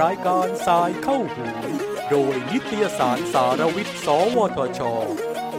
[0.00, 1.46] รายการ Sci เข้าหู
[2.10, 4.80] โดยนิตยสารสาระวิทย์ สวทช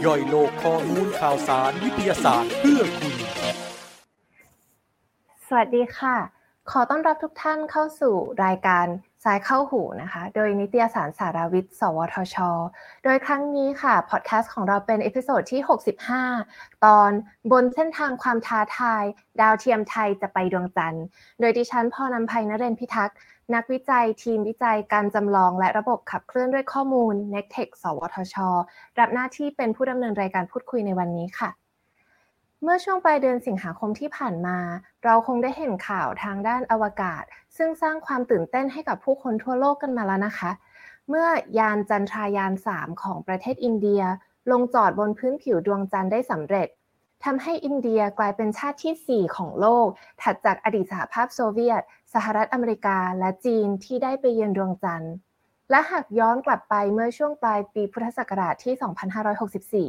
[0.05, 3.13] ย่อยโลกข้อมูลข่าวสารวิทยาศาสตร์เพื่อคุณ
[5.47, 6.17] สวัสดีค่ะ
[6.71, 8.87] ขอต้อนรับทุกท่านเข้าสู่รายการ
[9.25, 12.37] Sci เข้าหูนะคะ โดยนิตยสารสาระวิทย์ สวทช
[13.03, 15.61] โดยครั้งนี้ค่ะ พอดแคสต์ของเราเป็น episode ที่
[16.23, 17.11] 65 ตอน
[17.51, 19.03] บนเส้นทางความท้าทาย
[19.41, 21.05] ดาวเทียมไทยจะไปดวงจันทร์
[21.39, 23.17] โดยดิฉันพรนำภัยนเรนพิทักษ์
[23.53, 28.35] นักวิจัยทีมวิจัยการจำลองและระบบขับเคลื่อนด้วยข้อมูล n e c t e c h สวทช
[28.99, 31.64] รับหน้าที่เป็นผู้ดำเนินรายการพูดคุยในวันนี้ค่ะ
[32.67, 34.57] เมื่อช่วงปลายเดือนสิงหาคมที่ผ่านมา
[35.03, 37.23] เราคงได้เห็นข่าวทางด้านอวกาศ
[37.57, 40.51] ซึ่งสร้างความตื่นเต้นให้กับผู้คนทั่วโลกกันมาแล้วนะคะ
[41.09, 41.27] เมื่อ
[41.59, 44.01] ยานจันทรายาน 3 ของประเทศอินเดีย
[44.51, 46.67] ลงจอดบนพื้นผิวดวงจันทร์ได้สำเร็จ
[47.25, 49.87] ทำให้อินเดียกลายเป็นชาติที่ 4 ของโลก
[50.21, 51.81] ถัดจากอดีตสหภาพโซเวียต
[52.13, 55.13] สหรัฐอเมริกา และจีนที่ได้ไปเยือนดวงจันทร์
[55.71, 58.73] และหากย้อนกลับไปเมื่อช่วงปลายปีพุทธศักราชที่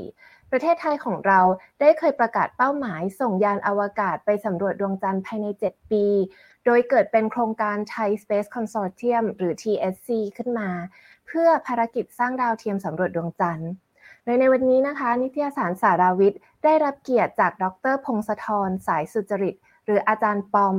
[0.01, 1.41] 2564 ประเทศไทยของเรา
[1.81, 6.07] ได้เคยประกาศเป้าหมายส่งยานอวกาศไปสำรวจดวงจันทร์ภายใน 7 ปี
[6.65, 10.71] โดยเกิดเป็นโครงการ Thai Space Consortium หรือ TSC ขึ้นมา
[11.27, 13.71] เพื่อภารกิจสร้างดาวเทียมสำรวจดวงจันทร์
[14.25, 20.77] โดยในวันนี้นะคะ นิตยสารสาราวิทย์ได้รับเกียรติจากดรพงศธรสายสุจริต หรืออาจารย์ปอม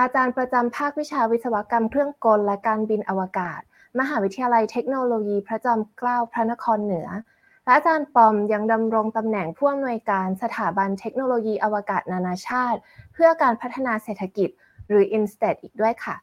[0.00, 3.60] อาจารย์ประจำภาควิชาวิศวกรรมเครื่องกลและการบินอวกาศ
[3.98, 7.08] มหาวิทยาลัยเทคโนโลยีพระจอมเกล้าพระนครเหนือ
[7.66, 12.78] และอาจารย์ปอมยังดำรงตำแหน่งผู้อำนวยการสถาบันเทคโนโลยีอวกาศนานาชาติ
[13.12, 14.48] เพื่อการพัฒนาเศรษฐกิจ
[14.88, 16.16] หรือ INSTED อีกด้วยค่ะ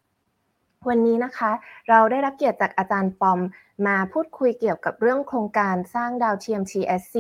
[0.90, 1.52] วันนี้นะคะ
[1.90, 3.40] เราได้รับเกียรติจากอาจารย์ปอม
[3.88, 7.16] มาพูดคุยเกี่ยวกับเรื่องโครงการสร้างดาวเทียม TSC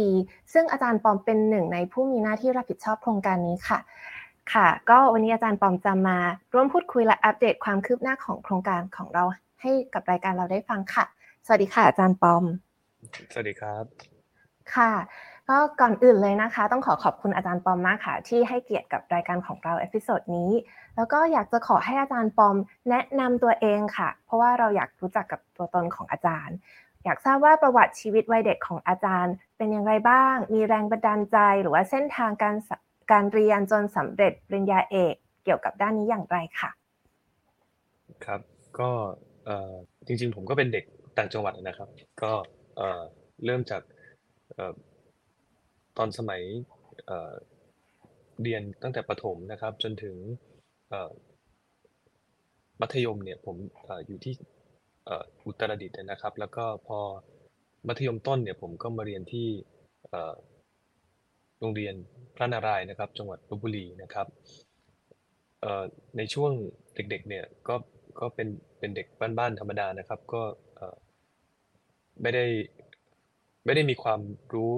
[0.54, 3.80] ซึ่งอาจารย์ปอมเป็นหนึ่งในผู้มีหน้าที่รับผิดชอบโครงการนี้ค่ะ
[4.54, 6.18] ค่ะ ก็วันนี้อาจารย์ปอมจะมา
[6.54, 9.24] ร่วมพูดคุยและอัปเดตความคืบหน้าของโครงการของเรา
[9.62, 11.06] ให้กับรายการเราได้ฟังค่ะ
[11.46, 12.44] สวัสดีค่ะ อาจารย์ปอม
[13.34, 14.13] สวัสดีครับ
[14.76, 14.92] ค่ะ
[15.50, 20.52] ก็ก่อนอื่นเลยนะคะ ต้องขอขอบคุณอาจารย์ปอมมากค่ะ ที่ให้เกียรติกับรายการของเรา episode นี้
[20.96, 22.56] แล้วก็อยากจะขอให้อาจารย์ปอม
[22.90, 26.56] แนะนำตัวเองค่ะ เพราะว่าเราอยากรู้จักกับตัวตนของอาจารย์
[27.04, 32.56] อยากทราบว่าประวัติชีวิตวัยเด็กของอาจารย์ เป็นอย่างไรบ้าง มีแรงบันดาลใจ หรือว่าเส้นทางการ
[33.12, 36.70] การเรียนจนสำเร็จปริญญาเอกเกี่ยวกับด้านนี้อย่างไรค่ะ
[38.26, 38.42] ครับ
[38.80, 38.90] ก็
[40.06, 40.86] จริงๆ ผมก็เป็นเด็ก
[41.18, 41.90] ต่างจังหวัดนะครับ
[42.24, 42.32] ก็
[43.46, 43.82] เริ่มจาก
[45.98, 46.42] ตอนสมัย
[48.42, 50.16] เรียนตั้งแต่ประถมนะครับ จนถึง
[52.82, 53.56] มัธยมเนี่ยผม
[54.08, 54.34] อยู่ที่
[55.46, 57.00] อุตรดิตถ์นะครับ แล้วก็พอ
[57.88, 59.48] มัธยมต้นเนี่ยผมก็มาเรียนที่
[61.60, 61.96] โรงเรียน
[62.36, 64.28] พระนารายณ์นะครับ จังหวัดลบบุรีนะครับ
[66.18, 66.52] ในช่วง
[66.96, 67.76] เด็กๆเนี่ยก็
[68.20, 68.48] ก็เป็น
[68.80, 70.42] เป็นเด็กบ้านๆธรรมดานะครับ ก็
[72.22, 72.46] ไม่ได้
[73.66, 74.20] ไม่ได้มีความ
[74.54, 74.74] รู้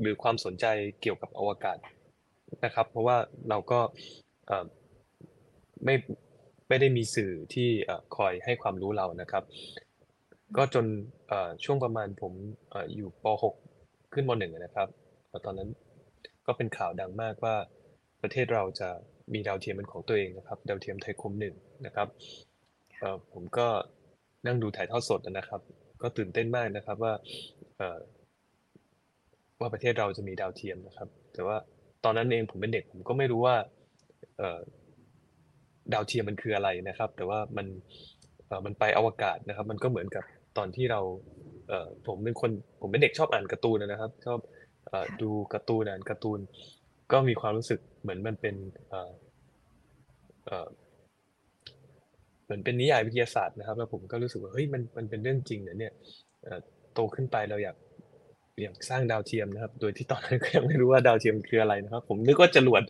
[0.00, 0.66] หรือความสนใจ
[1.00, 1.78] เกี่ยวกับอวกาศ
[2.64, 3.16] นะครับ เพราะว่า
[3.48, 3.80] เราก็
[5.84, 5.94] ไม่
[6.68, 7.68] ไม่ได้มีสื่อที่
[8.16, 9.44] คอยให้ความรู้เรานะครับ
[10.56, 10.86] ก็จน
[11.64, 12.32] ช่วงประมาณผม
[12.96, 13.24] อยู่ป
[13.72, 14.88] .6 ขึ้นม .1 นะครับ
[15.44, 15.70] ตอนนั้น
[16.46, 17.54] ก็เป็นข่าวดังมากว่า
[18.22, 18.88] ประเทศเราจะ
[19.32, 21.54] มีดาวเทียมเป็นของตัวเองนะครับ ดาวเทียมไทยคมหนึ่ง
[21.86, 22.08] นะครับ
[23.32, 23.66] ผมก็
[24.46, 25.60] นั่งดูถ่ายทอดสดนะครับ
[26.02, 27.12] ก็ตื่นเต้นมากนะครับว่า
[29.60, 31.56] ว่าประเทศเราจะมีดาวเทียมนะครับ แต่ว่า
[32.04, 33.56] ตอนนั้นเองผมเป็นเด็กผมก็ไม่รู้ว่า
[35.92, 37.66] ดาวเทียมมันคืออะไรนะครับ แต่ว่ามัน
[38.66, 40.24] มันไปอวกาศนะครับ มันก็เหมือนกับ
[40.58, 41.00] ตอนที่เรา
[42.06, 42.50] ผมเป็นคน
[42.80, 44.38] ผมเป็นเด็กชอบอ่านการ์ตูนนะครับ ชอบ
[45.22, 46.40] ดูการ์ตูนอ่านการ์ตูน
[47.12, 48.54] ก็มีความรู้สึกเหมือนมันเป็น
[52.44, 55.92] เหมือนเป็นนิยายวิทยาศาสตร์นะครับ แล้วผมก็รู้สึกว่าเฮ้ยมันมันเป็นเรื่องจริงเนี่ย
[56.94, 57.76] โตขึ้นไปเราอยาก
[58.62, 62.82] อยากสร้างดาวเทียมนะครับ โดยที่ตอนนั้นก็ยังไม่รู้ว่าดาวเทียมคืออะไรนะครับ ผมนึกว่าจรวด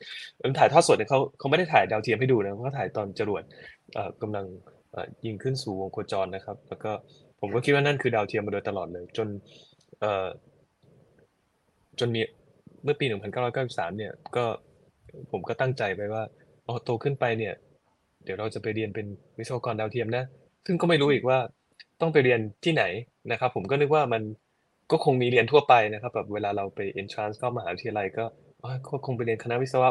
[0.43, 3.43] มันถ่ายทอดสดเนี่ยเขาเขาไม่ได้ถ่ายดาวเทียมให้ดูนะเขาถ่ายตอนจรวด
[4.23, 4.47] กำลัง
[5.27, 6.93] ยิงขึ้นสู่วงโคจรนะครับ แล้วก็
[7.41, 9.29] ผมก็คิดว่านั่นคือดาวเทียมมาโดยตลอดเลย จน
[11.99, 12.21] จนมี
[12.85, 13.07] เมื่อปี
[13.53, 14.45] 1993 เนี่ย ก็
[15.33, 16.23] ผมก็ตั้งใจไปว่า
[16.67, 17.55] อ๋อโตขึ้นไปเนี่ย
[18.25, 19.07] เดี๋ยวเราจะไปเรียนเป็น
[19.39, 20.25] วิศวกรดาวเทียมนะ
[20.67, 21.39] ซึ่งก็ไม่รู้อีกว่า
[22.01, 22.85] ต้องไปเรียนที่ไหน
[23.33, 24.23] นะครับ ผมก็นึกว่ามัน
[24.91, 28.25] ก็คงมีเรียนทั่วไปนะครับแบบเวลาเราไป entrance เข้ามหาวิทยาลัยก็
[28.87, 29.91] ก็คงไปเรียนคณะวิศวะ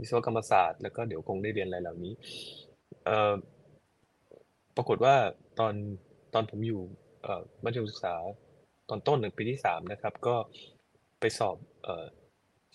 [0.00, 2.12] วิศวกรรมศาสตร์ แล้วก็เดี๋ยวคงได้เรียนอะไรเหล่านี้
[4.76, 5.14] ปรากฏว่า
[5.58, 5.74] ตอน
[6.34, 6.80] ตอนผมอยู่
[7.64, 8.14] มัธยมศึกษา
[8.88, 10.36] ตอนต้นหนึ่งปีที่สามนะครับ ก็
[11.20, 11.56] ไปสอบ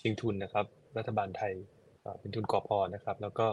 [0.01, 0.65] ชิงทุนนะครับ
[0.97, 1.53] รัฐบาลไทย
[2.19, 3.47] เป็นทุนกอพนะครับ แล้วก็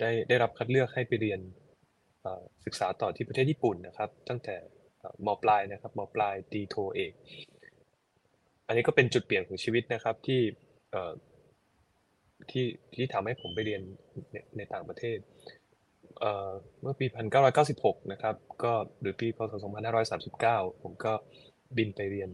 [0.00, 1.40] ได้ได้รับคัดเลือกให้ไปเรียน
[2.64, 4.56] ศึกษาต่อที่ประเทศญี่ปุ่นนะครับ ตั้งแต่
[5.26, 7.12] มปลายนะครับมปลายตีโทเอก
[8.66, 10.42] อันนี้ก็เป็นจุดเปลี่ยนของชีวิตนะครับที่
[12.50, 13.82] ที่ที่ทำให้ผมไปเรียน
[14.32, 15.18] ในในต่างประเทศ
[16.82, 17.06] เมื่อปี
[17.58, 18.34] 1996 นะครับ
[18.64, 19.54] ก็หรือปีพศ
[20.22, 21.12] 2539 ผมก็
[21.76, 22.30] บินไปเรียน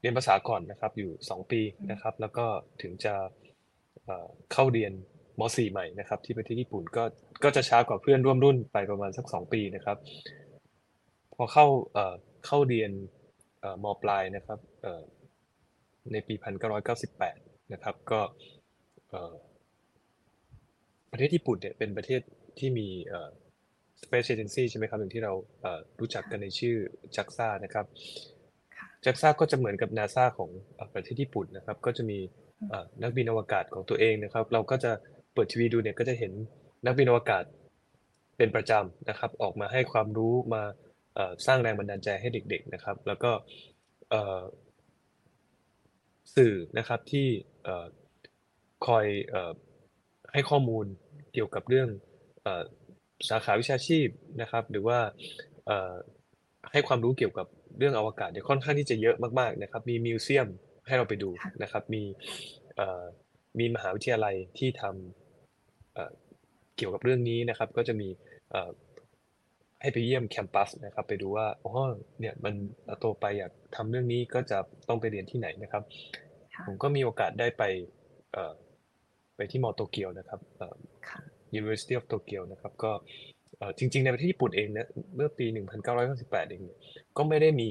[0.00, 1.60] เรียนภาษาก่อนนะครับอยู่ 2 ปี
[1.90, 2.46] นะครับ แล้วก็
[2.82, 3.14] ถึงจะ
[4.52, 4.92] เข้าเรียน
[5.40, 7.04] ม .4 ใหม่นะครับ ที่ประเทศญี่ปุ่นก็
[7.44, 9.98] ก็จะช้ากว่าเพื่อนร่วมรุ่นไปประมาณสัก2ปีนะครับ
[11.34, 12.14] พอเข้าเอ่อ
[12.46, 12.90] เข้าเรียน
[13.60, 15.02] เอ่อมปลายนะครับเอ่อ
[16.12, 16.34] ในปี
[17.02, 18.20] 1998 นะครับ ก็
[19.10, 19.34] เอ่อ
[21.10, 22.20] ประเทศญี่ปุ่นเนี่ยเป็นประเทศ
[22.58, 23.30] ที่มีเอ่อ
[24.02, 26.76] Space Agency ใช่ไหมครับ อย่างที่เราเอ่อรู้จักกันในชื่อ
[27.16, 27.86] JAXA นะครับ
[28.76, 32.18] ค่ะ JAXA ก็จะเหมือนกับ NASA ของเอ่อประเทศญี่ปุ่นนะครับ ก็จะมี
[32.68, 36.32] เอ่อนักบินอวกาศของตัวเองนะครับ เราก็จะเปิดทีวีดูเนี่ยก็จะเห็น
[36.84, 37.44] นักบินอวกาศ
[38.36, 40.62] เป็นประจำนะครับ ออกมาให้ความรู้มา
[41.46, 43.30] สร้างแรงบันดาลใจให้เด็ก ๆนะครับ แล้วก็
[46.36, 47.28] สื่อนะครับที่
[48.86, 49.36] คอยอ
[50.32, 50.86] ให้ข้อมูล
[51.32, 51.88] เกี่ยวกับเรื่อง
[52.46, 52.48] อ
[53.28, 54.08] สาขาวิชาชีพ
[54.40, 54.98] นะครับ หรือว่า
[56.72, 57.46] ให้ความรู้เกี่ยวกับ
[57.78, 60.48] เรื่องอวกาศเนี่ยค่อนข้างที่จะเยอะมากๆนะครับ มีมิวเซียม
[60.86, 61.30] ให้เราไปดู
[61.62, 62.02] นะครับ มี
[63.58, 65.19] มีมหาวิทยาลัยที่ทำ
[65.94, 66.12] เอ่อ
[66.76, 68.08] เกี่ยวกับเรื่องนี้นะครับ ก็จะมี
[68.50, 68.70] เอ่อ
[69.82, 71.72] ให้ไปเยี่ยมแคมปัสนะครับ ไปดูว่าอ๋อ
[72.20, 72.54] เนี่ยมัน
[73.00, 74.58] โตไปอยากทำเรื่องนี้ก็จะ
[74.88, 75.82] ต้องไปเรียนที่ไหนนะครับ
[76.54, 77.62] ค่ะผมก็มีโอกาสได้ไป
[78.32, 78.54] เอ่อ
[79.36, 80.76] ไปที่มอโตเกียวนะครับเอ่อ
[81.08, 81.20] ค่ะ
[81.58, 82.92] University of Tokyo นะครับก็
[83.58, 85.46] เอ่อจริง ๆ ในประเทศญี่ปุ่นเองเนี่ยเมื่อปี
[85.92, 86.78] 1998 เองเนี่ย
[87.16, 87.70] ก็ไม่ได้มี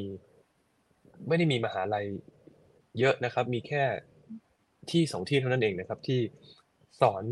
[1.28, 2.06] ไม่ได้มีมหาลัย
[3.00, 3.84] เยอะนะครับ มีแค่
[4.92, 6.20] ที่สองที่เท่านั้นเองนะครับ ที่
[7.02, 7.24] สอน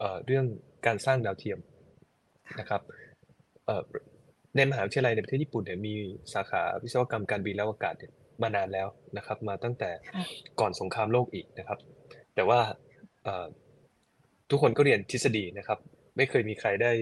[0.00, 0.44] เอ่อเรื่อง
[0.86, 1.58] การสร้างดาวเทียม
[2.60, 2.82] นะครับ
[3.66, 3.82] เอ่อ
[4.56, 5.94] ในมหาวิทยาลัยในประเทศญี่ปุ่นเนี่ยมี
[6.34, 8.12] สาขาวิศวกรรมการบินและอวกาศเนี่ย
[8.42, 10.24] มานานแล้วนะครับ มาตั้งแต่ค่ะ
[10.60, 11.78] ก่อนสงครามโลกอีกนะครับ
[12.34, 12.60] แต่ว่า
[13.24, 13.46] เอ่อ
[14.50, 15.78] ทุกคนก็เรียนทฤษฎีนะครับ
[16.16, 16.92] ไม่เคยมีใครได้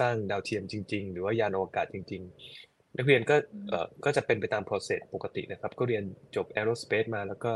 [0.00, 2.22] สร้างดาวเทียมจริง ๆ หรือว่ายานอวกาศจริง
[2.60, 3.36] ๆ นักเรียนก็
[3.68, 6.04] เอ่อก็จะเป็นไปตาม process ปกตินะครับ ก็เรียน
[6.36, 7.52] จบ aerospace มาแล้วก็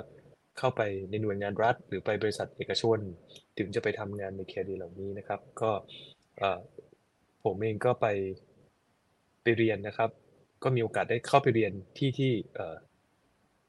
[0.58, 2.98] เข้าไปในหน่วยงานรัฐ หรือไปบริษัทเอกชน
[3.58, 5.70] ถึงจะไปทำงานในแคดีเหล่านี้นะครับ ก็
[7.44, 8.06] ผมเองก็ไป
[9.42, 10.10] ไปเรียนนะครับ
[10.62, 12.32] ก็มีโอกาสได้เข้าไปเรียนที่ที่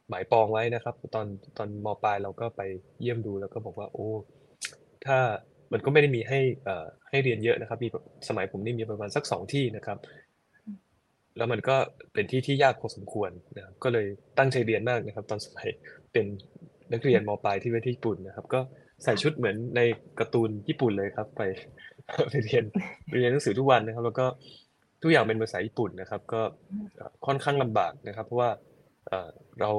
[0.10, 1.28] หมายปองไว้นะครับ ตอน
[1.58, 2.62] ตอนมปลายเราก็ไป
[3.02, 4.10] เยี่ยมดูแล้วก็บอกว่า โอ้
[5.06, 5.18] ถ้า
[5.72, 6.40] มันก็ไม่ได้มีให้
[7.10, 7.90] ให้เรียนเยอะนะครับ มี
[8.30, 9.98] สมัยผมนี่มีประมาณสักสองที่นะครับ
[11.38, 11.76] แล้วมันก็
[12.14, 15.68] เป็นที่ที่ยากพอสมควรนะครับ ก็เลยตั้งใจเรียนมากนะครับ ตอนสมัย
[16.14, 16.26] เป็น
[16.92, 18.60] นักเรียนมปลายที่ประเทศญี่ปุ่นนะครับ ก็
[19.04, 19.82] ใส่ชุดเหมือนใน
[20.20, 21.42] การ์ตูนญี่ปุ่นเลยครับ ไป
[22.30, 22.64] ไปเรียน
[23.08, 24.26] ไปเรียนหนังสือทุกวันนะครับ แล้วก็
[25.02, 26.42] ทุกอย่างเป็นภาษาญี่ปุ่นนะครับ ก็
[26.96, 28.52] เอ่อค่อนข้างลำบากนะครับ เพราะว่า
[29.08, 29.72] เอ่อเรา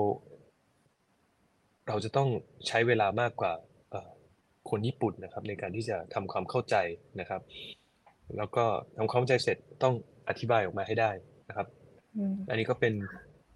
[1.88, 2.28] เราจะต้อง
[2.68, 3.52] ใช้เวลามากกว่า
[3.90, 4.10] เอ่อ
[4.70, 6.76] คนญี่ปุ่นนะครับ ในการที่จะทำความเข้าใจ
[7.20, 7.42] นะครับ
[8.36, 8.64] แล้วก็
[8.96, 9.94] ทำความเข้าใจเสร็จต้อง
[10.28, 11.10] อธิบายออกมาให้ได้
[11.48, 11.66] นะครับ
[12.16, 12.94] อืมอันนี้ก็เป็น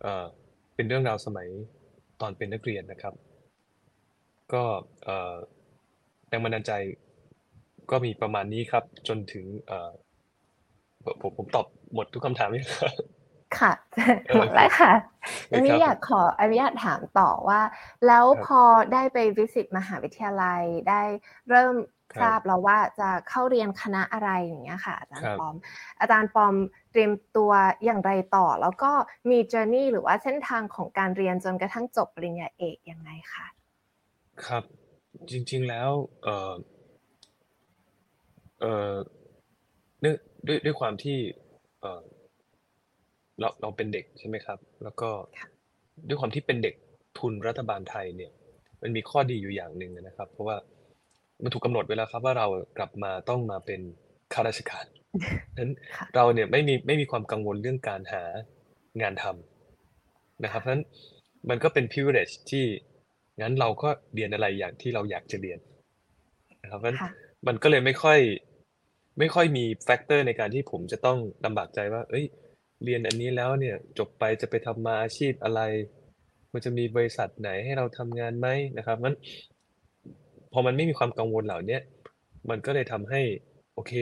[0.03, 0.25] เอ่อ
[0.75, 1.49] เป็นเรื่องราวสมัย
[2.21, 3.15] ตอนเป็นนักเรียนนะครับ
[4.55, 4.65] ก็
[5.05, 5.35] เอ่อ
[6.29, 6.73] แรงบันดาลใจ
[7.91, 9.91] ก็มีประมาณนี้ครับ จนถึงเอ่อ
[11.05, 12.95] ผมผมผมตอบหมดทุกคำถามยังครับ
[13.59, 13.73] ค่ะ
[14.27, 14.93] เออหมดแล้วค่ะ
[15.49, 17.61] โอเคอันนี้ครับอยากขออนุญาตถามต่อว่า
[18.07, 21.03] แล้วครับพอได้ไปวิสิตมหาวิทยาลัยได้
[21.51, 21.75] เริ่ม
[22.13, 25.55] ครับทราบแล้วว่าจะเข้าเรียนคณะอะไรอย่างเงี้ยค่ะ อาจารครัย์บปอม
[26.01, 26.55] อาจารย์ปอม
[26.93, 27.51] เตรียมตัว
[27.85, 28.93] อย่างไรต่อ แล้วก็
[29.31, 33.47] มี journey หรือว่าเส้นทางของการเรียนจนกระทั่งจบปริญญาเอกยังไงคะ
[34.49, 34.65] ครับ
[35.31, 35.91] จริง ๆแล้ว
[36.23, 36.55] เอ่อ
[38.61, 38.95] เอ่อ
[40.01, 40.17] เนื่อง
[40.47, 41.19] ด้วยด้วยความที่
[41.81, 42.03] เอ่อ
[43.41, 45.49] เราเราเป็นเด็กใช่ไหมครับ แล้วก็ค่ะ
[46.09, 46.75] ด้วยความที่เป็นเด็ก
[47.19, 48.33] ทุนรัฐบาลไทยเนี่ย
[48.83, 50.57] มันมีข้อดีอยู่อย่างหนึ่งนะครับ เพราะว่า
[51.43, 52.47] มันถูกกำหนดไว้แล้วครับว่าเรา
[52.79, 53.81] กลับมาต้องมาเป็น
[54.33, 54.85] ข้าราชการ
[55.59, 58.23] นั้นค่ะ เราเนี่ยไม่มีไม่มีความกังวลเรื่องการหา
[59.03, 60.85] งานทำนะครับเพราะฉะนั้น
[61.49, 62.65] มันก็เป็น privilege ที่
[63.41, 65.59] งั้นเราก็เรียนอะไรอย่างที่เราอยากจะเรียน
[66.63, 67.11] นะครับเพราะฉะนั้นค่ะ
[67.47, 68.19] มันก็เลยไม่ค่อย
[69.19, 72.25] ไม่ค่อยมีแฟกเตอร์ในการที่ผมจะต้องลำบากใจว่า เอ้ย
[72.85, 75.61] เรียนอันนี้แล้วเนี่ย จบไปจะไปทำมาอาชีพอะไร
[76.53, 79.15] มันจะมีบริษัทไหนให้เราทำงานไหมนะครับมัน
[80.53, 81.83] พอมันไม่มีความกังวลเหล่าเนี้ย
[82.51, 83.23] มันก็เลยทำให้
[83.75, 83.93] โอเค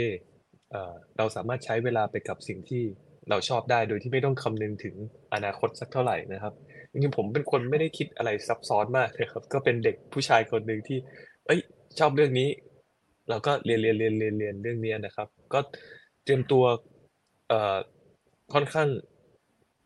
[0.71, 2.83] เอ่อเราสามารถใช้เวลาไปกับสิ่งที่
[3.31, 4.95] เราชอบได้ โดยที่ไม่ต้องคำนึงถึง
[5.35, 6.55] อนาคตสักเท่าไหร่นะครับ
[7.03, 10.99] จริงผมเป็นคนไม่ได้คิดอะไรซับซ้อนมากนะครับ ก็เป็นเด็กผู้ชายคนหนึ่งที่
[11.47, 11.61] เอ้ย
[11.99, 12.49] ชอบเรื่องนี้
[13.29, 15.61] เราก็เรียนเรียนเรียนเรียนเรียนเรื่องนี้นะครับ ก็
[16.25, 16.65] เตรียมตัว
[17.49, 17.77] เอ่อ
[18.55, 18.89] ค่อนข้าง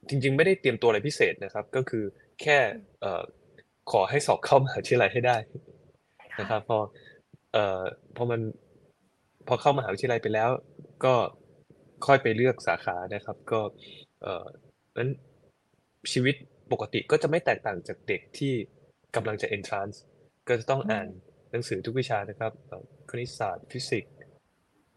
[0.09, 2.05] จริง ๆ ไม่ได้เตรียมตัวอะไรพิเศษนะครับ ก็คือ
[2.43, 2.59] แค่
[3.01, 3.23] เอ่อ
[3.93, 5.37] ขอให้สอบเข้ามหาวิทยาลัยให้ได้
[6.41, 6.79] นะครับ พอ
[7.53, 7.83] เอ่อ
[8.17, 8.41] พอมัน
[9.47, 10.51] พอเข้ามหาวิทยาลัยไปแล้ว
[11.05, 11.15] ก็
[12.07, 13.61] ค่อยไปเลือกสาขานะครับ ก็
[14.23, 14.45] เอ่อ
[14.97, 15.11] นั้น
[16.13, 16.35] ชีวิต
[16.73, 18.55] ปกติก็จะไม่แตกต่างจากเด็กที่
[19.17, 19.97] กำลังจะ entrance
[20.49, 21.09] ก็จะต้องอ่าน
[21.51, 22.53] หนังสือทุกวิชานะครับ
[23.11, 24.15] คณิตศาสตร์ฟิสิกส์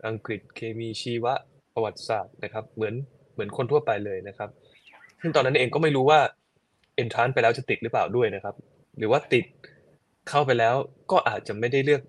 [0.08, 1.34] อังกฤษเคมีชีวะ
[1.74, 2.94] ประวัติศาสตร์นะครับ เหมือน
[3.34, 4.50] เหมือนคนทั่วไปเลยนะครับ
[5.22, 6.20] ซึ่งตอนนั้นเองก็ไม่รู้ว่า
[7.04, 8.56] entrance ไปแล้วจะติดหรือเปล่าด้วยนะครับ
[8.98, 9.46] หรือว่าติด
[10.30, 10.76] เข้าไปแล้ว
[11.12, 12.02] ก็อาจจะไม่ได้เลือก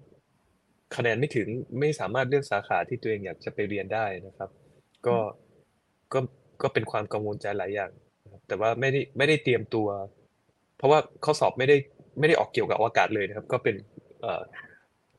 [0.96, 4.50] คะแนนไม่ถึงไม่สามารถเลือกสาขาที่ตัวเองอยากจะไปเรียนได้นะครับ
[5.06, 5.16] ก็
[6.12, 6.18] ก็
[6.62, 7.90] ก็เป็นความกังวลใจหลายอย่าง
[8.48, 9.88] แต่ว่าไม่ได้ไม่ได้เตรียมตัว
[10.76, 11.76] เพราะว่าข้อสอบไม่ได้
[12.18, 13.74] ไม่ได้ออกเกี่ยวกับอวกาศเลยนะครับ ก็เป็น
[14.22, 14.42] เอ่อ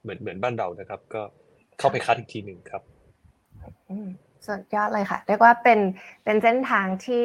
[0.01, 1.21] เหมือนเหมือนบ้านเรานะครับ ก็
[1.79, 2.81] เข้าไปคัดอีกทีหนึ่งครับ
[4.47, 5.79] สุดยอดเลยค่ะเรียกว่าเป็น
[6.23, 7.23] เป็นเส้นทางที่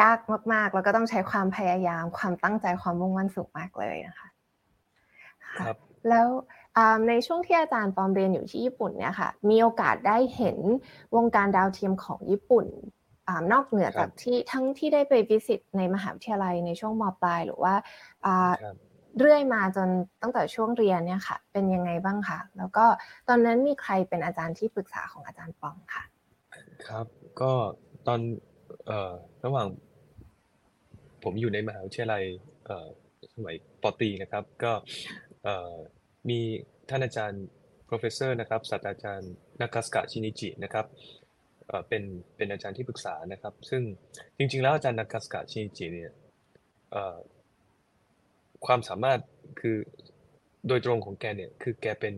[0.00, 0.18] ยาก
[0.52, 4.28] มากๆ แล้วก็ต้องใช้ความพยายาม ความตั้งใจความมุ่งมั่นสูงมากเลยนะคะ
[5.60, 5.76] ครับ
[6.08, 6.26] แล้ว
[7.08, 10.58] ในช่วงที่อาจารย์ปอมเรียนอยู่ที่ญี่ปุ่นเนี่ยค่ะ มีโอกาสได้เห็น
[11.16, 13.03] วงการดาวเทียมของญี่ปุ่นอ
[13.52, 17.74] นอกเหนือจากที่ทั้งที่ได้ไปวิสิตในมหาวิทยาลัยในช่วงมปลายหรือว่า
[19.18, 19.88] เรื่อยมาจน
[20.22, 22.84] ตั้งแต่ช่วงเรียนเนี่ยค่ะ เป็นยังไงบ้างคะแล้วก็
[23.28, 26.04] ตอนนั้นมีใครเป็นอาจารย์ที่ปรึกษาของอาจารย์ปองค่ะ
[26.86, 27.06] ครับ
[27.40, 27.52] ก็
[28.06, 28.20] ตอน
[28.86, 29.12] เอ่อ
[29.44, 29.66] ระหว่าง
[31.22, 32.24] ผมอยู่ในมหาวิทยาลัย
[32.66, 32.88] เอ่อ
[33.34, 34.72] สมัยปตีนะครับ ก็
[35.44, 35.72] เอ่อ
[36.28, 36.38] มี
[36.88, 37.44] ท่านอาจารย์
[37.88, 40.86] professor นะครับศาสตราจารย์นากัสกะชินิจินะครับ
[41.88, 42.02] เป็น
[42.36, 43.82] เป็นอาจารย์ที่ปรึกษานะครับ ซึ่ง
[44.38, 46.12] จริง ๆ แล้วอาจารย์นากัสกะชินิจิเนี่ย
[48.66, 49.20] ความสามารถ
[49.60, 49.76] คือ
[50.68, 52.14] โดยตรงของแกเนี่ยคือแกเป็น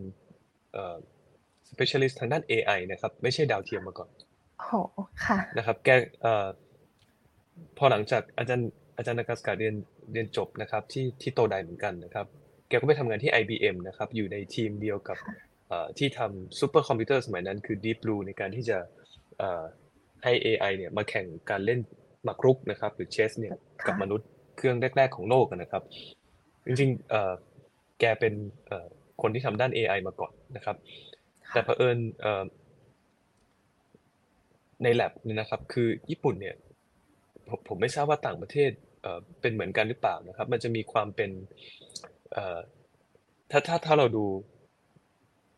[1.71, 4.11] specialist ทางด้าน AI นะครับ ไม่ใช่ดาวเทียมมาก่อน
[4.61, 4.79] โอ้
[5.25, 5.89] ค่ะนะครับแก
[7.79, 9.75] พอหลังจากอาจารย์อาจารย์นากัสกะเรียน
[10.13, 12.27] เรียนจบนะครับ ที่ที่โตไดเหมือนกันนะครับ
[12.69, 15.19] แกก็ไปทำงานที่ IBM นะครับอยู่ในทีมเดียวกับ
[15.99, 18.79] ที่ทำซูเปอร์คอมพิวเตอร์สมัยนั้นคือ Deep Blue ในการที่จะ
[20.25, 21.81] ให้ AI เนี่ยมาแข่งการเล่น
[22.27, 23.55] มาครุกนะครับ หรือเชสเนี่ย
[23.87, 25.83] กับมนุษย์เครื่องแรก ๆ ของโลกนะครับ
[26.67, 28.35] จริงๆแกเป็น
[29.23, 30.77] คนที่ทำด้าน AI มาก่อนนะครับ
[31.53, 31.99] แต่เผอิญ
[34.83, 36.55] ใน lab เนี่ยนะครับ คือญี่ปุ่นเนี่ย
[37.49, 38.71] ผมผมไม่ทราบว่าต่างประเทศ
[39.41, 41.31] เป็นเหมือนกันหรือเปล่านะครับ มันจะมีความเป็น
[43.51, 44.25] ถ้าถ้าถ้าเราดู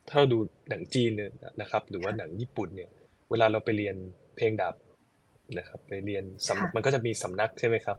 [0.08, 1.30] ถ้าเราดูหนังจีนเนี่ย
[1.61, 2.90] นะครับ หรือว่าหนังญี่ปุ่นเนี่ย
[3.30, 3.97] เวลาเราไปเรียน
[4.37, 4.75] เพลงดับ
[5.58, 6.25] นะครับไปเรียน
[6.75, 7.99] มันก็จะมีสำนักใช่ไหมครับ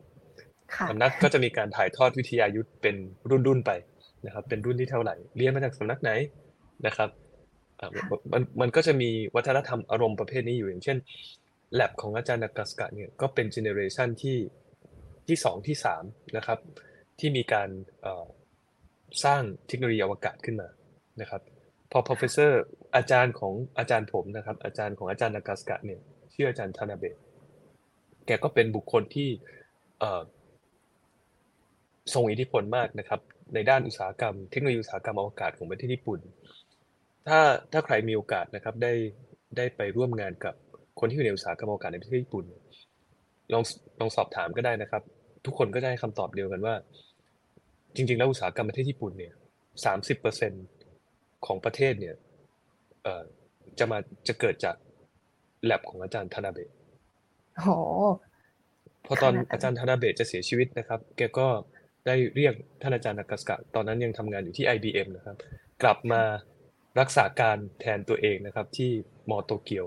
[0.90, 2.96] สำนักก็จะมีการถ่ายทอดวิทยายุทธเป็น
[3.30, 3.72] รุ่นรุ่นไป
[4.26, 6.12] นะครับ เป็นรุ่นที่เท่าไหร่เรียนมาจากสำนักไหน
[6.86, 7.10] นะครับ
[8.34, 10.98] มันมันก็จะมีวัฒนธรรมอารมณ์ประเภทนี้อยู่อย่างเช่น
[11.74, 14.38] แลบของอาจารย์นักสกะเนี่ยก็เป็นเจเนอเรชันที่
[15.28, 16.04] ที่สองที่สาม
[16.38, 16.60] นะครับ
[17.20, 17.70] ที่มีการ
[19.24, 20.68] สร้างเทคโนโลยีอวกาศขึ้นมา
[21.22, 21.42] นะครับ
[21.92, 22.52] พอ professor
[22.96, 26.00] อาจารย์ของอาจารย์ผมนะครับ อาจารย์ของอาจารย์นากาสกะเนี่ย
[26.34, 27.16] ชื่ออาจารย์ทานาเบะ
[28.26, 29.30] แกก็เป็นบุคคลที่
[32.14, 33.22] ทรงอิทธิพลมากนะครับ
[33.54, 36.20] ในด้านอุตสาหกรรม เทคโนโลยีอุตสาหกรรมอวกาศของประเทศญี่ปุ่น
[37.28, 37.40] ถ้า
[37.72, 38.94] ถ้าใครมีโอกาสนะครับได้
[39.58, 40.54] ได้ไปร่วมงานกับ
[41.00, 42.46] คนที่อยู่ในอุตสาหกรรมอวกาศในประเทศญี่ปุ่น
[43.54, 43.64] ลอง
[44.00, 45.04] ลองสอบถามก็ได้นะครับ
[45.46, 46.76] ทุกคนก็ได้คำตอบเดียวกันว่า
[47.96, 49.34] จริง ๆ แล้วอุตสาหกรรมประเทศญี่ปุ่นเนี่ย
[49.86, 50.52] สามสิบเปอร์เซ็น
[51.46, 52.16] ของประเทศเนี่ย
[53.80, 54.76] จะมาจะเกิดจาก
[55.66, 56.70] แลบของอาจารย์ธนาเบะ
[57.58, 57.74] โอ้
[59.06, 61.48] พอตอนอาจารย์ธนาเบะจะเสียชีวิตนะครับ แกก็
[62.06, 65.38] ได้เรียกท่านอาจารย์นักสกะ ตอนนั้นยังทำงานอยู่ที่ IBM นะครับ
[65.82, 66.22] กลับมา
[67.00, 68.92] รักษาการแทนตัวเองนะครับ ที่
[69.30, 69.86] มอโตเกียว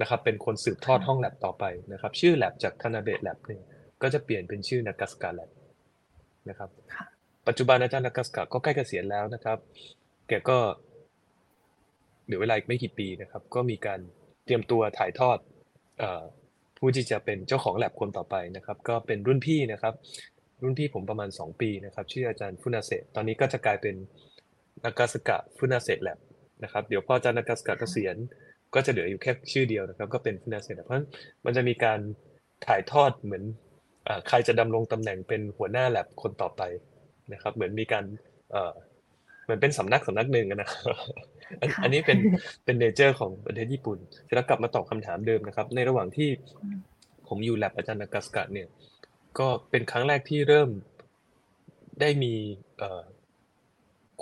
[0.00, 3.62] นะครับ เป็นคนสืบทอดห้องแลบต่อไปนะครับ ชื่อแลบจากธนาเบะแลบเนี่ย
[4.02, 5.50] ก็จะเปลี่ยนเป็นชื่อนักสกาแลบ
[6.48, 6.70] นะครับ
[7.46, 9.58] ปัจจุบันอาจารย์นักัสกะก็ใกล้เกษียณแล้วนะครับ
[10.28, 14.00] แกก็เหลือเวลาอีกไม่กี่ปีนะครับ ก็มีการ
[14.44, 15.38] เตรียมตัวถ่ายทอด
[16.78, 19.94] ผู้ที่จะเป็นเจ้าของแลบคนต่อไปนะครับ ก็เป็นรุ่นพี่นะครับ
[20.62, 23.94] รุ่นพี่ผมประมาณ 2 ปีนะครับ ชื่ออาจารย์ฟุนาเซตอนนี้ก็จะกลายเป็น
[24.84, 26.18] นักาสกะฟุนาเซตแลบ
[26.62, 28.16] นะครับ เดี๋ยวพออาจารย์นักาสกะเกษียณ
[28.74, 31.04] ก็จะเหลืออยู่แค่ชื่อเดียวนะครับ ก็เป็นฟุนาเซตเพราะ
[31.44, 32.00] มันจะมีการ
[32.66, 33.44] ถ่ายทอดเหมือน
[34.28, 36.62] ใครจะดำรงตำแหน่งเป็นหัวหน้าแลบคนต่อไป
[37.32, 38.04] นะครับ เหมือนมีการ
[39.48, 40.82] เหมือนเป็นสำนักสำนักหนึ่งนะครับ
[41.82, 42.18] อันนี้เป็น
[42.64, 43.98] เป็นเนเจอร์ของประเทศญี่ปุ่น
[44.34, 46.28] แล้วกลับมาตอบคำถามเดิมนะครับ ในระหว่างที่
[47.28, 48.68] ผมอยู่แลบอาจารย์นากาสกะเนี่ย
[49.38, 50.70] ก็เป็นครั้งแรกที่เริ่ม
[52.00, 52.34] ได้มี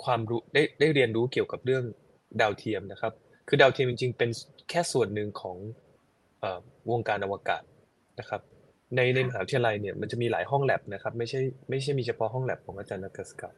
[0.03, 1.83] ความรู้ได้ได้เรียนรู้เกี่ยวกับเรื่อง
[2.41, 3.13] ดาวเทียมนะครับ
[3.47, 4.29] คือดาวเทียมจริงๆ เป็น
[4.69, 5.57] แค่ส่วนหนึ่งของ
[6.91, 7.63] วงการอวกาศ
[8.19, 8.41] นะครับ
[8.95, 13.51] ในในมหาวิทยาลัยเนี่ยมันจะมีหลายห้องแลบนะครับ ไม่ใช่ไม่ใช่มีเฉพาะห้องแลบของอาจารย์นักศึกษา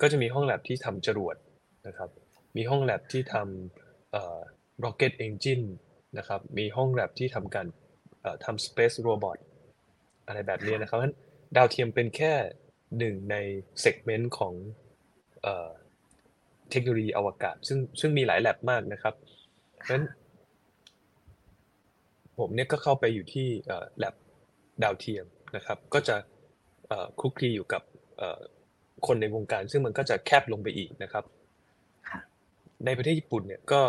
[0.00, 1.36] ก็จะมีห้องแลบที่ทำจรวด
[1.86, 2.10] นะครับ
[2.56, 5.66] มีห้องแลบที่ทำ rocket engine
[6.18, 7.66] นะครับ มีห้องแลบที่ทำการ
[8.44, 9.38] ทำ space robot
[10.26, 11.16] อะไรแบบนี้นะครับเพราะฉะนั้น
[11.56, 12.32] ดาวเทียมเป็นแค่
[12.98, 13.36] หนึ่งใน
[13.80, 14.54] เซกเมนต์ของ
[16.70, 19.14] เทคโนโลยีอวกาศ ซึ่งซึ่งมีหลายแลบมากนะครับ
[19.74, 20.04] เพราะฉะนั้น
[22.38, 23.48] ผมเนี่ยก็เข้าไปอยู่ที่
[23.98, 24.14] แลบ
[24.82, 25.26] ดาวเทียม
[25.56, 26.16] นะครับ ก็จะ
[27.20, 27.82] คุกคีอยู่กับ
[29.06, 31.24] คนในวงการ ซึ่งมันก็จะแคบลงไปอีกนะครับ
[32.08, 32.20] ค่ะ
[32.84, 33.82] ในประเทศญี่ปุ่นเนี่ยก็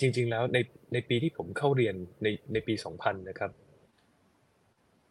[0.00, 0.58] จริง ๆ แล้วใน
[0.92, 3.50] ในปีที่ผมเข้าเรียนในในปี 2000 นะครับ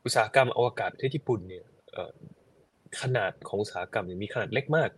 [0.03, 2.13] อุตสาหกรรมอวกาศประเทศญี่ปุ่นเนี่ยเอ่อ
[3.01, 4.89] ขนาดของอุตสาหกรรมเนี่ยมีขนาดเล็กมาก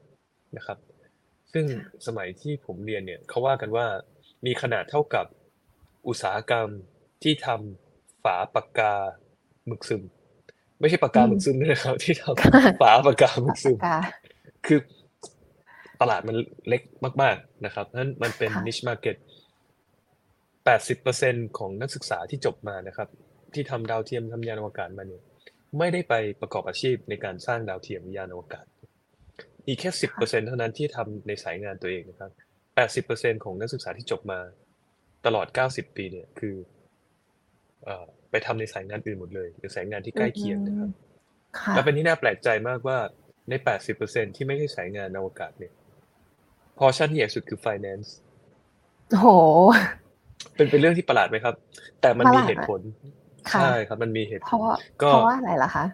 [0.57, 0.77] นะครับ
[1.53, 1.65] ซึ่ง
[2.07, 3.85] สมัยที่ผมเรียนเนี่ยเขาว่ากันว่า
[4.45, 5.25] มีขนาดเท่ากับ
[6.07, 6.67] อุตสาหกรรม
[7.23, 8.93] ที่ทำฝาปากกา
[9.67, 10.03] หมึกซึม
[10.79, 13.99] ไม่ใช่ปากกาหมึกซึมนะครับ ที่ทำฝาปากกาหมึกซึมค่ะ
[14.65, 14.79] คือ
[16.01, 16.35] ตลาดมัน
[16.69, 16.81] เล็ก
[17.21, 19.17] มาก ๆนะครับเพราะฉะนั้นมันเป็นค่ะ niche market
[20.77, 23.09] 80%ของนักศึกษาที่จบมานะครับ
[23.53, 25.23] ที่ทำดาวเทียมทำยานอวกาศมาเนี่ย
[25.77, 28.65] ไม่ได้ไปประกอบอาชีพในการสร้างดาวเทียมยานอวกาศ
[29.67, 32.31] อีกแค่10%เท่านั้นที่ทำในสายงานตัวเองนะครับ
[33.07, 34.39] 80%ของนักศึกษาที่จบมา
[35.25, 36.55] ตลอด90ปีเนี่ยคือ
[37.83, 40.89] เอ่อ ไปทำในสายงานอื่นหมดเลย หรือสายงานที่ใกล้เคียงนะครับ
[41.59, 42.97] ค่ะแล้วเป็นที่น่าแปลกใจมากว่า
[43.49, 43.53] ใน
[43.95, 45.73] 80%ที่ไม่ใช่สายงานอวกาศเนี่ย
[46.77, 48.09] พอชั่นที่ใหญ่สุดคือ finance
[49.09, 49.27] โอ้โห
[50.55, 51.55] เป็นเป็นเรื่องที่ประหลาดไหมครับ
[52.01, 52.81] แต่มันประหมีลาดเหตุผล
[53.51, 55.85] ค่ะใช่ครับมันมีเหตุเพผลราะว่าก็เพราะว่าอะไรล่ะคะ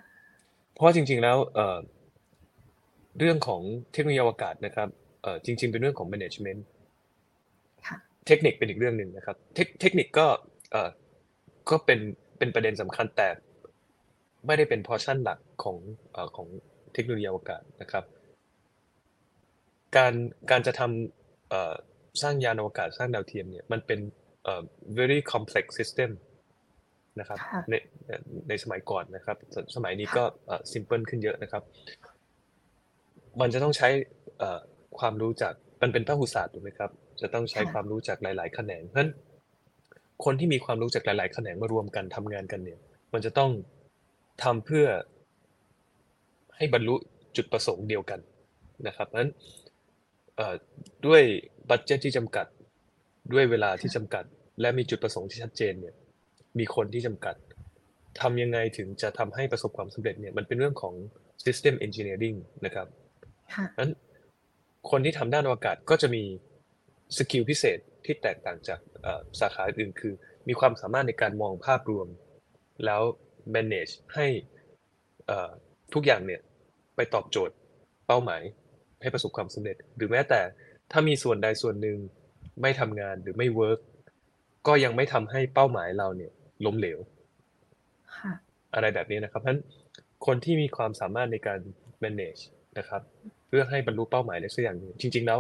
[0.74, 1.78] เพราะว่าจริง ๆแล้วเอ่อ
[3.20, 3.62] เรื่องของ
[3.94, 4.88] เทคโนโลยีอวกาศนะครับ
[5.22, 6.62] เอ่อจริง ๆ เป็นเรื่องของ management
[7.88, 7.98] ค่ะ
[8.28, 10.28] เทคนิคเป็นอีกเรื่องหนึ่งนะครับ เทคเทคนิคก็
[10.72, 10.90] เอ่อ
[11.70, 12.00] ก็เป็น
[12.44, 13.30] เป็นประเด็นสำคัญแต่
[14.46, 15.78] ไม่ได้เป็นพอชั่นหลักของ
[16.12, 16.48] เอ่อของ
[16.94, 18.04] เทคโนโลยีอวกาศนะครับ
[19.98, 20.14] การ
[20.52, 21.74] การจะทำเอ่อ
[22.22, 24.00] สร้างยานอวกาศสร้างดาวเทียมเนี่ยมันเป็น
[24.44, 24.64] เอ่อ
[24.98, 26.10] very complex system
[27.20, 27.74] นะครับค่ะใน
[28.50, 31.64] ในสมัยก่อนนะครับสสมัยนี้ก็เอ่อ simple ขึ้นเยอะนะครับ
[33.42, 33.88] มันจะต้องใช้
[34.40, 34.60] เอ่อ
[35.00, 39.12] ความรู้จากมันเป็นพหุศาสตร์ถูกไหมครับ จะต้องใช้ค่ะความรู้จากหลาย ๆ แขนงเพราะฉะนั้น
[40.24, 42.80] คนที่มีความรู้จากหลาย ๆ แขนงมารวมกันทำงานกันเนี่ย
[43.14, 43.52] มันจะต้อง
[44.44, 44.86] ทำเพื่อ
[46.56, 46.96] ให้บรรลุ
[47.36, 48.20] จุดประสงค์เดียวกัน
[48.88, 49.32] นะครับเพราะฉะนั้น
[50.36, 50.56] เอ่อ
[51.06, 51.22] ด้วย
[51.70, 52.46] บัตเจตที่จำกัด
[53.34, 54.24] ด้วยเวลาที่จำกัด
[54.62, 55.96] และมีจุดประสงค์ที่ชัดเจนเนี่ย
[56.60, 57.36] มีคนที่จำกัด
[58.22, 60.94] ทำยังไงถึงจะทำให้ประสบความสำเร็จเนี่ยมันเป็นเรื่องของ
[61.46, 62.88] system engineering นะครับ
[63.54, 63.92] ค่ะนั้น
[64.92, 66.24] คนที่ทำด้านอวกาศก็จะมี
[67.18, 70.14] สกิลพิเศษ ที่แตกต่างจากเอ่อสาขาอื่นคือ
[70.48, 72.08] มีความสามารถในการมองภาพรวม
[72.86, 73.02] แล้ว
[73.56, 74.28] manage ให้
[75.28, 75.50] เอ่อ
[75.94, 76.42] ทุกอย่างเนี่ย
[76.96, 77.56] ไปตอบโจทย์
[78.08, 78.42] เป้าหมาย
[79.02, 80.42] ให้ประสบความสำเร็จ หรือแม้แต่
[80.92, 81.98] ถ้ามีส่วนใดส่วนหนึ่ง
[82.62, 83.80] ไม่ทำงานหรือไม่ work
[84.68, 86.32] ก็ยังไม่ทำให้เป้าหมายเราเนี่ย
[86.66, 87.00] ล้มเหลว
[88.18, 88.32] ค่ะ
[88.74, 89.62] อะไรแบบนี้นะครับเพราะฉะนั้น
[90.26, 91.60] คนที่มีความสามารถในการ
[92.04, 92.42] manage
[92.78, 93.02] นะครับ
[93.48, 95.40] เพื่อให้บรรลุเป้าหมายในสักอย่างหนึ่งจริง ๆ แล้ว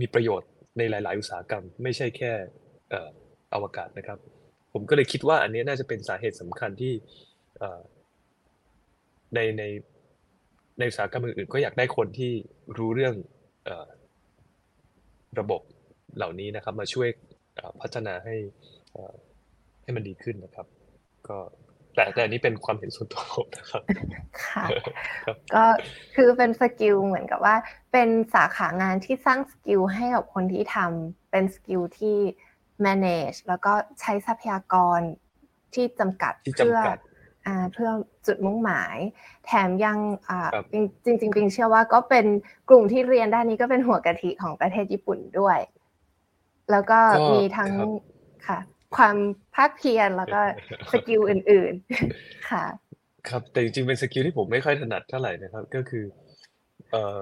[0.00, 2.32] มีประโยชน์ ในหลาย ๆ อุตสาหกรรม ไม่ใช่แค่
[2.90, 4.18] เอวกาศนะครับ
[4.72, 6.92] ผมก็เลยคิดว่าอันนี้น่าจะเป็นสาเหตุสำคัญที่
[9.34, 9.62] ในใน
[10.78, 12.32] ในอุตสาหกรรมอื่นๆก็อยากได้คนที่
[12.78, 13.14] รู้เรื่อง
[15.38, 15.60] ระบบ
[16.16, 17.08] เหล่านี้นะครับ มาช่วย
[17.80, 18.36] พัฒนาให้
[19.82, 20.66] ให้มันดีขึ้นนะครับ
[21.28, 21.38] ก็
[21.98, 23.82] แต่แต่อันนี้เป็นความเห็นส่วนตัวผมนะครับ
[24.44, 24.64] ค่ะ
[25.24, 25.64] ครับก็
[26.16, 27.56] คือเป็น skill เหมือนกับว่า
[27.92, 32.18] เป็นสาขางานที่สร้าง skill ให้กับคนที่ทำเป็น skill ที่
[32.86, 35.00] manage แล้วก็ใช้ทรัพยากร
[35.74, 36.98] ที่จำกัดที่เพื่อจำกัด
[37.46, 37.90] อ่าเพื่อ
[38.26, 38.96] จุดมุ่งหมาย
[39.46, 40.64] แถมยังอ่าครับ
[41.04, 42.26] จริงจริงๆปิงเชื่อว่าก็เป็น
[42.68, 45.58] กลุ่มที่เรียนด้านนี้ก็เป็นหัวกะทิของประเทศญี่ปุ่นด้วย
[46.70, 47.88] แล้วก็ก็มีทั้งครับ
[48.48, 48.58] ค่ะ
[48.96, 49.16] ความ
[49.56, 50.40] ภาคเพียรแล้วก็
[50.92, 52.64] skill อื่นๆ ค่ะ
[53.28, 56.04] ครับ แต่จริงๆ เป็น skill ที่ผมไม่ค่อยถนัดเท่าไหร่นะครับ ก็คือ
[56.90, 57.18] เอ่อ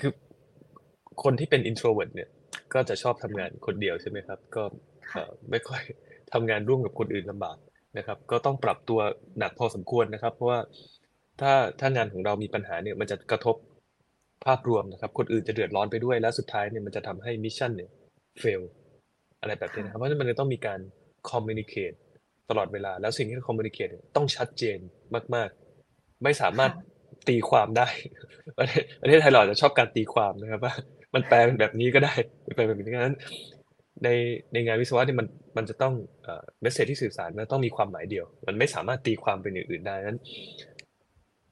[0.00, 0.12] คือ
[1.22, 2.28] คนที่เป็น introvert เนี่ย
[2.74, 4.62] ก็จะชอบทำงานคนเดียวใช่ไหมครับ ก็
[5.12, 5.82] เอ่อไม่ค่อย
[6.32, 7.56] ทำงานร่วมกับคนอื่นลำบาก
[7.98, 9.00] นะครับ ก็ต้องปรับตัว
[9.38, 10.60] หนักพอสมควรนะครับ เพราะว่า
[11.40, 13.56] ถ้าถ้างานของเรามีปัญหาเนี่ย มันจะกระทบ
[14.44, 17.90] ภาพรวมนะครับ คนอื่นจะเดือดร้อนไปด้วย และสุดท้ายเนี่ย มันจะทำให้มิชชั่นเนี่ย
[18.42, 18.62] fail
[19.42, 20.80] อะไรแบบนี้นะครับเพราะฉะนั้นมันจะต้องมีการ
[21.30, 21.96] communicate
[22.50, 24.78] ตลอดเวลา แล้วสิ่งที่เรา communicate เนี่ยต้องชัดเจน
[25.34, 25.48] มาก
[25.86, 26.72] ๆ ไม่สามารถ
[27.28, 27.88] ตีความได้
[28.58, 30.74] ประเทศประเทศไทยเราอาจจะชอบการตีความนะครับว่า
[31.14, 32.14] มันแปลเป็นแบบนี้ก็ได้
[32.56, 33.16] แปลเป็นแบบนี้นั้น
[34.04, 34.08] ใน
[34.52, 35.26] ในงานวิศวะเนี่ยมัน
[35.56, 40.18] มันจะต้องเอ่อเมสเซจที่สื่อสารมันต้องมีความหมายเดียว มันไม่สามารถตีความเป็นอย่างอื่นได้นั้น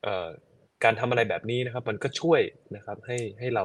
[0.02, 0.28] เอ่อ
[0.84, 2.40] การทำอะไรแบบนี้นะครับ มันก็ช่วย
[2.76, 3.64] นะครับให้ให้เรา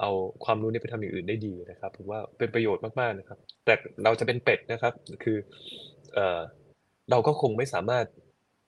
[0.00, 0.10] เอา
[0.44, 3.74] ความรู้นี้ไปทำอย่างอื่นได้ดีนะครับผมว่าเป็นประโยชน์มากๆนะครับ แต่
[4.04, 4.92] เราจะเป็นเป็ดนะครับ
[5.24, 5.36] คือ
[6.14, 6.40] เอ่อ
[7.10, 8.04] เราก็คงไม่สามารถ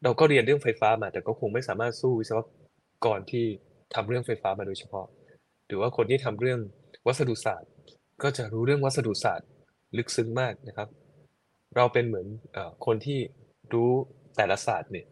[0.04, 2.38] เราก็เรียนเรื่องไฟฟ้ามา แต่ก็คงไม่สามารถสู้วิศว
[3.04, 3.46] กรที่
[3.94, 5.06] ทำเรื่องไฟฟ้ามาโดยเฉพาะ
[5.66, 6.60] หรือว่าคนที่ทำเรื่อง
[7.06, 7.70] วัสดุศาสตร์
[8.22, 9.48] ก็จะรู้เรื่องวัสดุศาสตร์
[9.96, 10.88] ลึกซึ้งมากนะครับ
[11.76, 13.18] เราเป็นเหมือนอคนที่
[13.72, 13.90] รู้
[14.37, 15.06] แต่ละศาสตร์เนี่ย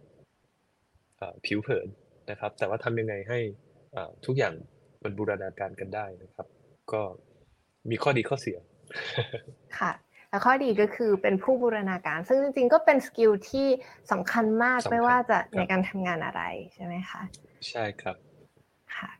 [1.46, 1.88] ผิวเผิน
[2.30, 3.38] นะครับ แต่ว่าทำยังไงให้
[4.26, 4.54] ทุกอย่าง
[5.04, 6.46] มันบูรณาการกันได้นะครับ
[6.92, 7.00] ก็
[7.90, 8.58] มีข้อดีข้อเสีย
[9.78, 9.92] ค่ะ
[10.30, 13.66] แล้วข้อดีก็คือเป็นผู้บูรณาการ ซึ่งจริงๆก็เป็นสกิลที่
[14.10, 16.42] สำคัญมากสำคัญไม่ว่าจะครับในการทำงานอะไร
[16.74, 17.22] ใช่ไหมคะ
[17.68, 18.16] ใช่ครับ
[18.96, 19.10] ค่ะ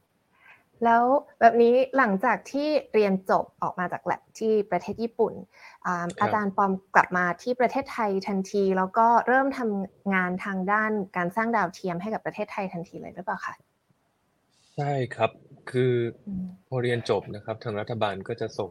[0.85, 1.05] แล้ว
[1.41, 5.35] แบบนี้หลังจากที่เรียนจบออกมาจากแลบที่ประเทศญี่ปุ่น
[5.87, 13.55] อ่าอาจารย์ปอมกลับมาที่ประเทศไทยทันที แล้วก็เริ่มทำงานทางด้านการสร้างดาวเทียมให้กับประเทศไทยทันทีเลยหรือเปล่าคะ
[14.75, 15.31] ใช่ครับ
[15.71, 15.93] คือ
[16.27, 18.71] อมพอเรียนจบนะครับ ทางรัฐบาลก็จะส่ง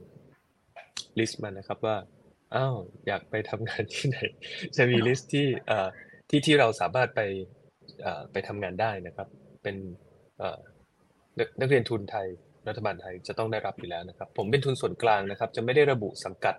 [1.20, 1.98] ลิสต์มานะครับว่า
[2.56, 2.76] อ้าว
[3.08, 4.20] อยากไปทำงานที่ไหน
[4.78, 5.88] จะมีลิสต์ที่เอ่อ
[6.30, 7.22] ที่ที่เราสามารถไป
[8.02, 9.28] เอ่อไปทำงานได้นะครับ
[9.64, 9.76] เป็น
[10.38, 10.60] เอ่อ
[11.38, 12.28] นักนักเรียนทุนไทย
[12.68, 16.56] รัฐบาลไทยจะต้องได้รับอยู่แล้วนะครับ ผมเป็นทุนส่วนกลางนะครับ จะไม่ได้ระบุสังกัด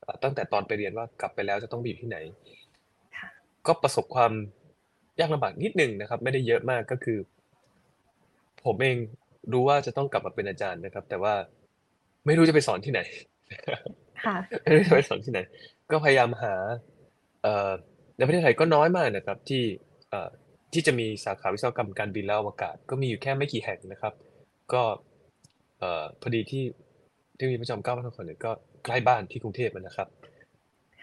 [0.00, 2.18] เอ่อตั้งแต่ตอนไปเรียนว่ากลับไปแล้วจะต้องไปอยู่ที่ไหน
[3.18, 3.28] ค่ะ
[3.66, 4.32] ก็ประสบความ
[5.20, 7.18] ยากลำบากนิดหนึ่งนะครับ ไม่ได้เยอะมากก็คือ
[8.66, 8.98] ผมเอง
[9.52, 11.34] รู้ว่าจะต้องกลับมาเป็นอาจารย์นะครับ แต่ว่า
[12.26, 13.00] ไม่รู้จะไปสอนที่ไหน
[14.24, 15.40] ค่ะไม่รู้จะไปสอนที่ไหน
[15.90, 16.54] ก็พยายามหา
[17.42, 17.70] เอ่อ
[18.16, 19.62] ในประเทศไทยก็น้อยมากนะครับ ที่
[20.10, 20.30] เอ่อ
[20.72, 24.14] ที่จะมีสาขาวิศวกรรมการบินและอวกาศ ก็มีอยู่แค่ไม่กี่แห่งนะครับ
[24.72, 24.82] ก็
[25.78, 26.64] เอ่อพอดีที่
[27.38, 28.52] ที่มีพระจอมเกล้าพระนครเนี่ยก็
[28.84, 30.08] ใกล้บ้านที่กรุงเทพนะครับ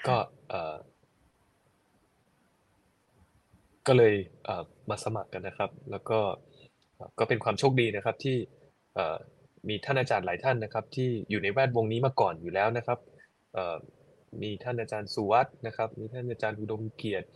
[0.08, 0.16] ก็
[0.50, 0.76] เอ่อ
[3.88, 4.14] ก็เลย
[4.46, 6.49] เอ่อมาสมัครกันนะครับ แล้วก็เอ่อ
[7.20, 8.38] ก็เป็นความโชคดีนะครับที่
[8.96, 9.18] เอ่อ
[9.70, 13.00] มีท่านอาจารย์หลายท่านนะครับ ที่อยู่ในแวดวงนี้มาก่อนอยู่แล้วนะครับ
[13.54, 13.78] เอ่อ
[14.42, 17.28] มีท่านอาจารย์สุวัสด์นะครับ มีท่านอาจารย์อุดมเกียรติ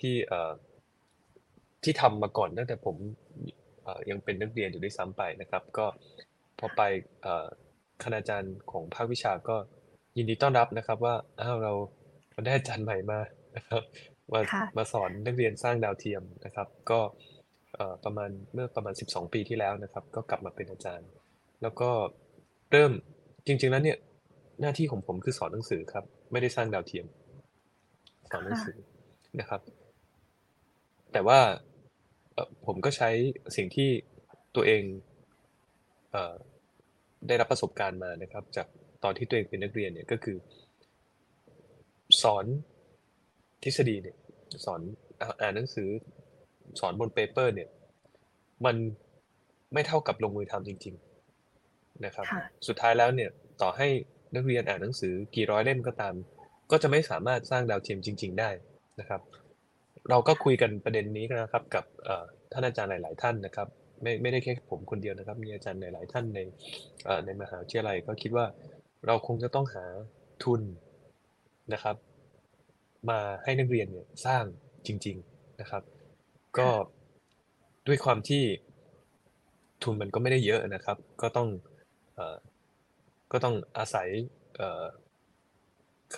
[0.00, 0.52] ที่เอ่อ
[1.84, 2.96] ที่ทำมาก่อนตั้งแต่ผม
[3.82, 5.86] เอ่อยังเป็นนักเรียนอยู่ด้วยซ้ำไปนะครับ ก็
[6.58, 6.82] พอไป
[7.22, 7.46] เอ่อ
[8.02, 9.56] คณาจารย์ของภาควิชาก็
[10.16, 11.72] ยินดีต้อนรับนะครับ ว่าอ้าวเรา
[12.32, 13.20] เราได้อาจารย์ใหม่มา
[13.56, 13.82] นะครับ
[14.32, 17.37] มาค่ะมาสอนนักเรียนสร้างดาวเทียมนะครับ ก็เอ่อ
[18.04, 21.08] ประมาณเมื่อประมาณ 12 ปีที่แล้วนะครับ ก็กลับมาเป็นอาจารย์
[21.62, 21.90] แล้วก็
[22.72, 22.92] เริ่ม
[23.46, 23.98] จริง ๆ แล้วเนี่ย
[24.60, 27.06] หน้าที่ของผมคือสอนหนังสือครับ ไม่ได้สร้างดาวเทียม
[28.30, 28.76] สอนหนังสือ
[29.40, 29.60] นะครับ
[31.12, 31.40] แต่ว่า
[32.66, 33.10] ผมก็ใช้
[33.56, 33.90] สิ่งที่
[34.56, 34.82] ตัวเอง
[36.12, 36.16] เอ
[37.28, 38.66] ได้รับประสบการณ์มานะครับ จาก
[39.04, 40.36] ตอนที่ตัวเองเป็นนักเรียนเนี่ยก็คือ
[42.22, 42.44] สอน
[43.62, 44.16] ทฤษฎีเนี่ย
[44.64, 44.80] สอน
[45.20, 45.88] อ่าอ่านหนังสือ
[46.80, 47.68] สอนบนเปเปอร์ เนี่ย
[48.64, 48.76] มัน
[49.72, 50.94] ไม่เท่ากับลงมือทำจริง
[51.50, 53.30] ๆนะครับค่ะสุดท้ายแล้วเนี่ย
[53.62, 53.88] ต่อให้
[54.34, 56.14] นักเรียนอ่านหนังสือกี่ร้อยเล่มก็ตาม
[56.70, 58.50] ก็จะไม่สามารถสร้างดาวเทียมจริง ๆ ได้
[59.00, 59.20] นะครับ
[60.10, 63.68] เราก็คุยกันประเด็นนี้นะครับ กับเอ่อท่านอาจารย์หลาย ๆ ท่านนะครับ
[64.02, 66.40] ไม่ไม่ได้แค่ผมคนเดียวนะครับ มีอาจารย์หลาย ๆ ท่านใน
[67.06, 68.46] เอ่อในมหาวิทยาลัยก็คิดว่า
[69.06, 69.84] เราคงจะต้องหา
[70.44, 70.60] ทุน
[71.72, 71.96] นะครับ
[73.10, 74.44] มาให้นักเรียนเนี่ยสร้าง
[74.86, 75.82] จริง ๆ นะครับ
[76.58, 76.68] ก็
[77.86, 78.42] ด้วยความที่
[79.82, 81.48] ทุนมันก็ไม่ได้เยอะนะครับ ก็ต้อง
[82.14, 82.36] เอ่อ
[83.32, 84.08] ก็ต้องอาศัย
[84.56, 84.84] เอ่อ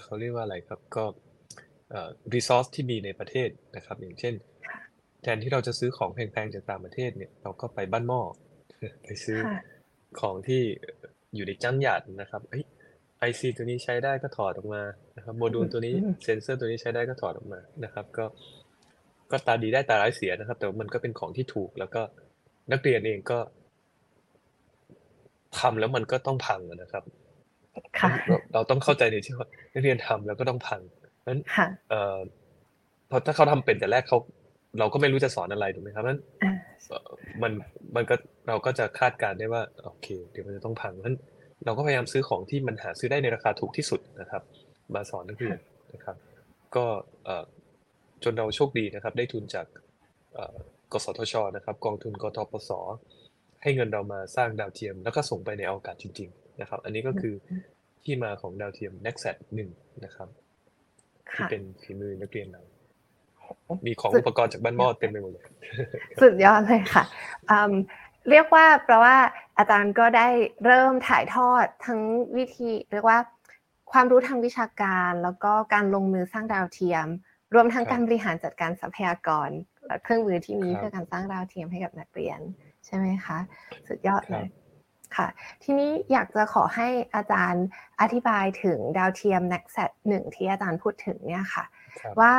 [0.03, 1.05] เขาเรียกว่าอะไรครับ ก็
[1.90, 4.35] เอ่อ resource ที่มีในประเทศนะครับ อย่างเช่น
[5.22, 8.20] แทนที่เราจะซื้อของแพงๆจากต่างประเทศเนี่ย เราก็ไปบ้านหม้อ
[9.05, 9.61] ไปซื้อค่ะ
[10.20, 10.62] ของที่
[11.35, 12.64] อยู่ในจังหยัดนะครับเฮ้ย
[13.18, 14.83] ไอซีตัวนี้ใช้ได้ก็ถอดออกมา
[15.16, 18.24] นะครับ โมดูลตัวนี้อืมเซนเซอร์ตัวนี้ใช้ได้ก็ถอดออกมานะครับ ก็
[19.32, 22.02] ก็ตาดีได้ตาร้ายเสียนะครับ แต่ว่ามันก็เป็นของที่ถูก แล้วก็
[22.72, 23.38] นักเรียนเองก็
[25.58, 27.04] ทำแล้วมันก็ต้องพังอะนะครับ
[28.00, 30.80] ค่ะเราเราต้องเข้าใจในที่ว่านักเรียนทำแล้วก็ต้องพัง
[31.20, 32.18] เพราะฉะนั้นค่ะเอ่อ
[33.10, 34.18] พอถ้าเขาทำเป็นแต่แรกเขา
[34.78, 36.52] เราก็ไม่รู้จะสอนอะไรถูกไหมครับเพราะฉะนั้นอ่า
[36.88, 37.08] เอ่อ
[37.42, 37.52] มัน
[37.96, 38.14] มันก็
[38.48, 41.18] เราก็จะคาดการณ์ได้ว่าโอเค เดี๋ยวมันจะต้องพังเพราะฉะนั้น
[41.64, 44.42] เราก็พยายามซื้อของที่มันหาซื้อได้ในราคาถูกที่สุดนะครับ
[44.94, 45.58] มาสอนนักเรียน
[45.94, 46.16] นะครับ
[46.76, 46.84] ก็
[47.24, 47.44] เอ่อ
[48.24, 49.66] จนเราโชคดีนะครับ ได้ทุนจาก
[50.35, 50.56] เอ่อ
[50.92, 52.70] กสทชนะครับ กองทุนกทปส
[53.62, 57.35] ให้เงินเรามาสร้างดาวเทียม แล้วก็ส่งไปในอวกาศจริง ๆ นะครับ อันนี้ก็คือ
[58.04, 59.70] ที่มาของดาวเทียม n e x t s a t หนึ่ง
[60.04, 60.28] นะครับ
[61.35, 62.62] ที่ค่ะเป็นฝีมือนักเรียนเรา
[63.87, 65.44] มีของสุดอุปกรณ์จากบ้านหม้อเต็มไปหมดเลย
[66.22, 67.04] สุดยอดเลยค่ะ
[67.50, 67.72] อืม
[68.30, 69.16] เรียกว่าแปลว่า
[69.59, 70.28] อาจารย์ก็ได้
[70.64, 72.00] เริ่มถ่ายทอดทั้ง
[72.37, 73.18] วิธี เรียกว่า
[73.92, 77.06] ความรู้ทางวิชาการ แล้วก็การลงมือสร้างดาวเทียม
[77.54, 79.50] รวมทั้งครับการบริหารจัดการทรัพยากร
[79.86, 82.40] และเครื่องมือที่มีครับเพื่อการสร้างดาวเทียมให้กับนักเรียน
[82.86, 83.38] ใช่ไหมคะ
[83.88, 84.46] สุดยอดคเลรับย
[85.16, 85.28] ค่ะ
[85.62, 87.66] ทีนี้อยากจะขอให้อาจารย์
[88.00, 91.64] อธิบายถึงดาวเทียม n e x t หนึ่งที่อาจารย์พูดถึงเนี่ยค่ะ
[92.00, 92.34] ครับว่า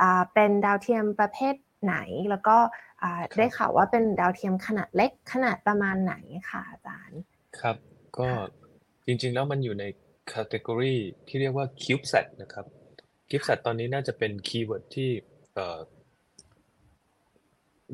[0.00, 1.96] อ่าเป็นดาวเทียมประเภทไหน
[2.30, 2.56] แล้วก็
[3.02, 6.14] อ่าครับได้ข่าวว่าเป็นดาวเทียมขนาดเล็กขนาดประมาณไหน
[6.50, 7.20] ค่ะอาจารย์
[7.60, 7.76] ครับ
[8.18, 8.44] ก็ค่ะ
[9.06, 9.84] จริงๆแล้วมันอยู่ใน
[10.32, 10.96] category
[11.28, 12.66] ที่เรียกว่า CubeSat นะครับ
[13.28, 15.10] CubeSat ตอนนี้น่าจะเป็น keyword ที่
[15.54, 15.78] เอ่อ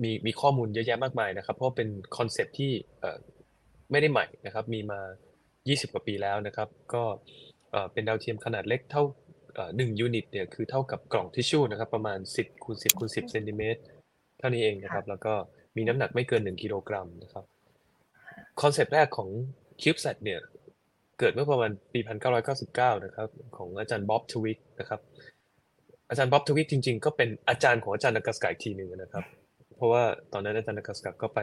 [0.03, 3.19] มีมีข้อมูลเยอะแยะมากมายนะครับ เพราะว่าเป็น concept ที่เอ่อ
[3.91, 5.01] ไม่ได้ใหม่นะครับ มีมา
[5.51, 7.05] 20 กว่าปีแล้วนะครับ ก็
[7.73, 9.03] เอ่อเป็นดาวเทียมขนาดเล็กเท่า
[9.55, 13.81] เอ่อหนึ่ง unit เนี่ยคือเท่ากับกล่องทิชชู่นะครับ ประมาณ 10คูณ10คูณ10เซนติเมตร
[14.39, 15.35] เท่านี้เองนะครับ แล้วก็
[15.77, 17.45] มีน้ำหนักไม่เกิน 1 กิโลกรัมนะครับ
[18.61, 19.29] concept แรกของ
[19.83, 20.41] CubeSat เนี่ย
[21.23, 22.01] เกิดเมื่อประมาณปี
[22.53, 25.01] 1999 นะครับ ของอาจารย์ Bob Twiggs นะครับ
[26.11, 29.25] อาจารย์ Bob Twiggs จริง ๆ ก็เป็นอาจารย์ของอาจารย์นากาสุกะอีกทีหนึ่งนะครับ
[29.77, 31.41] เพราะว่าตอนนั้นอาจารย์นากาสุกะก็ไป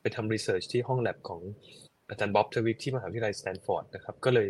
[0.00, 1.40] ไปทำ research ที่ห้องแลบของ
[2.10, 4.48] อาจารย์ Bob Twiggs ที่มหาวิทยาลัยสแตนฟอร์ดนะครับ ก็เลย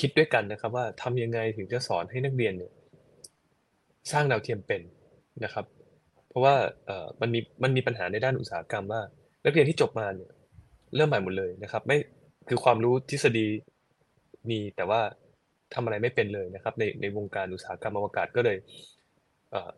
[0.00, 2.72] คิดด้วยกันนะครับ ว่าทำยังไงถึงจะสอนให้นักเรียนเนี่ย
[4.12, 4.82] สร้างดาวเทียมเป็น
[5.44, 5.64] นะครับ
[6.28, 6.54] เพราะว่า
[7.20, 9.00] มันมีมันมีปัญหาในด้านอุตสาหกรรมว่า
[9.44, 10.30] นักเรียนที่จบมาเนี่ย
[10.96, 11.98] เริ่มใหม่หมดเลยนะครับ ไม่
[12.48, 13.46] คือความรู้ทฤษฎี
[14.50, 15.00] มีแต่ว่า
[15.74, 18.58] ทำอะไรไม่เป็นเลยนะครับ ในในวงการอุตสาหกรรมอวกาศก็เลย
[19.50, 19.70] เอ่อ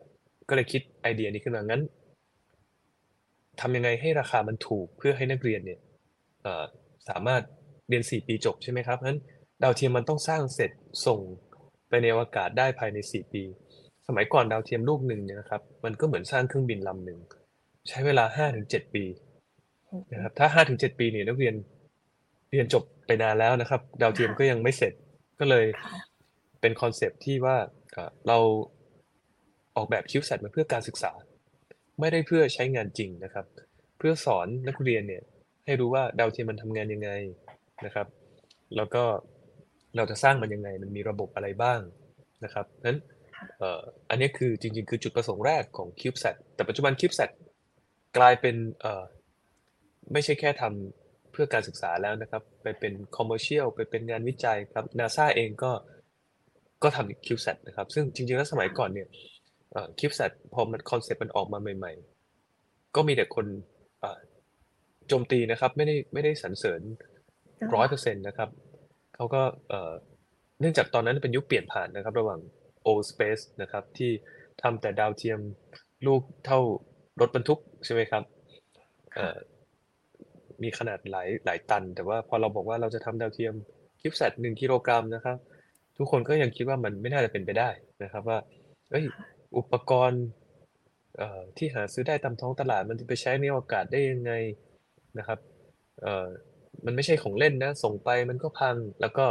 [0.49, 1.81] ก็เลยคิดไอเดียนี้ขึ้นมางั้น
[3.61, 5.79] ทำยังไงให้ราคามันถูกเพื่อให้นักเรียนเนี่ย
[6.43, 6.63] เอ่อ
[7.09, 7.41] สามารถ
[7.89, 9.19] เรียน 4 ปีจบใช่ไหมครับงั้น
[9.63, 10.71] ดาวเทียมมันต้องสร้างเสร็จ
[11.05, 11.19] ส่ง
[11.89, 13.43] ไปในอวกาศได้ภายใน 4 ปี
[14.07, 17.19] สมัยก่อนดาวเทียมลูกหนึ่งเนี่ยนะครับ มันก็เหมือนสร้างเครื่องบินลำหนึ่ง
[17.89, 19.03] ใช้เวลา5-7ปี
[20.13, 21.55] นะครับถ้า5-7ปีเนี่ยนักเรียน
[22.51, 24.93] เรียนจบไปนานแล้วนะครับ ดาวเทียมก็ยังไม่เสร็จ
[25.39, 25.97] ก็เลยค่ะ
[26.61, 27.57] เป็น concept ที่ว่า
[27.91, 28.37] เอ่อเรา
[29.75, 31.11] ออกแบบคิว s ซมาเพื่อการศึกษา
[31.99, 33.45] ไม่ได้เพื่อใช้งานจริงนะครับ
[33.97, 35.23] เพื่อสอนนักเรียนเนี่ย
[35.65, 37.09] ให้รู้ว่าดาวเทียมมันทำงานยังไง
[37.85, 38.07] นะครับ
[38.75, 39.03] แล้วก็
[39.95, 41.79] เราจะสร้างมันยังไง มันมีระบบอะไรบ้าง
[42.43, 42.97] นะครับนั้น
[43.57, 47.29] เอ่ออันนี้คือจริง ๆ คือจุดประสงค์แรกของ CubeSat แต่ปัจจุบัน CubeSat
[48.17, 49.03] กลายเป็นเอ่อ
[50.13, 55.71] ไม่ใช่แค่ทำเพื่อการศึกษาแล้วนะครับ ไปเป็น commercial ไปเป็นงานวิจัยครับ NASA เองก็
[56.83, 59.07] ก็ทำ CubeSat นะครับ ซึ่งจริงๆแล้วสมัยก่อนเนี่ย
[59.71, 61.93] เอ่อ CubeSat พอมัน concept มันออกมาใหม่
[62.43, 63.45] ๆ ก็มีแต่คน
[63.99, 64.19] เอ่อ
[65.07, 66.81] โจมตีนะครับ ไม่ได้ไม่ได้สรรเสริญ
[67.61, 68.49] อ๋อร้อยเปอร์เซ็นต์นะครับ
[69.15, 69.93] เขาก็เอ่อ
[70.59, 72.39] เนื่องจากตอนนั้นเป็นยุคเปลี่ยนผ่านนะครับ ระหว่าง
[72.89, 74.11] old space นะครับ ที่
[74.61, 75.39] ทำแต่ดาวเทียม
[76.07, 76.59] ลูกเท่า
[77.21, 78.23] รถบรรทุกใช่ไหมครับ
[79.15, 79.37] เอ่อ
[80.63, 83.53] มีขนาดหลายหลายตัน แต่ว่าพอเราบอกว่าเราจะทำดาวเทียม
[84.01, 85.37] คิวแซดหนึ่งกิโลกรัมนะครับ
[85.97, 87.69] ทุกคนก็ยังคิดว่ามันไม่น่าจะเป็นไปได้
[88.03, 88.37] นะครับ ว่า
[88.91, 89.05] เอ้ย
[89.57, 90.23] อุปกรณ์
[91.17, 94.31] เอ่อที่หาซื้อได้ตามท้องตลาดมันจะไปใช้ในอวกาศได้ยังไง
[95.17, 95.39] นะครับ
[96.01, 96.27] เอ่อ
[96.85, 99.25] มันไม่ใช่ของเล่นนะ ส่งไปมันก็พังแล้วก็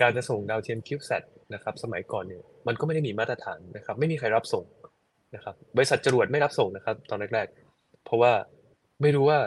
[0.00, 1.22] การจะส่งดาวเทียม CubeSat
[1.54, 4.64] นะครับสมัยก่อนเนี่ยมันก็ไม่ได้มีมาตรฐานนะครับ ไม่มีใครรับส่ง
[5.34, 8.32] นะครับบริษัทจรวดไม่รับส่งนะครับ ตอนแรกๆ เพราะว่า
[9.02, 9.38] ไม่รู้ว่า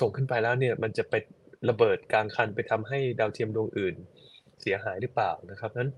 [0.00, 1.14] ส่งขึ้นไปแล้วเนี่ยมันจะไป
[1.68, 3.94] ระเบิดกลางคันไปทำให้ดาวเทียมดวงอื่น
[4.60, 5.90] เสียหายหรือเปล่านะครับนั้น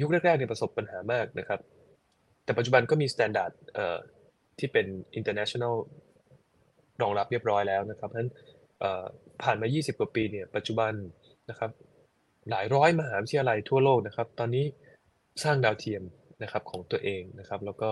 [0.00, 1.60] ยุคแรกๆเนี่ยประสบปัญหามากนะครับ
[2.44, 3.50] แต่ปัจจุบันก็มีมาตรฐาน
[4.58, 4.86] ที่เป็น
[5.18, 5.74] international
[7.02, 8.28] รองรับเรียบร้อยแล้วนะครับนั้น
[9.42, 10.92] ผ่านมา 20 กว่าปีเนี่ยปัจจุบัน
[11.50, 11.70] นะครับ
[12.50, 14.64] หลายร้อยมหาวิทยาลัยทั่วโลกนะครับ ตอนนี้
[15.42, 16.02] สร้างดาวเทียม
[16.42, 17.90] นะครับของตัวเองนะครับ แล้วก็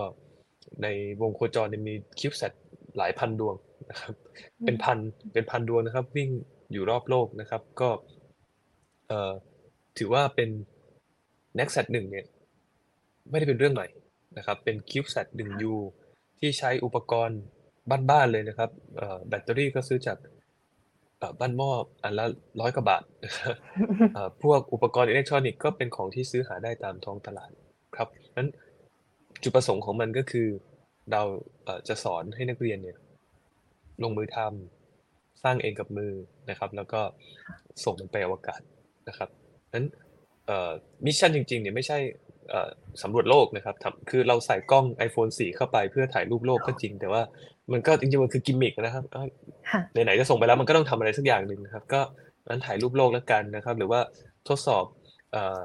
[0.83, 0.87] ใน
[1.21, 2.51] วงโคจรเนี่ยมีคิว s ซต
[2.97, 3.55] หลายพันดวง
[3.89, 4.13] นะครับ
[4.65, 4.97] เป็นพัน
[5.33, 6.29] เป็นพันดวงนะครับ วิ่ง
[6.71, 7.89] อยู่รอบโลกนะครับ ก็
[9.07, 9.31] เอ่อ
[9.97, 10.49] ถือว่าเป็น
[11.57, 12.25] n e x t s a t 1เนี่ย
[13.29, 13.87] ไม่ได้เป็นเรื่องใหม่
[14.37, 15.75] นะครับ เป็น CubeSat 1U
[16.39, 17.39] ที่ใช้อุปกรณ์
[18.09, 20.17] บ้านๆเลยนะครับเอ่อแบตเตอรี่ก็ซื้อจาก
[21.19, 21.71] เอ่อบ้านหม้อ
[22.03, 22.25] อันละ
[22.61, 23.55] ร้อยกว่าบาทนะครับ
[24.13, 27.51] เอ่อพวกอุปกรณ์อิเล็กทรอนิกส์ก็เป็นของที่ซื้อหาได้ตามท้องตลาด
[27.97, 28.49] ครับนั้น
[29.43, 30.47] จุดประสงค์ของมันก็คือ
[31.11, 31.21] เรา
[31.63, 32.97] เอ่อจะสอนให้นักเรียนเนี่ย
[34.03, 36.11] ลงมือทำสร้างเองกับมือ
[36.49, 37.01] นะครับ แล้วก็
[37.83, 38.61] ส่งมันไปอวกาศ
[39.07, 39.29] นะครับ
[39.73, 39.85] นั้น
[41.05, 41.97] mission จริงๆเนี่ยไม่ใช่
[42.49, 42.69] เอ่อ
[43.03, 47.21] สำรวจโลกนะครับทำคือเราใส่กล้อง iPhone 4 เข้าไปเพื่อถ่ายรูปโลกก็จริง แต่ว่า
[47.71, 49.29] มันก็จริงๆมันคือกิมมิกนะครับเอ้ย
[49.71, 52.01] ค่ะไหนๆจะส่งไปแล้วมันก็ต้องทำอะไรสักอย่างหนึ่งนะครับ ก็
[52.49, 54.01] นั้นถ่ายรูปโลกแล้วกันนะครับ หรือว่า
[54.49, 54.85] ทดสอบ
[55.31, 55.59] เอ่อ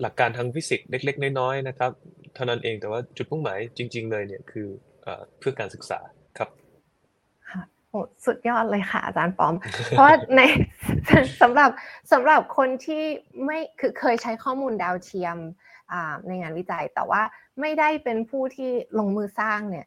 [0.00, 1.90] หลักการทางฟิสิกส์เล็ก ๆ น้อยๆนะครับ
[2.34, 4.68] เท่านั้นเองแต่ว่าจุดมุ่งหมายจริง ๆ เลยเนี่ยคือ
[5.38, 6.25] เพื่อการศึกษาครับโอ้
[8.24, 9.54] สุดยอดเลยค่ะอาจารย์ปอม
[9.90, 10.40] เพราะใน
[11.42, 11.70] สำหรับ
[12.12, 13.02] สำหรับคนที่
[13.44, 15.36] ไม่คือเคยใช้ข้อมูลดาวเทียม
[16.26, 17.22] ในงานวิจัย แต่ว่า
[17.60, 19.86] ไม่ได้เป็นผู้ที่ลงมือสร้างเนี่ย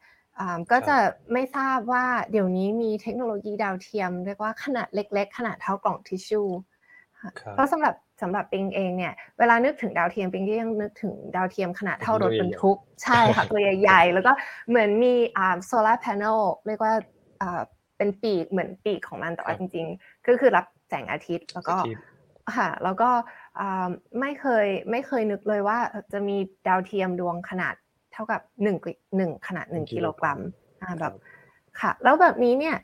[0.72, 0.98] ก็จะ
[1.34, 6.48] ไม่ทราบว่าเดี๋ยวนี้มีเทคโนโลยีดาวเทียม เรียกว่าขนาดเล็ก ๆ ขนาดเท่ากล่องทิชชู่
[7.54, 14.32] เพราะสำหรับสำหรับปิงเองเนี่ยเวลานึกถึงดาวเทียมปิงก็ยังนึกถึงดาวเทียมขนาดเท่ารถบรรทุกใช่ค่ะตัวใหญ่ๆแล้วก็
[14.70, 16.26] เหมือนมีอ่าโซลาร์แผง
[16.68, 16.94] เรียกว่า
[17.42, 17.62] อ่า
[18.00, 21.76] เป็นปีกเหมือนปีกของมันแต่ว่าจริง ๆ ก็คือรับแสงอาทิตย์แล้วก็
[22.58, 23.10] ค่ะแล้วก็
[24.20, 25.78] ไม่เคยไม่เคยนึกเลยว่า
[26.14, 27.76] จะมีดาวเทียมดวงขนาด
[28.14, 28.78] เท่ากับหนึ่ง
[29.18, 30.40] หนึ่งขนาดหนึ่งกิโลกรัม
[31.00, 31.14] แบบ
[31.82, 32.76] ค่ะ แล้วแบบนี้เนี่ย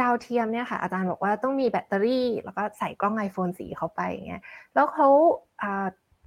[0.00, 4.42] ดาวเทียมเนี่ยค่ะอาจารย์บอกว่าต้องมีแบตเตอรี่ แล้วก็ใส่กล้อง iPhone สีเข้าไปอย่างเงี้ย
[4.74, 5.08] แล้วเขา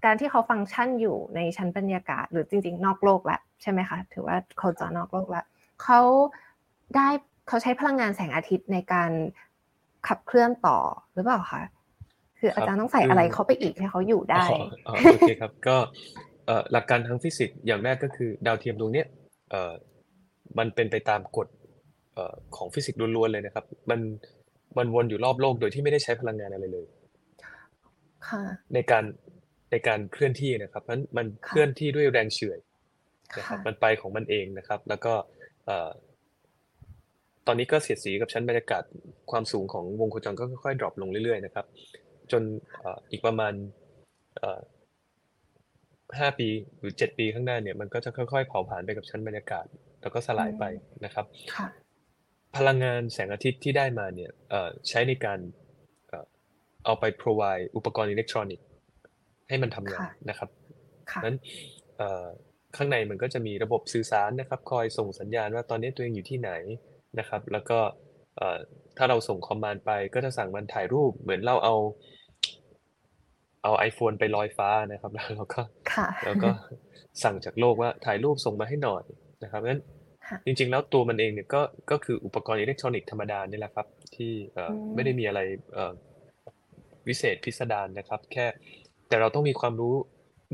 [0.06, 5.46] การที่เขาฟังก์ชันอยู่ในชั้นบรรยากาศ หรือจริง ๆ นอกโลกแล้วใช่ไหมคะถือว่าโคจรนอกโลกแล้ว
[5.84, 6.02] เขา
[6.96, 7.10] ได้
[7.48, 9.12] เขาใช้พลังงานแสงอาทิตย์ในการ
[10.08, 10.78] ขับเคลื่อนต่อ
[11.14, 11.62] หรือเปล่าคะ
[12.40, 14.44] คืออาจารย์ต้องใส่อะไรเข้าไปอีกให้เขาอยู่ได้
[14.86, 15.76] โอเคครับก็
[16.72, 19.04] หลักการทางฟิสิกส์อย่างแรกก็คือดาวเทียมดวงนี้
[20.58, 21.48] มันเป็นไปตามกฎ
[22.56, 24.00] ของฟิสิกส์ล้วนๆเลยนะครับ มัน
[24.78, 26.86] มันวนอยู่รอบโลกโดยที่ไม่ได้ใช้พลังงานอะไรเลย
[28.74, 29.04] ในการ
[29.72, 32.60] ในการเคลื่อนที่นะครับนั้นมันเคลื่อนที่ด้วยแรงเฉื่อย
[33.38, 35.14] นะครับมันไปของมันเองนะครับ แล้วก็
[37.48, 38.84] ตอนนี้ก็เสียดสีกับชั้นบรรยากาศ
[39.32, 41.66] ความสูงของวงโคจรก็ค่อยๆ drop ลงเรื่อยๆนะครับ
[42.32, 42.42] จน
[43.12, 43.54] อีกประมาณ
[46.20, 46.48] ห้าปี
[46.80, 49.66] หรือเจ็ดปีข้างหน้าเนี่ยมันก็จะค่อยๆเผาผลาญไปกับชั้นบรรยากาศ
[50.02, 50.64] แล้วก็สลายไป
[51.06, 51.26] นะครับ
[52.58, 54.32] พลังงานแสงอาทิตย์ที่ได้มาเนี่ย
[54.90, 55.40] ใช้ในการ
[56.86, 58.66] เอาไป provide อุปกรณ์อิเล็กทรอนิกส์
[59.50, 60.50] ให้มันทำงานนะครับ
[61.26, 61.36] นั้น
[62.78, 66.52] ข้างในมันก็จะมีระบบสื่อสารนะครับ คอยส่งสัญญาณว่าตอนนี้ตัวเองอยู่ที่ไหน
[67.20, 67.80] นะครับ แล้วก็
[68.98, 71.76] ถ้าเราส่งคอมมานด์ไปก็จะสั่งมันถ่ายรูปเหมือนเราเอา
[73.64, 75.62] เอา iPhone ไปลอยฟ้านะครับ แล้วเราก็
[76.26, 76.50] แล้วก็
[77.24, 79.04] สั่งจากโลกว่าถ่ายรูปส่งมาให้หน่อย
[79.44, 79.82] นะครับงั้น
[80.46, 84.32] จริง ๆ แล้วตัวมันเองเนี่ยก็ก็คืออุปกรณ์อิเล็กทรอนิกส์ธรรมดานี่แหละครับ ที่
[84.96, 85.40] ไม่ได้มีอะไร
[87.08, 88.46] วิเศษพิสดารนะครับ แค่
[89.08, 89.96] แต่เราต้องมีความรู้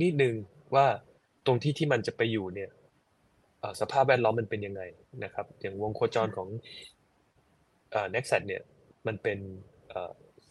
[0.02, 0.34] นิดนึง
[0.76, 0.86] ว่า
[1.46, 2.70] ตรงที่ที่มันจะไปอยู่เนี่ย
[3.80, 4.82] สภาพแวดล้อมมันเป็นยังไง
[5.24, 6.48] นะครับ อย่างวงโคจรของ
[8.14, 8.62] n e x t เนี่ย
[9.08, 9.40] มันเป็น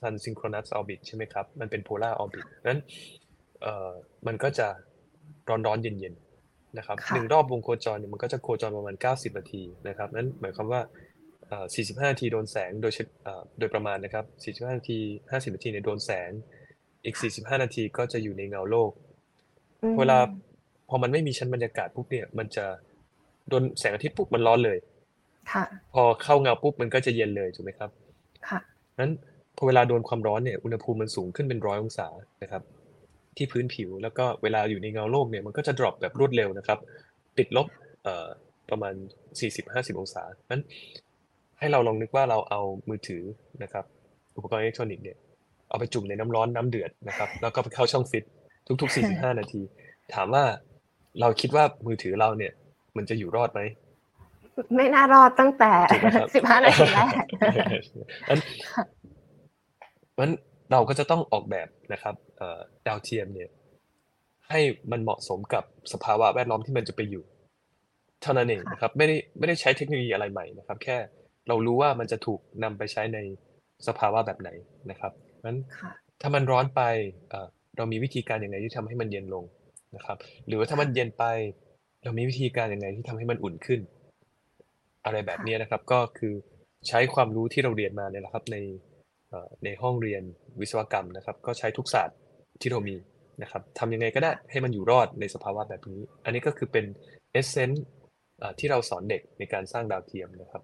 [0.00, 2.80] sun synchronous orbit ใช่ไหมครับ มันเป็น polar orbit นั้น
[4.26, 4.68] มันก็จะ
[5.48, 10.82] ร้อนๆเย็นๆนะครับหนึ่งรอบวงโคจรเนี่ยมันก็จะโคจรประมาณ 90 นาทีนะครับนั้นหมายความว่า
[12.04, 12.92] 45 นาทีโดนแสงโดย
[13.58, 14.24] โดยประมาณนะครับ
[14.68, 16.30] 45 นาที 50 นาทีเนี่ยโดนแสง
[17.04, 18.90] อีก 45 นาทีก็จะอยู่ในเงาโลก
[19.98, 20.18] เวลา
[20.88, 22.66] พอมันไม่มีชั้นบรรยากาศปุ๊บเนี่ยมันจะ
[23.48, 24.78] โดนแสงอาทิตย์ปุ๊บมันร้อนเลย
[25.52, 27.90] ค่ะ พอเข้าเงาปุ๊บมันก็จะเย็นเลยถูกไหมครับ
[28.48, 28.60] ค่ะ
[29.00, 29.12] นั้น
[29.56, 32.08] พอเวลาโดนความร้อนเนี่ยอุณหภูมิมันสูงขึ้นเป็นร้อยองศา
[32.42, 32.62] นะครับ
[33.36, 36.78] ที่พื้นผิวแล้วก็เวลาอยู่ในเงาโลกเนี่ยมันก็จะ drop แบบรวดเร็วนะครับ
[37.38, 37.66] ติดลบ
[38.70, 38.94] ประมาณ
[39.46, 40.62] 40-50 องศานั้น
[41.58, 43.22] ให้เราลองนึกว่าเราเอามือถือ
[43.62, 43.84] นะครับ
[44.36, 45.16] อุปกรณ์อิเล็กทรอนิกส์เนี่ย
[45.68, 48.24] เอาไปจุ่มในน้ำร้อนน้ำเดือดนะครับ แล้วก็ไปเข้าช่องฟิต
[48.80, 49.60] ทุกๆ 45 นาที
[50.14, 50.44] ถามว่า
[51.20, 52.52] เราคิดว่ามือถือเราเนี่ย
[52.96, 53.60] มันจะอยู่รอดไหม
[54.76, 55.72] ไม่น่ารอดตั้งแต่
[56.22, 57.24] 15นาทีแรก
[60.18, 60.32] นั้น
[60.72, 62.14] เราก็จะต้องออกแบบนะครับ
[62.86, 63.50] ดาวเทียมเนี่ย
[64.48, 67.24] ให้มันเหมาะสมกับสภาวะแวดล้อมที่มันจะไปอยู่
[68.22, 70.96] เท่านั้นเองนะครับ ไม่ได้ไม่ได้ใช้เทคโนโลยีอะไรใหม่นะครับ แค่
[71.48, 73.18] เรารู้ว่ามันจะถูกนำไปใช้ใน
[73.86, 74.50] สภาวะแบบไหน
[74.90, 75.12] นะครับ
[75.46, 75.58] นั้น
[76.20, 76.82] ถ้ามันร้อนไป
[77.76, 79.44] เรามีวิธีการอย่างไรที่ทำให้มันเย็นลง
[79.96, 81.24] นะครับ หรือว่าถ้ามันเย็นไป
[82.02, 83.80] เรามีวิธีการอย่างไรที่ทำให้มันอุ่นขึ้น
[85.04, 86.34] อะไรแบบนี้นะครับ ก็คือ
[86.88, 88.56] ใช้ความรู้ที่เราเรียนมาเนี่ยแหละครับ ใน
[89.64, 90.22] ในห้องเรียน
[90.60, 92.16] วิศวกรรมนะครับ ก็ใช้ทุกศาสตร์
[92.60, 92.96] ที่เรามี
[93.42, 96.84] นะครับทำยังไงก็ได้ให้มันอยู่รอดในสภาวะแบบนี้ อันนี้ก็คือเป็น
[97.32, 97.84] essence
[98.58, 100.62] ที่เราสอนเด็กในการสร้างดาวเทียมนะครับ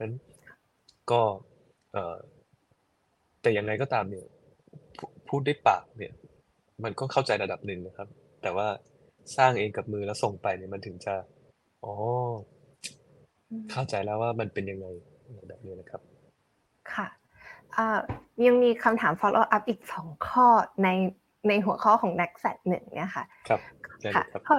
[0.00, 0.12] นั้น
[1.10, 1.22] ก็
[3.42, 4.26] แต่ยังไงก็ตามเนี่ย
[5.28, 6.12] พูดด้วยปากเนี่ย
[6.84, 8.08] มันก็เข้าใจระดับหนึ่งนะครับ
[8.42, 8.68] แต่ว่า
[9.36, 11.14] สร้างเองกับมือแล้วส่งไปเนี่ยมันถึงจะ
[11.84, 11.94] อ๋อ
[13.70, 14.86] เข้าใจแล้วว่ามันเป็นยังไง
[15.48, 16.00] แบบนี้นะครับ
[16.94, 17.06] ค่ะ
[18.46, 20.46] ยังมีคำถาม follow up อีกสองข้อ
[20.82, 20.88] ใน
[21.48, 23.60] ในหัวข้อของ next set หนึ่งเนี่ยค่ะ ครับ
[24.14, 24.56] ค่ะข้อ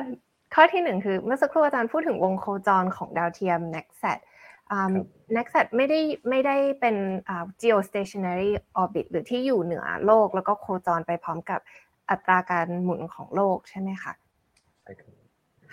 [0.53, 4.19] ข้อที่หนึ่งคือเมื่อสักครู่อาจารย์พูดถึงวงโคจรของดาวเทียม next set
[5.35, 5.99] next set ไม่ได้
[6.29, 6.95] ไม่ได้เป็น
[7.61, 8.51] geostationary
[8.81, 11.59] orbit หรือที่อยู่เหนือโลก แล้วก็โคจรไปพร้อมกับ
[12.09, 14.24] อัตราการหมุนของโลกใช่ไหมคะใช่ครับ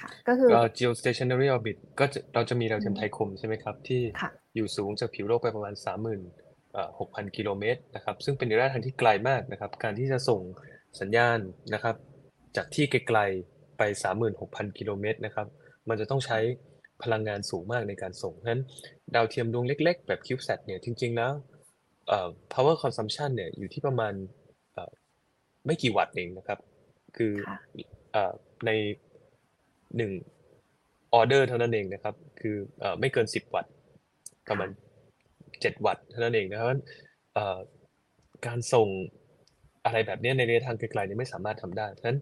[0.02, 5.74] ค่ะก็คือก็ geostationary orbit ก็จะเราจะมีดาวเทียมไทยคมใช่ไหมครับ ที่ค่ะอยู่สูงจากผิวโลกไปประมาณ
[6.54, 10.40] 36,000 กิโลเมตรนะครับ ซึ่งเป็นระยะทางที่ไกลมากนะครับ การที่จะส่ง
[11.00, 11.38] สัญญาณ
[11.74, 11.96] นะครับ
[12.56, 13.82] จากที่ไกลๆไป
[14.30, 15.46] 36,000 กิโลเมตรนะครับ
[15.88, 16.38] มันจะต้องใช้
[17.02, 18.62] พลังงานสูงมากในการส่งเพราะฉะนั้น
[19.14, 21.32] ดาวเทียมดวงเล็กๆ แบบ CubeSat เนี่ยจริง ๆ แล้ว
[22.08, 24.14] เอ่อ power consumption เนี่ยอยู่ที่ประมาณ
[24.72, 24.92] เอ่อ
[25.66, 26.58] ไม่กี่วัตต์เองนะครับ
[27.16, 27.58] คือค่ะ
[28.12, 28.32] เอ่อ
[28.66, 28.70] ใน
[29.96, 30.12] หนึ่ง
[31.14, 33.72] ออเดอร์เท่านั้นเองนะครับ คือเอ่อไม่เกิน10วัตต์
[34.48, 34.68] ประมาณ
[35.26, 36.82] 7วัตต์เท่านั้นเองนะครับเพราะฉะนั้น
[37.34, 37.58] เอ่อ
[38.46, 38.88] การส่ง
[39.84, 42.20] อะไรแบบเนี้ยในระยะทางไกลๆเนี่ยไม่สามารถทำได้ เพราะฉะนั้น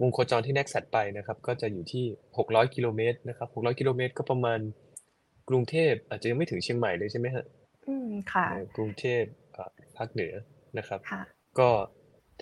[0.00, 2.04] วงโคจรที่ KNACKSAT ไปนะครับ ก็จะอยู่ที่
[2.38, 4.60] 600 กิโลเมตรนะครับ 600 กิโลเมตรก็ประมาณ
[5.48, 7.44] กรุงเทพอาจจะยังไม่ถึงเชียงใหม่เลยใช่ไหมฮะ
[7.88, 10.32] อืมค่ะเอ่อกรุงเทพเอ่อภาคเหนือ
[10.78, 11.22] นะครับค่ะ
[11.58, 11.68] ก็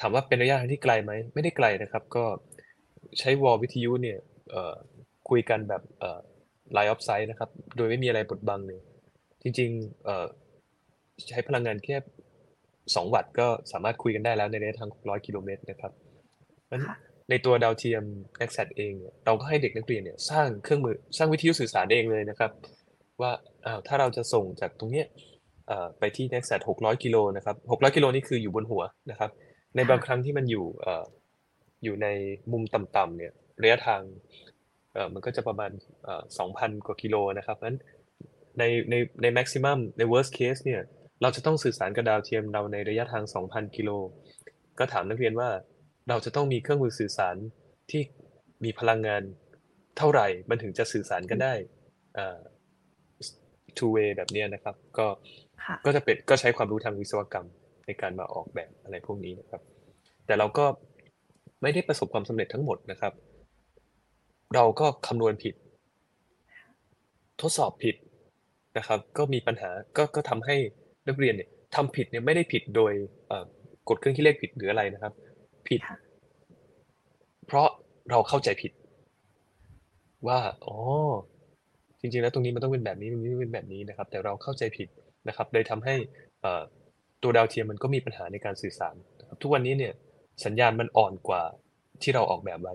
[0.01, 2.25] ถามว่าเป็นระยะทางที่ไกลไหม ไม่ได้ไกลนะครับ ก็
[3.19, 4.19] ใช้วอลวิทยุเนี่ย
[4.51, 4.75] เอ่อ
[5.29, 6.21] คุยกันแบบเอ่อ
[6.77, 8.81] line of sight นะครับ โดยไม่มีอะไรบดบังเลย
[9.43, 10.27] จริงๆเอ่อ
[11.29, 11.97] ใช้พลังงานแค่
[12.97, 15.93] 2วัตต์ก็สามารถคุยกันได้แล้วในระยะทาง 600 กิโลเมตรนะครับ
[16.71, 16.97] งั้นค่ะ
[17.31, 18.05] ในตัวดาวเทียม
[18.41, 22.51] NextSat เองเนี่ยเราก็ให้เด็กนักเรียนเนี่ยสร้างเครื่องมือสร้างวิทยุสื่อสารเองเลยนะครับ
[23.21, 23.33] ว่า
[23.67, 25.07] อ้าวถ้าเราจะส่งจากตรงเนี้ย
[25.67, 29.31] เอ่อไปที่ NextSat 600 กิโลนะครับ 600 กิโลนี่คืออยู่บนหัวนะครับ
[29.77, 32.09] ในบางครั้งที่มันอยู่เอ่ออยู่ใน
[32.53, 33.33] มุมต่ำๆเนี่ย
[33.63, 34.03] ระยะทาง
[34.93, 35.71] เอ่อมันก็จะประมาณ
[36.05, 36.23] เอ่อ
[36.55, 37.79] 2,000กว่ากิโลนะครับเพราะฉะนั้น
[38.59, 40.81] ในในใน maximum ใน worst case เนี่ย
[41.23, 43.91] เราจะต้องสื่อสารกับดาวเทียมเราในระยะทาง 2,000 กิโล
[44.79, 45.51] ก็ถามนักเรียนว่า
[46.09, 47.37] เราจะต้องมีเครื่องมือสื่อสาร
[47.91, 48.03] ที่
[48.65, 49.23] มีพลังงาน
[49.99, 51.55] เท่าไหร่มันถึงจะสื่อสารกันได้
[52.15, 52.39] เอ่อ
[53.79, 55.07] two way แบบเนี้ยนะครับ ก็
[55.65, 57.47] ค่ะก็จะเป็นก็ใช้ความรู้ทางวิศวกรรม
[57.87, 59.63] ในการมาออกแบบอะไรพวกนี้นะครับ
[60.27, 60.67] แต่เราก็
[61.65, 63.13] ไม่ได้ประสบความสำเร็จทั้งหมดนะครับ
[64.55, 65.55] เราก็คำนวณผิด
[67.41, 67.97] ทดสอบผิด
[68.79, 70.57] นะครับ ก็มีปัญหาก็ก็ทำให้
[71.09, 72.93] นักเรียนเนี่ยทำผิดเนี่ยไม่ได้ผิดโดย
[73.29, 73.45] เอ่อ
[73.89, 75.13] กดเครื่องคิดเลขผิดหรืออะไรนะครับ
[75.69, 75.99] ผิดค่ะ
[77.47, 77.69] เพราะ
[78.11, 78.73] เราเข้าใจผิด
[80.27, 80.77] ว่าอ๋อ
[82.01, 84.89] จริงๆแล้วตรงนี้มันต้องเป็นแบบนี้ตรงนี้เป็นแบบนี้นะครับ แต่เราเข้าใจผิด
[85.29, 85.95] นะครับเลยทำให้
[86.41, 86.63] เอ่อ
[87.23, 89.93] ตัวดาวเทียมมันก็มีปัญหาในการสื่อสารนะครับทุกวันนี้เนี่ย
[90.45, 91.43] สัญญาณมันอ่อนกว่า
[92.03, 92.75] ที่เราออกแบบไว้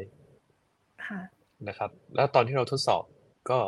[1.05, 1.19] ค่ะ
[1.67, 3.03] นะครับ แล้วตอนที่เราทดสอบ
[3.49, 3.59] ก็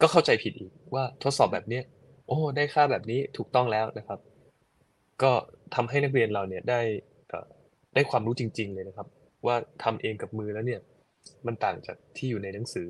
[0.00, 1.84] ก็เข้าใจผิดอีกว่าทดสอบแบบเนี้ย
[2.26, 4.18] โอ้ได้ค่าแบบนี้ถูกต้องแล้วนะครับ
[5.22, 5.32] ก็
[5.74, 6.80] ทำให้นักเรียนเราเนี่ยได้
[7.28, 7.48] เอ่อ
[7.94, 9.06] ได้ความรู้จริง ๆ เลยนะครับ
[9.46, 10.80] ว่าทำเองกับมือแล้วเนี่ย
[11.46, 12.88] มันต่างจากที่อยู่ในหนังสือ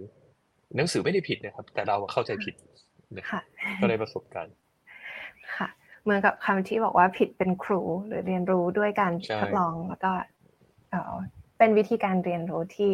[0.77, 2.55] หนังสือไม่ได้ผิดนะครับ แต่เราเข้าใจผิด
[3.17, 4.55] นะครับค่ะก็ได้ประสบการณ์
[5.57, 5.69] ค่ะ
[6.03, 10.11] เหมือนกับคำที่บอกว่าผิดเป็นครูหรือเรียนรู้ด้วยการใช่ทดลองแล้วก็
[10.93, 11.15] เอ่อ
[11.59, 12.91] เป็นวิธีการเรียนรู้ที่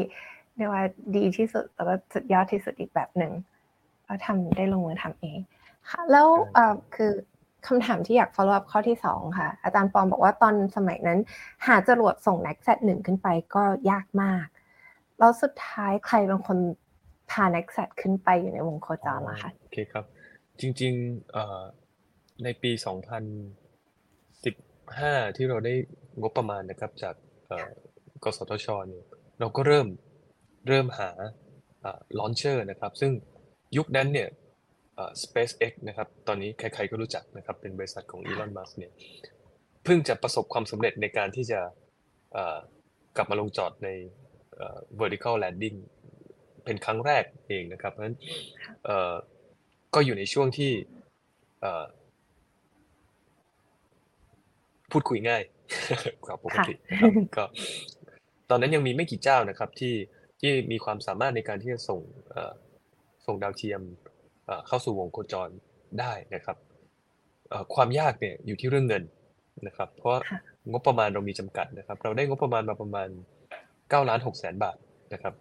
[0.56, 0.84] เรียกว่า
[1.16, 3.32] ดีที่สุดแล้วก็สุดยอดที่สุดอีกแบบหนึ่ง
[4.06, 5.38] ก็ทำได้ลงมือทำเอง
[5.90, 7.12] ค่ะแล้วเอ่อคือ
[7.66, 11.18] คำถามที่อยาก follow up ข้อที่สองค่ะ อาจารย์ปอมบอกว่าตอนสมัยนั้น
[11.66, 14.46] หาจรวดส่ง n e x t หนึ่งขึ้นไปก็ยากมาก
[15.18, 16.58] แล้วสุดท้ายใครเป็นคน
[17.30, 20.04] พา n e x t ขึ้นไปอยู่ในวงโคจรล่ะคะโอเคครับ
[20.60, 21.62] จริงๆเอ่อ
[22.44, 25.74] ในปี 2015 ที่เราได้
[26.20, 27.14] งบประมาณนะครับจาก
[27.48, 27.68] เอ่อ
[28.24, 29.04] กสทชเนี่ย
[29.40, 29.86] เราก็เริ่ม
[30.68, 31.10] เริ่มหา
[32.18, 33.12] ลอนเชอร์นะครับ ซึ่ง
[33.76, 34.28] ยุคนั้นเนี่ย
[34.94, 38.92] เอ่อ SpaceX นะครับ ตอนนี้ใครๆก็รู้จักนะครับ เป็นบริษัทของ Elon Musk เนี่ย
[39.84, 41.60] เพิ่งจะประสบความสำเร็จในการที่จะ
[42.32, 42.58] เอ่อ
[43.16, 43.88] กลับมาลงจอดใน
[44.56, 45.76] เอ่อ vertical landing
[46.64, 48.16] เป็นครั้งแรกเองนะครับ เพราะฉะนั้น
[48.84, 49.14] เอ่อ
[49.94, 50.72] ก็อยู่ในช่วงที่
[51.60, 51.84] เอ่อ
[54.92, 55.42] พูดคุยง่าย
[56.24, 57.44] กว่าปกตินะครับก็
[58.50, 59.94] ตอนนั้นยังมีไม่กี่เจ้านะครับที่
[60.40, 62.52] ที่มีความสามารถในการที่จะส่งเอ่อ
[63.26, 63.80] ส่งดาวเทียม
[64.46, 65.48] เอ่อเข้าสู่วงโคจร
[66.00, 66.56] ได้นะครับ
[67.48, 69.02] เอ่อความยากเนี่ยอยู่ที่เรื่องเงิน
[69.66, 70.38] นะครับ เพราะค่ะ
[70.70, 73.08] งบประมาณเรามีจำกัดนะครับ เราได้งบประมาณมาประมาณ
[73.60, 74.76] 9ล้าน6แสนบาท
[75.12, 75.34] นะครับ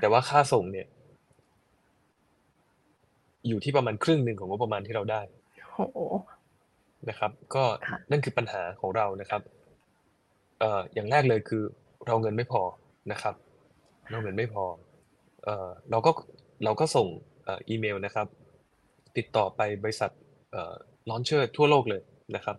[0.00, 0.86] แต่ว่าค่าส่งเนี่ย
[3.48, 5.20] อยู่ที่ประมาณครึ่งหนึ่งของงบประมาณที่เราได้
[5.74, 5.98] โอ้โห
[7.08, 9.42] นะครับ ก็ค่ะนั่นคือปัญหาของเรานะครับ
[10.60, 11.64] เอ่ออย่างแรกเลยคือ
[12.06, 12.62] เราเงินไม่พอ
[13.12, 13.34] นะครับ
[14.10, 14.64] เราเงินไม่พอ
[15.44, 16.10] เออเราก็
[16.64, 17.06] เราก็ส่ง
[17.48, 18.26] อีเมลนะครับ
[19.16, 20.10] ติดต่อไปบริษัท
[21.10, 22.02] launcher ทั่วโลกเลย
[22.36, 22.56] นะครับ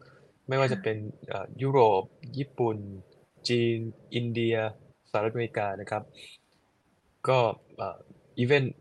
[0.48, 0.98] ไม่ว่าจะเป็น
[1.62, 2.04] ยุโรป
[2.38, 2.78] ญี่ปุ่น
[3.50, 3.78] จีน
[4.16, 4.56] อินเดีย
[5.12, 6.04] สหรัฐอเมริกานะครับ
[7.28, 7.40] ก็
[7.86, 8.76] อีเวนต์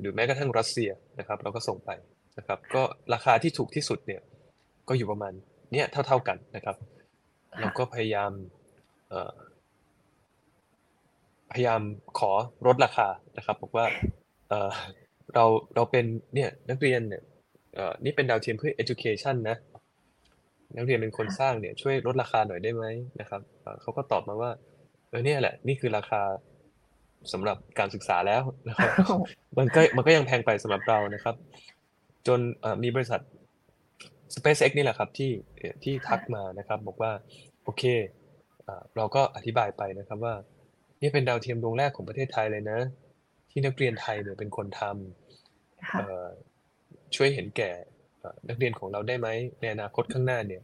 [0.00, 1.90] หรือแม้กระทั่งรัสเซียนะครับ เราก็ส่งไป
[2.38, 2.82] นะครับ ก็
[3.14, 4.22] ราคาที่ถูกที่สุดเนี่ย
[4.88, 5.32] ก็อยู่ประมาณ
[5.72, 6.76] เนี้ยเท่า ๆกันนะครับ
[7.60, 8.32] เราก็พยายาม
[11.54, 11.80] พยายาม
[12.18, 12.30] ขอ
[12.66, 13.86] ลดราคานะครับ บอกว่า
[14.48, 14.70] เออ
[15.34, 15.44] เรา
[15.74, 17.22] เราเป็นเนี่ยนักเรียนเนี่ย
[17.74, 19.56] เออนี่เป็นดาวเทียมเพื่อ education นะ
[20.76, 22.84] นักเรียนเป็นคนสร้างเนี่ยช่วยลดราคาหน่อยได้ไหม
[23.20, 24.50] นะครับเอ่อเขาก็ตอบมาว่า
[25.08, 26.22] เออเนี่ยแหละ นี่คือราคา
[27.32, 28.90] สำหรับการศึกษาแล้วนะครับ
[29.58, 31.36] มันก็มันก็ยังแพงไปสำหรับเรานะครับ
[32.26, 33.20] จนเอ่อมีบริษัท
[34.34, 37.12] SpaceX นี่แหละครับที่เอ่อที่ทักมานะครับ บอกว่า
[37.64, 37.82] โอเค
[38.64, 40.34] เอ่อเราก็อธิบายไปนะครับว่า
[41.02, 42.78] นี่เป็นดาวเทียมดวงแรกของประเทศไทยเลยนะ
[43.50, 46.28] ที่นักเรียนไทยเนี่ยเป็นคนทำค่ะเอ่อ
[47.16, 47.70] ช่วยเห็นแก่
[48.20, 49.28] เอ่อนักเรียนของเราได้ไหม
[49.60, 50.62] ในอนาคตข้างหน้าเนี่ย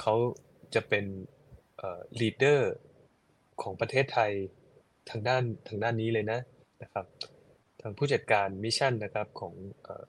[0.00, 0.14] เขา
[0.74, 1.04] จะเป็น
[1.78, 2.60] เอ่อ leader
[3.62, 4.32] ของประเทศไทย
[5.10, 6.38] ทางด้านทางด้านนี้เลยนะ
[6.82, 7.06] นะครับ
[7.80, 10.04] ทางผู้จัดการมิชชั่นนะครับของเอ่อ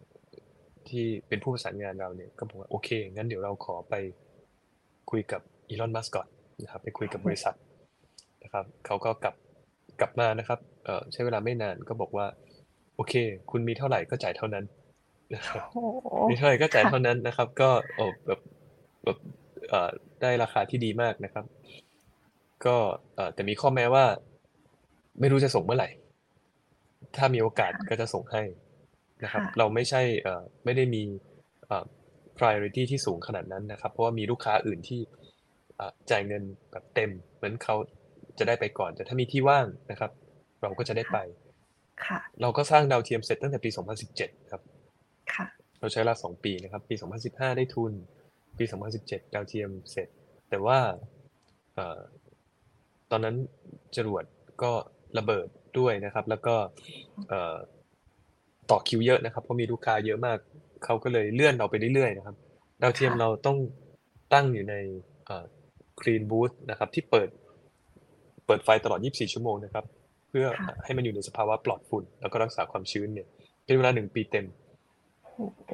[0.89, 3.95] ที่เป็นผู้ประสานงานเราเนี่ยก็บอกว่าโอเคงั้นเดี๋ยวเราขอไป
[5.11, 6.27] คุยกับอีลอนมัสก่อน
[6.63, 7.55] นะครับไปคุยกับบริษัท
[8.43, 9.35] นะครับเขาก็กลับ
[9.99, 12.27] กลับมานะครับเอ่อใช้เวลาไม่นานก็บอกว่า
[12.95, 13.13] โอเค
[13.51, 14.65] คุณมีเท่าไหร่ก็จ่ายเท่านั้น
[15.35, 18.39] นะครับโอ้โหมีเท่าไหร่ก็จ่ายค่ะเท่านั้นนะครับ ก็โอ้แบบ
[19.03, 19.17] แบบ
[19.69, 19.89] เอ่อ
[20.21, 21.45] ได้ราคาที่ดีมากนะครับ
[22.65, 22.75] ก็
[23.15, 24.05] เอ่อแต่มีข้อแม้ว่า
[25.19, 25.89] ไม่รู้จะส่งเมื่อไหร่
[27.17, 28.43] ถ้ามีโอกาสก็จะส่งให้
[29.23, 31.03] นะครับค่ะเราไม่ใช่เอ่อไม่ได้มี
[31.65, 31.85] เอ่อ
[32.37, 35.01] priority ที่สูงขนาดนั้นนะครับ เพราะว่ามีลูกค้าอื่นที่
[35.75, 37.75] เอ่อจ่ายเงินแบบเต็ม เหมือนเขา
[38.39, 40.11] จะได้ไปก่อน แต่ถ้ามีที่ว่างนะครับ
[40.61, 41.17] เราก็จะได้ไป
[42.05, 43.69] ค่ะเราก็สร้างดาวเทียมเสร็จตั้งแต่ปี
[44.09, 44.61] 2017 ครับ
[45.33, 45.45] ค่ะ
[45.79, 47.93] เราใช้เวลาสองปีนะครับ ปี 2015 ได้ทุน
[48.57, 48.65] ปี
[48.99, 50.07] 2017 ดาวเทียมเสร็จ
[50.49, 50.79] แต่ว่า
[51.75, 51.99] เอ่อ
[53.11, 53.35] ตอนนั้น
[53.95, 54.23] จรวด
[54.63, 54.71] ก็
[55.17, 55.47] ระเบิด
[55.79, 56.55] ด้วยนะครับ แล้วก็
[57.29, 57.55] เอ่อ
[58.71, 60.37] ต่อคิวเยอะนะครับ เพราะมีลูกค้าเยอะมาก
[60.85, 62.35] เขาก็เลยเลื่อนเราไปเรื่อยๆนะครับ
[62.81, 63.57] ดาวเทียมค่ะเราต้อง
[64.33, 64.75] ตั้งอยู่ใน
[65.25, 65.45] เอ่อ
[65.99, 67.29] clean booth นะครับ ที่เปิด
[68.45, 69.85] เปิดไฟตลอด 24 ชั่วโมงนะครับ
[70.29, 73.27] เพื่อค่ะให้มันอยู่ในสภาวะปลอดฝุ่น แล้วก็รักษาความชื้นเนี่ย
[73.65, 74.45] เป็นเวลาหนึ่งปีเต็ม
[75.23, 75.71] โอ้โห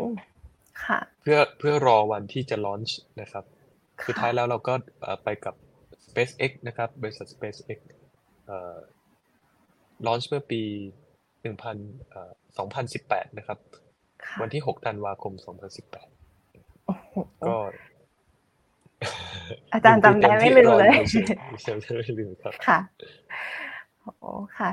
[0.85, 3.45] ค่ะ เพื่อเพื่อรอวันที่จะลอนช์นะครับ
[4.01, 5.55] ค่ะสุดท้ายแล้วเราก็เอ่อไปกับ
[6.05, 7.79] SpaceX นะครับ บริษัท SpaceX
[8.45, 8.75] เอ่อ
[10.07, 10.61] ลอนช์เมื่อปี
[11.41, 12.31] 1,000เอ่อ
[13.29, 13.57] 2018 นะครับ
[14.25, 15.33] ค่ะวันที่ 6 ธันวาคม
[16.09, 17.13] 2018โอ้โห
[17.47, 17.55] ก็
[19.73, 20.91] อาจารย์จำได้ไม่ลืมเลย
[21.67, 22.79] จำได้ไม่ลืมครับค่ะ
[24.19, 24.69] โอ้ค่ะ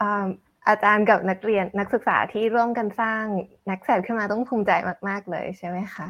[0.00, 0.24] อ่า
[0.68, 3.24] อาจารย์กับนักเรียนนักศึกษาที่ร่วมกันสร้าง
[3.70, 4.72] นักแสดขึ้นมาต้องภูมิใจ
[5.08, 6.06] มาก ๆ เลยใช่ไหมคะ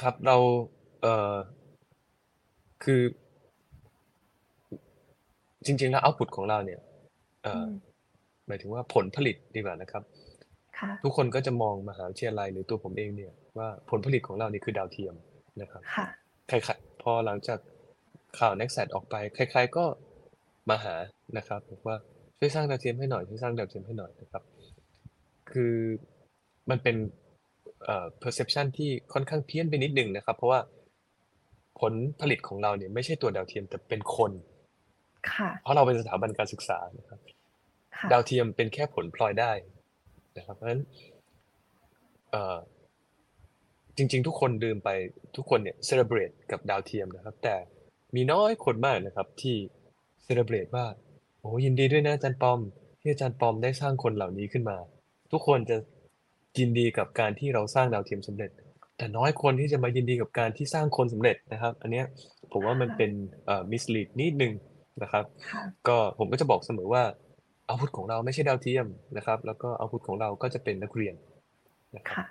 [0.00, 0.36] ครับเรา
[1.02, 1.34] เอ่อ
[2.84, 3.00] คือ
[5.64, 6.80] จริง ๆ แล้วเอาพุตของเราเนี่ย
[7.42, 7.68] เอ่ออม
[8.46, 10.02] หมายถึงว่าผลผลิตดีกว่านะครับ
[10.78, 15.14] ค่ะทุกคนก็จะมองมหาวิทยาลัยหรือตัวผมเองเนี่ยว่าผลผลิตของเรานี่คือดาวเทียม
[15.60, 16.06] นะครับค่ะ
[16.48, 17.58] ใครๆ พอหลังจาก
[18.38, 19.84] ข่าว n e x t ออกไป ใคร ๆก็
[20.70, 20.94] มาหา
[21.36, 21.96] นะครับบอกว่า
[22.38, 24.42] ช่วยสร้างดาวเทียมให้หน่อยช่วยสร้างดาวเทียมให้หน่อยนะครับ
[25.50, 25.74] คือ
[26.70, 26.96] มันเป็น
[27.84, 30.60] เอ่อ perception ที่ค่อนข้างเพี้ยนไปนิดนึงนะครับ เพราะว่า
[31.80, 34.32] ผลผลิตของเราเนี่ยไม่ใช่ตัวดาวเทียมแต่เป็นคน
[35.32, 37.20] ค่ะเพราะเราเป็นสถาบันการศึกษานะครับ
[37.96, 39.52] ค่ะดาวเทียมเป็นแค่ผลพลอยได้
[40.36, 40.82] นะครับเพราะฉะนั้น
[42.30, 42.56] เอ่อ
[43.96, 44.90] จริง ๆ ทุกคนลืมไป
[45.36, 47.56] ทุกคนเนี่ยเซเลบรตกับดาวเทียมนะครับ แต่
[48.14, 49.56] มีน้อยคนมากนะครับที่
[50.24, 50.86] เซเลบรตว่า
[51.40, 52.60] โอ้ยินดีด้วยนะอาจารย์ปอม
[53.00, 54.76] ที่อาจารย์ปอมได้สร้างคนเหล่านี้ขึ้นมา
[55.32, 55.76] ทุกคนจะ
[56.58, 58.50] ยินดีกับการที่เราสร้างดาวเทียมสำเร็จ
[58.98, 62.04] แต่น้อยคนที่จะมายินดีกับการที่สร้างคนสำเร็จนะครับ อันเนี้ย
[62.52, 63.10] ผมว่ามันเป็น
[63.46, 64.52] เอ่อ mislead นิดนึง
[65.02, 67.02] นะครับค่ะก็ผมก็จะบอกเสมอว่า
[67.68, 68.86] อาวุธของเราไม่ใช่ดาวเทียม
[69.16, 71.14] นะครับ แล้วก็อาวุธของเราก็จะเป็นนักเรียน
[71.96, 72.24] นะครับค่ะ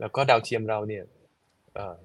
[0.00, 1.04] แล้วก็ดาวเทียมเราเนี่ย
[1.74, 1.96] เอ่อ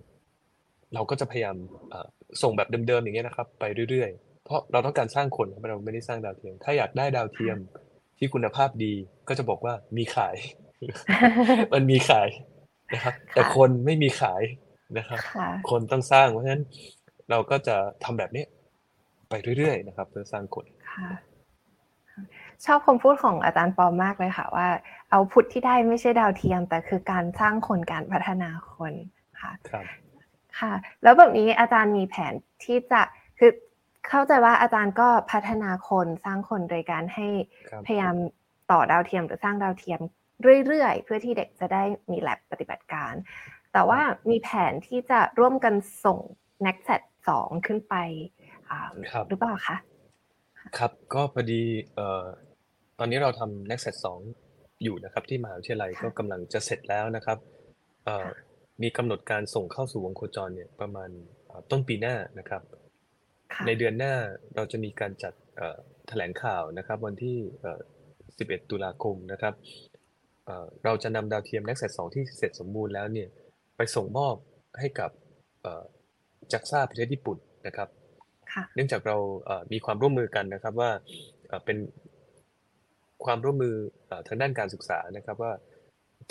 [0.93, 1.55] เราก็จะพยายาม
[1.89, 2.07] เอ่อ
[2.41, 7.57] ส่งแบบเดิมๆอย่างเงี้ยนะครับ ไปเรื่อยๆ เพราะเราต้องการสร้างคนครับเราไม่ได้สร้างดาวเทียม ถ้าอยากได้ดาวเทียม
[8.17, 8.93] ที่คุณภาพดี
[9.27, 10.35] ก็จะบอกว่ามีขาย
[11.73, 12.29] มันมีขาย
[12.93, 14.41] นะครับ แต่ค่ะคนไม่มีขาย
[14.97, 16.63] นะครับค่ะคนต้องสร้างเพราะฉะนั้น
[17.29, 18.45] เราก็จะทำแบบนี้
[19.29, 21.09] ไปเรื่อยๆ นะครับ เพื่อสร้างคนค่ะ
[22.65, 24.67] ชอบคำพูดของอาจารย์ปอมมากเลยค่ะว่า
[25.11, 28.93] เอาพุทธที่ได้ไม่ใช่ดาวเทียม แต่คือการสร้างคนการพัฒนาคน
[29.41, 29.85] ค่ะครับ
[30.59, 32.33] ค่ะ แล้วแบบนี้อาจารย์มีแผน
[32.63, 33.01] ที่จะ
[33.39, 33.51] คือ
[34.07, 37.27] เข้าใจว่าอาจารย์ก็พัฒนาคนสร้างคนโดยการให้
[37.69, 38.15] ครับพยายาม
[38.71, 39.99] ต่อดาวเทียมหรือสร้างดาวเทียม
[40.65, 43.13] เรื่อยๆ เพื่อที่เด็กจะได้มีแลบปฏิบัติการ
[43.73, 43.99] แต่ว่า
[44.29, 45.73] มีแผนที่จะร่วมกัน
[46.05, 46.19] ส่ง
[46.65, 47.95] n e x t สองขึ้นไป
[48.69, 48.79] อ่า
[49.11, 49.75] ครับหรือเปล่าคะ
[50.77, 51.61] ครับก็พอดี
[51.95, 53.95] เอ่อตอนนี้เราทำ Next Set
[54.43, 57.37] 2อยู่นะครับ ที่มหาวิทยาลัยค่ะก็กำลังจะเสร็จแล้วนะครับ
[58.05, 58.33] เอ่อค่ะ
[58.81, 61.09] มีกำหนดการส่งเข้าสู่วงโคจรเนี่ยประมาณ
[61.45, 62.61] เอ่อต้นปีหน้านะครับ
[63.53, 64.13] ค่ะในเดือนหน้า
[64.55, 65.77] เราจะมีการจัดเอ่อ
[66.07, 67.79] แถลงข่าวนะครับ วันที่เอ่อ
[68.19, 69.53] 11 ตุลาคมนะครับ
[70.45, 73.29] เอ่อเราจะนำดาวเทียม NextSat 2ที่เสร็จสมบูรณ์แล้วเนี่ย
[73.77, 74.35] ไปส่งมอบ
[74.79, 75.11] ให้กับ
[75.61, 75.83] เอ่อ
[76.51, 77.37] จักซ่าประเทศญี่ปุ่น
[77.67, 77.89] นะครับ
[78.53, 80.91] ค่ะเนื่องจากเราเอ่อมีความร่วมมือกันนะครับว่า
[81.47, 81.77] เอ่อเป็น
[83.25, 83.75] ความร่วมมือ
[84.27, 85.51] ทางด้านการศึกษานะครับว่า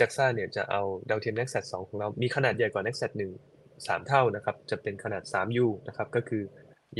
[0.00, 6.42] จักซ่าเนี่ยจะเอาดาวเทียม Nexus 2 ของเรา มีขนาดใหญ่กว่า Nexus 1 3 เท่านะครับ จะเป็นขนาด 3U นะครับ ก็คือ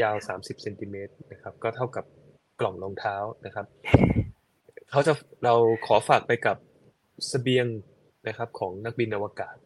[0.03, 2.05] ยาว 30เซนติเมตรนะครับ ก็เท่ากับ
[2.61, 3.17] กล่องรองเท้า
[3.47, 3.67] นะครับ
[4.91, 5.13] เขาจะ
[5.45, 5.55] เรา
[5.87, 6.57] ขอฝากไปกับ
[7.29, 7.67] เสบียง
[8.29, 9.57] นะครับของนักบินอวกาศ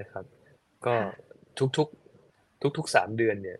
[0.00, 0.24] นะครับ
[0.86, 0.94] ก็
[1.76, 3.58] ทุกๆทุกๆสามเดือนเนี่ย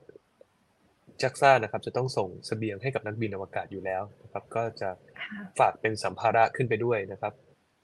[1.22, 4.88] จักซ่านะครับจะต้องส่งเสบียงให้กับนักบินอวกาศอยู่แล้วนะครับก็จะ
[5.20, 7.32] ค่ะฝากเป็นสัมภาระขึ้นไปด้วยนะครับ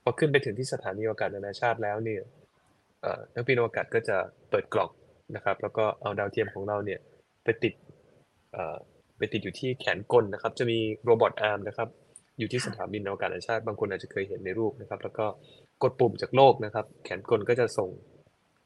[0.03, 2.23] พอขึ้นไปถึงที่สถานีอวกาศนานาชาติแล้วเนี่ย
[3.03, 4.17] เอ่อนักบินอวกาศก็จะ
[4.51, 4.91] เปิดกล่อง
[5.37, 7.01] นะครับ แล้วก็เอาดาวเทียมของเราเนี่ย
[7.45, 7.75] ไปติด
[8.53, 8.77] เอ่อ
[9.19, 11.89] ไปติดอยู่ที่แขนกลนะครับ จะมี robot arm นะครับ
[12.39, 15.27] อยู่ที่สถานีอวกาศนานาชาติ บางคนอาจจะเคยเห็นในรูปนะครับ แล้วก็
[15.83, 17.91] กดปุ่มจากโลกนะครับ แขนกลก็จะส่ง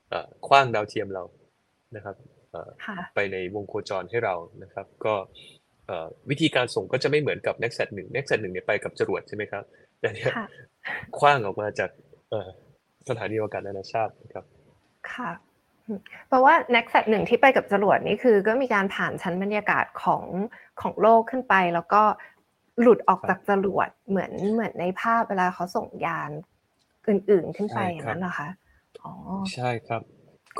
[0.09, 1.25] เอ่อขว้างดาวเทียมเรา
[1.97, 2.42] นะครับเอ่อค่ะ
[3.15, 5.15] ไปในวงโคจรให้เรานะครับ ก็
[5.87, 9.65] เอ่อวิธีการส่งก็จะไม่เหมือนกับ NextSat 1 NextSat 1เนี่ยไปกับจรวดใช่ไหมครับ
[10.01, 10.47] แต่เนี่ยค่ะ
[11.19, 11.91] คว้างออกมาจาก
[12.31, 12.49] เอ่อ
[13.09, 14.45] สถานีอวกาศนานาชาตินะครับ
[15.13, 15.31] ค่ะ
[15.87, 15.99] อืม
[16.29, 20.25] เพราะว่า n e x t หนึ่งที่ไปกับจรวดนี่คือ ก็มีการผ่านชั้นบรรยากาศของ
[20.81, 22.03] ของโลกขึ้นไป แล้วก็
[22.81, 26.31] หลุดออกครับจากจรวดเหมือนเหมือนในภาพเวลาเขาส่งยาน
[27.09, 28.49] อื่น ๆขึ้นไปใช่อย่างครับนั้นเหรอคะ
[29.03, 29.13] อ๋อ
[29.55, 30.03] ใช่ครับ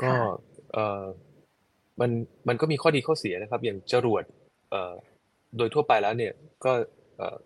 [0.01, 0.17] ก็ค่ะ
[0.73, 1.03] เอ่อ
[2.01, 2.11] มัน
[2.47, 4.23] มันก็มีข้อดีข้อเสียนะครับ อย่างจรวด
[4.71, 4.93] เอ่อ
[5.57, 6.33] โดยทั่วไปแล้วเนี่ย
[6.65, 6.71] ก็
[7.17, 7.37] เอ่อ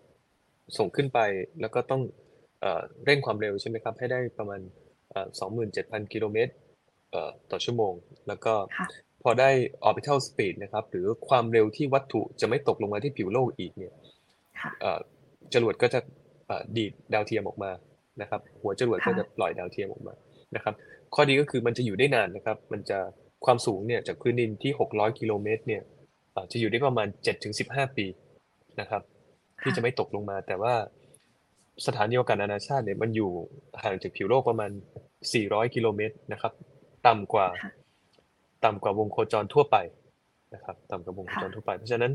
[0.78, 1.18] ส่งขึ้นไป
[1.60, 2.02] แล้วก็ต้อง
[2.60, 4.60] เอ่อเร่งความเร็วใช่ไหมครับ ให้ได้ประมาณ
[5.10, 5.28] เอ่อ
[5.70, 6.52] 27,000 กิโลเมตร
[7.10, 7.92] เอ่อต่อชั่วโมง
[8.28, 8.86] แล้วก็ค่ะ
[9.22, 9.50] พอได้
[9.88, 13.92] orbital speed นะครับ หรือความเร็วที่วัตถุจะไม่ตกลงมาที่ผิวโลกอีกเนี่ย
[14.60, 15.00] ค่ะเอ่อ
[15.54, 16.00] จรวดก็จะ
[16.46, 17.70] เอ่อดีดดาวเทียมออกมา
[18.20, 20.14] นะครับ หัวจรวดก็ค่ะจะปล่อยดาวเทียมออกมา
[20.56, 20.74] นะครับ
[21.14, 22.98] ข้อดีก็คือมันจะอยู่ได้นานนะครับ มันจะ
[23.44, 25.82] ความสูงเนี่ยจากพื้นดินที่ 600 กิโลเมตรเนี่ย
[26.32, 27.08] เอ่อจะอยู่ได้ประมาณ
[27.52, 28.06] 7-15 ปี
[28.80, 29.02] นะครับ
[29.62, 30.74] ที่จะไม่ตกลงมา แต่ว่า
[31.86, 33.30] สถานีอวกาศนานาชาติเนี่ยมันอยู่
[33.82, 34.70] ห่างจากผิวโลกประมาณ
[35.22, 36.52] 400 กิโลเมตรนะครับ
[37.06, 37.72] ต่ำกว่าค่ะ
[38.64, 39.76] ต่ำกว่าวงโคจรทั่วไป
[40.54, 42.12] นะครับ ต่ำกว่าวงโคจรค่ะทั่วไป เพราะฉะนั้น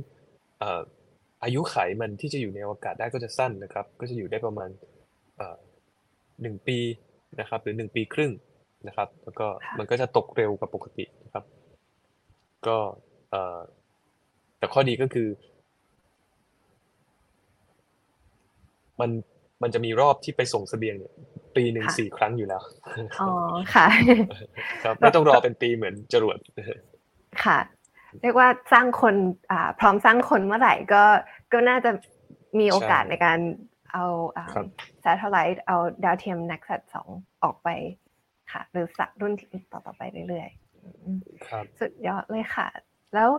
[0.60, 0.82] เอ่อ
[1.44, 4.70] อายุไขมันที่จะอยู่ในอวกาศได้ก็จะสั้นนะครับ ก็จะอยู่ได้ประมาณ
[5.38, 5.58] เอ่อ
[6.42, 6.78] หนึ่งปี
[7.40, 8.32] นะครับ หรือหนึ่งปีครึ่ง
[8.88, 11.44] นะครับ แล้วก็ค่ะมันก็จะตกเร็วกว่าปกตินะครับ
[12.68, 12.78] ก็
[13.32, 13.60] เอ่อ
[14.58, 15.28] แต่ข้อดีก็คือ
[19.00, 19.10] มัน
[19.62, 21.14] มันจะมีรอบที่ไปส่งเสบียงเนี่ย
[21.56, 22.62] ปีหนึ่งค่ะสี่ครั้งอยู่แล้ว
[23.22, 23.30] อ๋อ
[23.76, 23.88] ค่ะ
[24.84, 26.38] ครับไม่ต้องรอเป็นปีเหมือนจรวด
[27.46, 27.60] ค่ะ
[28.22, 29.16] เรียกว่าสร้างคน
[29.52, 31.04] อ่าพร้อมสร้างคนเมื่อไหร่ก็
[31.54, 31.92] ก็น่าจะ
[32.60, 33.40] มีโอกาสใช่ในการ
[33.94, 34.06] เอา
[34.38, 34.66] อ่าครับ
[35.04, 36.82] satellite เอาดาวเทียม NextSat
[37.14, 37.70] 2ออกไป
[38.52, 42.68] ค่ะ หรือสักรุ่นที่ต่อต่อๆไปเรื่อยๆอืมครับสุดยอดเลยค่ะ
[43.14, 43.30] แล้ว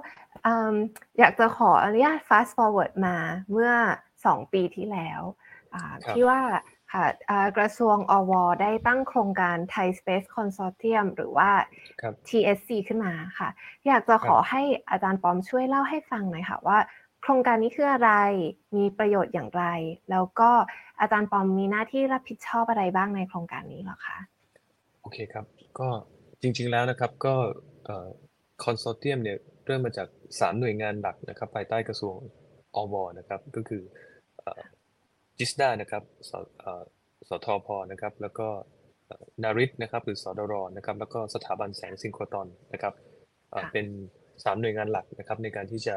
[0.47, 0.75] อืม
[1.19, 3.17] อยากจะขออนุญาต fast forward มา
[3.53, 3.73] เมื่อ
[4.15, 5.21] 2ปีที่แล้ว
[5.75, 6.41] อ่าครับที่ว่า
[6.93, 8.33] ค่ะอ่ากระทรวงอว
[8.63, 11.51] ได้ตั้งโครงการ Thai Space Consortium หรือว่า
[12.01, 13.49] ครับ TSC ขึ้นมาค่ะ
[13.87, 16.79] อยากจะขอให้อาจารย์ปอมช่วยเล่าให้ฟังหน่อยค่ะว่า
[17.23, 18.13] โครงการนี้คืออะไร
[18.77, 19.65] มีประโยชน์อย่างไร
[20.11, 20.51] แล้วก็
[21.01, 24.19] อาจารย์ปอมมีหน้าที่รับผิดชอบอะไรบ้างในโครงการนี้เหรอคะ
[25.05, 25.47] โอเคครับ
[25.79, 25.89] ก็
[26.43, 27.35] จริง ๆแล้วนะครับก็
[28.65, 30.09] คอนโซเทียมเนี่ยเริ่มมาจาก
[30.41, 32.15] สามหน่วยงานหลักนะครับภายใต้กระทรวง
[32.77, 33.83] อวนะครับก็คือ
[35.39, 36.83] จิสดานะครับสเอ่อ
[37.29, 38.49] สทพนะครับแล้วก็
[39.07, 42.95] เอ่อนาริตนะครับหรือสดรนะครับแล้วก็สถาบันแสงซิงโครตรอนนะครับ
[43.51, 43.87] เอ่อค่ะเป็น
[44.45, 45.97] สามหน่วยงานหลักนะครับในการที่จะ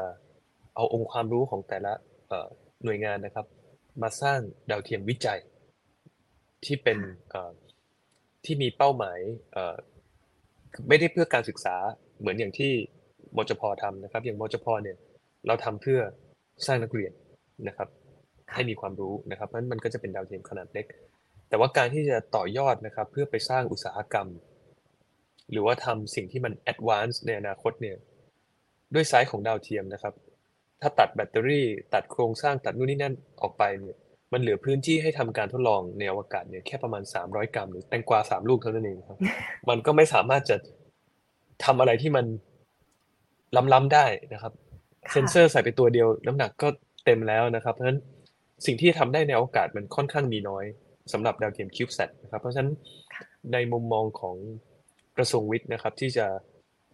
[0.74, 1.92] เอาองค์ความรู้ของแต่ละ
[2.28, 2.48] เอ่อ
[2.84, 3.46] หน่วยงานนะครับ
[4.02, 4.40] มาสร้าง
[4.70, 5.40] ดาวเทียมวิจัย
[6.64, 6.98] ที่เป็น
[7.30, 7.52] เอ่อ
[8.44, 9.18] ที่มีเป้าหมาย
[9.52, 9.76] เอ่อ
[10.88, 11.76] ไม่ได้เพื่อการศึกษา
[12.18, 12.72] เหมือนอย่างที่
[13.36, 14.96] มจพทำนะครับ อย่างมจพเนี่ย
[15.46, 16.00] เราทำเพื่อ
[16.66, 17.12] สร้างนักเรียน
[17.68, 17.88] นะครับ
[18.54, 20.86] ให้มีความรู้นะครับเพราะฉะนั้นมันก็จะเป็นดาวเทียมขนาดเล็ก
[21.48, 24.28] แต่ว่าการที่จะต่อยอดนะครับ เพื่อไปสร้างอุตสาหกรรม
[25.50, 27.96] หรือว่าทำสิ่งที่มัน advance ในอนาคตเนี่ย
[28.94, 30.14] ด้วยไซส์ของดาวเทียมนะครับ
[30.80, 33.96] ถ้าตัดแบตเตอรี่ ตัดโครงสร้างตัดนู่นนี่นั่นออกไปเนี่ย
[34.32, 39.18] มันเหลือพื้นที่ให้ทำการทดลองในอวกาศเนี่ยแค่ประมาณ300กรัมหรือแตงกวาสามลูกเท่านั้นเองครับ
[39.68, 40.56] มันก็ไม่สามารถจะ
[41.64, 42.26] ทำอะไรที่มัน
[43.56, 44.52] ล้ำๆได้นะครับ
[45.06, 46.68] ค่ะเซนเซอร์ใส่ไปตัวเดียว น้ำหนักก็
[47.04, 48.00] เต็มแล้วนะครับ เพราะฉะนั้น
[48.66, 50.64] สิ่งที่ทำได้ในอวกาศมันค่อนข้างมีน้อย
[51.12, 52.70] สำหรับดาวเทียม CubeSat นะครับ เพราะฉะนั้น
[53.52, 54.36] ในมุมมองของ
[55.16, 56.26] กระทรวงวิทย์นะครับ ที่จะ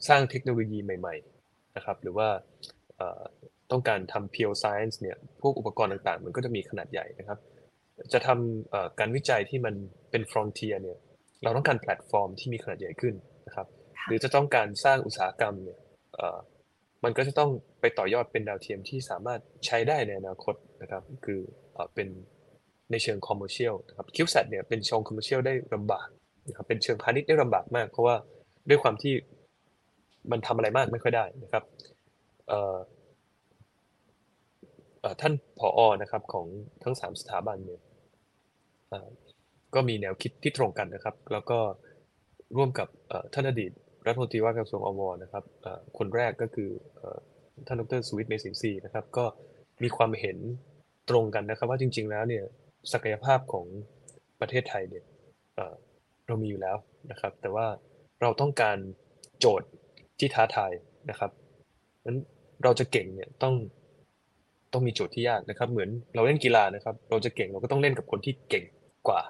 [0.09, 1.14] สร้างเทคโนโลยีใหม่
[1.47, 2.28] ๆ นะครับ หรือว่า
[3.71, 7.39] ต้องการทำ pure science เนี่ยพวกอุปกรณ์ต่างๆ มันก็จะมีขนาดใหญ่นะครับ
[8.12, 9.75] จะทำการวิจัยที่มัน
[10.11, 10.99] เป็น frontier เนี่ย
[11.43, 13.15] เราต้องการแพลตฟอร์มที่มีขนาดใหญ่ขึ้น
[13.47, 13.67] นะครับ
[14.07, 15.79] หรือจะต้องการสร้างอุตสาหกรรมเนี่ย
[17.05, 17.51] มันก็จะต้อง
[17.81, 21.41] ไปต่อยอดเป็นดาวเทียมที่สามารถใช้ได้ในอนาคตนะครับ คือ
[21.95, 22.09] เป็น
[22.91, 26.09] ในเชิง commercial นะครับ CubeSat เนี่ยเป็นเชิง commercial ได้ลำบาก
[26.49, 28.17] นะครับเป็นเชิงพาณิชย์ได้ลำบากมาก เพราะว่า
[28.69, 29.15] ด้วยความที่
[30.31, 31.65] มันทำอะไรมากไม่ค่อยได้นะครับ
[35.21, 36.47] ท่านผออนะครับของ
[36.85, 37.81] ทั้งสามสถาบันเนี่ย
[39.75, 41.59] ก็มีแนวคิดที่ตรงกันนะครับ แล้วก็
[42.57, 42.89] ร่วมกับ
[43.35, 43.73] ท่านอดีต
[44.07, 45.45] รัฐมนตรีว่าการกระทรวงอวนะครับ
[45.99, 46.71] คนแรกก็คือ
[47.67, 49.25] ท่านดรสุวิทย์เมสินทรีนะครับก็
[49.83, 50.39] มีความเห็น
[51.11, 52.45] ตรงกันนะครับ ว่าจริง ๆ แล้วเนี่ย
[52.93, 53.67] ศักยภาพของ
[54.41, 55.05] ประเทศไทยเนี่ย
[56.27, 56.77] เรามีอยู่แล้ว
[57.11, 57.67] นะครับ แต่ว่า
[58.23, 58.79] เราต้องการ
[59.41, 59.69] โจทย์
[60.19, 60.73] ที่ท้าทาย
[61.11, 61.31] นะครับ
[62.07, 62.19] นั้น
[62.63, 63.55] เราจะเก่งเนี่ยต้อง
[64.75, 68.64] ต้องมีโจทย์ที่ยากนะครับ เหมือนเราเล่นกีฬานะครับ เราจะเก่งเราก็ต้องเล่นกับคนที่เก่ง
[69.09, 69.20] กว่า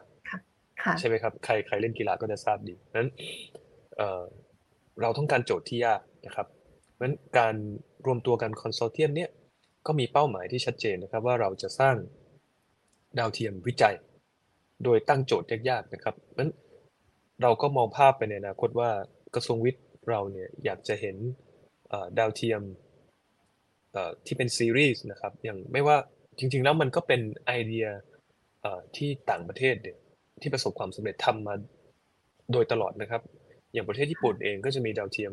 [0.98, 3.10] ใช่ไหมครับ ใครใครเล่นกีฬาก็จะทราบดีนั้น
[3.96, 6.46] เเราต้องการโจทย์ที่ยากนะครับ
[6.94, 7.54] เพราะฉะนั้นการ
[8.06, 9.30] รวมตัวกันคอนโซเทียมเนี่ย
[9.86, 11.96] ก็มีเป้าหมายที่ชัดเจนนะครับ ว่าเราจะสร้าง
[13.18, 13.94] ดาวเทียมวิจัย
[14.84, 16.50] โดยตั้งโจทย์ยากๆนะครับนั้น
[17.42, 18.90] เราก็มองภาพไปในอนาคตว่า
[19.34, 21.16] กระทรวงวิทย์เราเนี่ยอยากจะเห็น
[22.18, 22.60] ดาวเทียม
[24.26, 25.96] ที่เป็นซีรีส์นะครับอย่างไม่ว่า
[26.38, 27.86] จริง ๆ แล้วมันก็เป็นไอเดีย
[28.96, 29.96] ที่ต่างประเทศเนี่ย
[30.42, 31.54] ที่ประสบความสำเร็จทำมา
[32.52, 33.22] โดยตลอดนะครับ
[33.72, 35.32] อย่างประเทศญี่ปุ่นเองก็จะมีดาวเทียม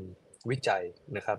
[0.51, 0.83] วิจัย
[1.17, 1.37] นะครับ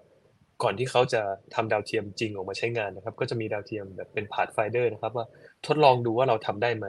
[0.63, 1.23] ก่อนที่เขาจะ
[1.55, 5.27] ทำดาวเทียมจริงออกมาใช้งานนะครับ ก็จะมีดาวเทียมแบบเป็น pathfinder นะครับ ว่า
[5.67, 6.87] ทดลองดูว่าเราทำได้ไหม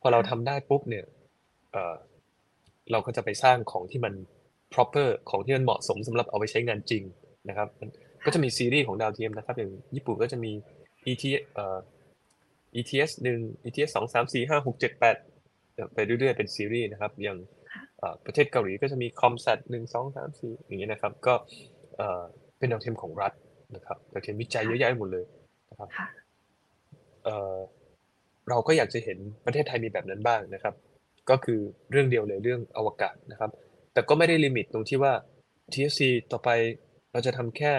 [0.00, 1.04] พอเราทำได้ปุ๊บเนี่ย
[2.92, 4.14] เราก็จะไปสร้างของที่มัน
[4.72, 7.02] proper ของที่มันเหมาะสมสำหรับเอาไปใช้งานจริง
[7.48, 7.68] นะครับ
[8.24, 10.52] ก็จะมีซีรีส์ของดาวเทียมนะครับ อย่างญี่ปุ่นก็จะมี
[11.06, 11.78] ET เอ่อ
[12.80, 15.16] ETS หนึ่ง ETS สองสามสี่ห้าหกเจ็ดแปด
[15.94, 17.38] ไปเรื่อยๆเป็นซีรีส์นะครับ อย่าง
[18.24, 21.34] ประเทศเกาหลีก็จะมี KOMPSAT หนึ่งสองสามสี่อย่างเงี้ยนะครับ ก็
[22.58, 23.32] เป็นดาวเทียมของรัฐ
[23.76, 25.24] นะครับดาวเทียมวิจัยเยอะแยะหมดเลย
[25.70, 25.88] นะครับ
[28.48, 30.74] เราก็อยากจะเห็นประเทศไทยมีแบบนั้นบ้างนะครับ
[31.30, 31.60] ก็คือ
[31.90, 33.50] เรื่องเดียวเลยเรื่องอวกาศนะครับ
[33.92, 35.12] แต่ก็ไม่ได้ limit ตรงที่ว่า
[35.72, 36.00] TSC
[36.32, 36.48] ต่อไป
[37.12, 37.72] เราจะทำแค่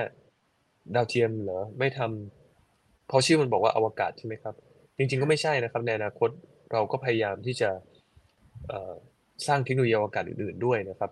[0.96, 4.56] ดาวเทียมเหรอไม่ทำเพราะชื่อมันบอกว่าอวกาศใช่ไหมครับ
[4.98, 6.30] จริง ๆ ก็ไม่ใช่นะครับในอนาคต
[6.72, 7.70] เราก็พยายามที่จะ
[9.48, 11.12] สร้างเทคโนโลยีอวกาศอื่น ๆด้วยนะครับ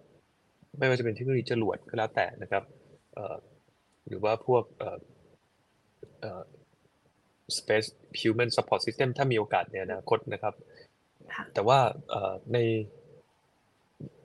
[0.78, 2.64] ไม่ว่าจะเป็นเทคโนโลยีจรวดก็แล้วแต่นะครับ
[4.08, 4.64] หรือว่าพวก
[7.58, 7.90] space
[8.22, 10.54] human support system ถ้ามีโอกาสในอนาคตนะครับ
[11.54, 11.80] แต่ว่า
[12.54, 12.58] ใน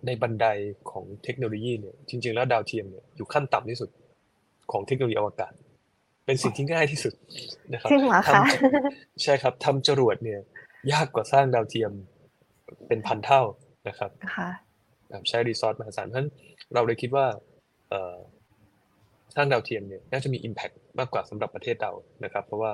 [0.07, 0.47] ในบันได
[0.91, 3.89] ของเทคโนโลยีเนี่ยจริง ๆ แล้วดาวเทียมเนี่ยอยู่ขั้นต่ำที่สุด
[4.73, 5.53] ของเทคโนโลยีอวกาศ
[6.27, 7.15] เป็นสิ่งที่ง่ายที่สุด
[7.73, 8.43] นะครับจริงเหรอคะ
[9.23, 10.41] ใช่ครับทำจรวดเนี่ย
[10.93, 11.93] ยากกว่าสร้างดาวเทียม
[12.89, 13.43] เป็นพันเท่า
[13.89, 14.11] นะครับ
[15.29, 16.31] ใช้รีซอสมหาศาลเพราะฉะนั้น
[16.75, 17.27] เราเลยคิดว่า
[19.35, 21.93] สร้างดาวเทียมเนี่ยน่าจะมี Impact มากกว่าสำหรับประเทศเรา
[22.25, 22.73] นะครับ เพราะว่า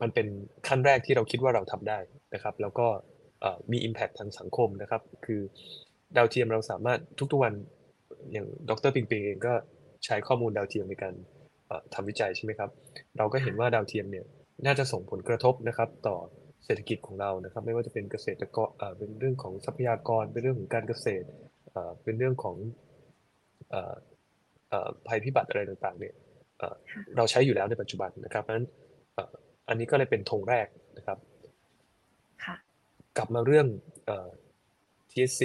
[0.00, 0.26] มันเป็น
[0.68, 1.98] ขั้นแรกที่เราคิดว่าเราทำได้
[2.34, 2.86] นะครับ แล้วก็
[3.72, 5.40] มี Impact ทางสังคมนะครับ คือ
[6.16, 7.00] ดาวเทียมเราสามารถ
[7.32, 7.54] ทุกๆวัน
[8.32, 9.52] อย่างดรปิงปิงเองก็
[10.04, 11.14] ใช้ข้อมูลดาวเทียมในการ
[11.94, 12.70] ทำวิจัยใช่ไหมครับ
[13.18, 14.24] เราก็เห็นว่าดาวเทียมเนี่ย
[14.66, 16.16] น่าจะส่งผลกระทบนะครับ ต่อ
[16.64, 18.68] เศรษฐกิจของเรานะครับ ไม่ว่าจะเป็นเกษตรกร
[18.98, 21.26] เป็นเรื่องของทรัพยากร เป็นเรื่องของการเกษตร
[22.04, 22.56] เป็นเรื่องของ
[25.06, 26.14] ภัยพิบัติอะไรต่างๆเนี่ย
[27.16, 28.66] เราใช้อยู่แล้วในปัจจุบันนะครับเพราะฉะนั้น
[29.68, 30.66] อันนี้ก็เลยเป็นธงแรก
[30.96, 31.18] นะครับ
[33.16, 33.66] กลับมาเรื่อง
[35.10, 35.42] TSC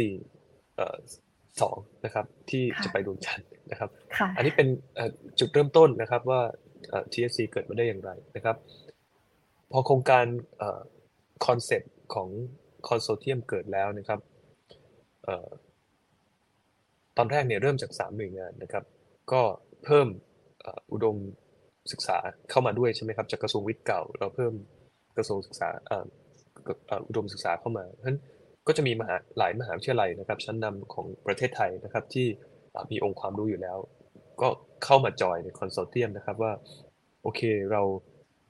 [1.62, 3.90] สองนะครับที่จะไปดวงจันทร์นะครับ
[4.38, 4.68] อันนี้เป็น
[5.40, 6.42] จุดเริ่มต้นนะครับว่า
[7.12, 8.56] TSC เกิดมาได้อย่างไรนะครับ
[9.72, 10.26] พอโครงการ
[11.46, 12.30] concept ของ
[12.88, 14.20] consortium เกิดแล้วนะครับ
[17.18, 18.84] ตอนแรกเนี่ยเริ่มจากสามหน่วยงานนะครับ
[19.32, 19.42] ก็
[19.86, 20.08] เพิ่ม
[20.92, 21.18] อุดม
[21.92, 22.18] ศึกษา
[22.50, 24.54] เข้ามาด้วยใช่ไหมครับจากกระทรวงวิทย์เก่า เราเพิ่ม
[25.18, 25.70] กระทรวงศึกษา
[27.08, 28.20] อุดมศึกษาเข้ามาเพราะฉะนั้น
[28.68, 32.28] ก็จะมีมหาหลายมหาวิทยาลัยนะครับ ชั้นนำของประเทศไทยนะครับ ที่
[32.92, 33.78] มีองค์ความรู้อยู่แล้ว
[34.42, 34.50] ก็
[34.84, 36.52] เข้ามาจอยในคอนโซเทียมนะครับว่า
[37.24, 37.42] โอเค
[37.72, 37.82] เรา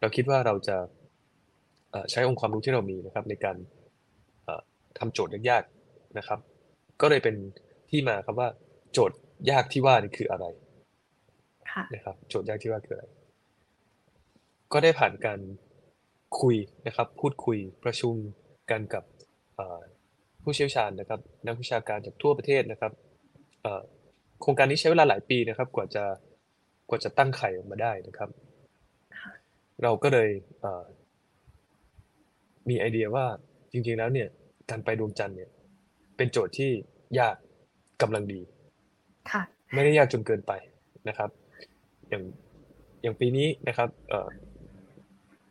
[0.02, 0.78] เราคิดว่าเราจะ
[2.12, 3.58] ใช้องค์ความรู้ที่เรามีนะครับ ในการ
[5.00, 6.40] ทำโจทย์ยากๆนะครับ
[7.02, 7.36] ก็เลยเป็น
[7.90, 8.50] ที่มาครับว่า
[8.94, 9.18] โจทย์
[9.52, 10.46] ยากที่ว่านี่คืออะไร
[11.94, 13.06] นะครับ โจทย์ยากที่ว่าคืออะไร
[14.74, 15.40] ก็ได้ผ่านการ
[16.42, 16.56] คุย
[16.88, 18.16] นะครับ พูดคุยประชุม
[18.72, 19.04] กันกับ
[20.46, 22.92] ผู้เชี่ยวชาญนะครับ นักวิชาการจากทั่วประเทศนะครับ
[24.42, 26.04] โครงการนี้ใช้เวลาหลายปีนะครับ กว่าจะ
[26.90, 28.30] กว่าจะตั้งไข่ออกมาได้นะครับ
[29.84, 30.30] เราก็เลย
[32.70, 33.26] มีไอเดียว่า
[33.72, 34.28] จริงๆแล้วเนี่ย
[34.70, 35.50] การไปดวงจันทร์เนี่ย
[36.18, 36.72] เป็นโจทย์ที่
[37.20, 37.36] ยาก
[38.02, 38.42] กำลังดี
[39.32, 39.44] ค่ะ
[39.74, 40.54] ไม่ได้ยากจนเกินไป
[41.08, 41.30] นะครับ
[42.10, 42.24] อย่าง
[43.02, 44.30] อย่างปีนี้นะครับเอ่อ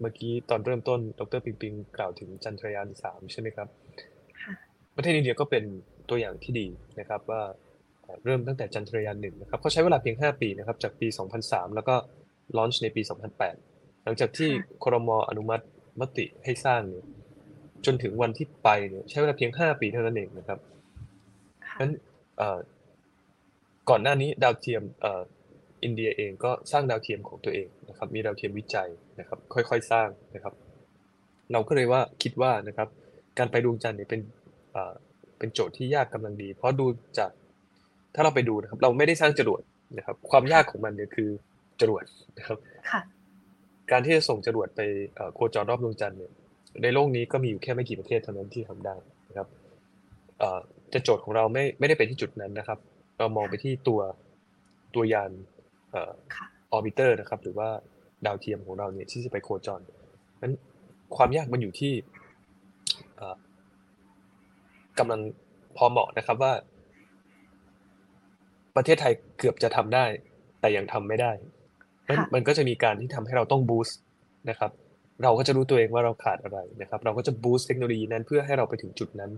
[0.00, 3.68] เมื่อกี้ตอนเริ่มต้น ดรปิงปิงกล่าวถึงจันทรยานสามใช่ไหมครับ
[4.96, 5.64] ประเทศอินเดียก็เป็น
[6.08, 6.66] ตัวอย่างที่ดี
[7.00, 7.42] นะครับว่า
[8.24, 11.08] เริ่มตั้งแต่จันทรยานหนึ่งนะครับเขาใช้เวลาเพียง 5 ปีนะครับจากปี
[11.42, 11.94] 2003 แล้วก็
[12.56, 13.02] ลอนช์ในปี
[13.52, 14.50] 2008 หลังจากที่
[14.84, 15.64] ครมอนุมัติ
[16.00, 17.04] มติให้สร้างเนี่ย
[17.86, 20.58] จนถึงวันที่ไปเนี่ยใช้เวลาเพียง 5 ปีเท่านั้นเองนะครับ
[21.80, 21.92] นั้น
[23.90, 24.82] ก่อนหน้านี้ดาวเทียม
[25.84, 28.88] อินเดียเองก็สร้างดาวเทียมของตัวเองนะครับ มีดาวเทียมวิจัย
[29.20, 30.54] นะครับ ค่อยๆสร้างนะครับ
[31.52, 32.88] เราก็เลยว่าคิดว่านะครับ
[33.38, 34.20] การไปดวงจันทร์เนี่ยเป็น
[35.38, 36.86] เป็นโจทย์ที่ยากกำลังดี เพราะดู
[37.18, 37.30] จาก
[38.14, 39.62] ถ้าเราไปดูนะครับ เราไม่ได้สร้างจรวด
[39.98, 41.28] นะครับ ความยากของมันเนี่ยคือ
[41.80, 42.04] จรวด
[42.38, 42.58] นะครับ
[43.90, 44.80] การที่จะส่งจรวดไป
[45.34, 46.32] โคจรรอบดวงจันทร์เนี่ย
[46.82, 48.94] ในโลกนี้ก็มีอยู่แค่ไม่กี่ประเทศเท่านั้นที่ทำได้
[49.28, 49.48] นะครับ
[50.92, 52.78] จะโจทย์ของเราไม่ไม่ได้ไปที่จุดนั้นนะครับ
[53.18, 54.00] เรามองไปที่ตัว
[54.94, 55.30] ตัวยาน
[55.94, 57.68] orbiter นะครับ หรือว่า
[58.26, 59.80] ดาวเทียมของเราเนี่ยที่จะไปโคจร
[60.42, 60.54] นั้น
[61.16, 61.92] ความยากมันอยู่ที่
[64.98, 65.20] กำลัง
[65.76, 66.52] พอเหมาะนะครับว่า
[68.76, 70.04] ประเทศไทยเกือบจะทำได้
[70.60, 71.32] แต่ยังทำไม่ได้
[72.08, 73.98] มันมันก็จะมีการที่ทำให้เราต้องบูสต์
[74.50, 74.70] นะครับ
[75.22, 79.30] เราก็จะรู้ตัวเองว่าเราขาดอะไรนะครับ เราก็จะบูสต์เทคโนโลยีนั้นเพื่อให้เราไปถึงจุดนั้น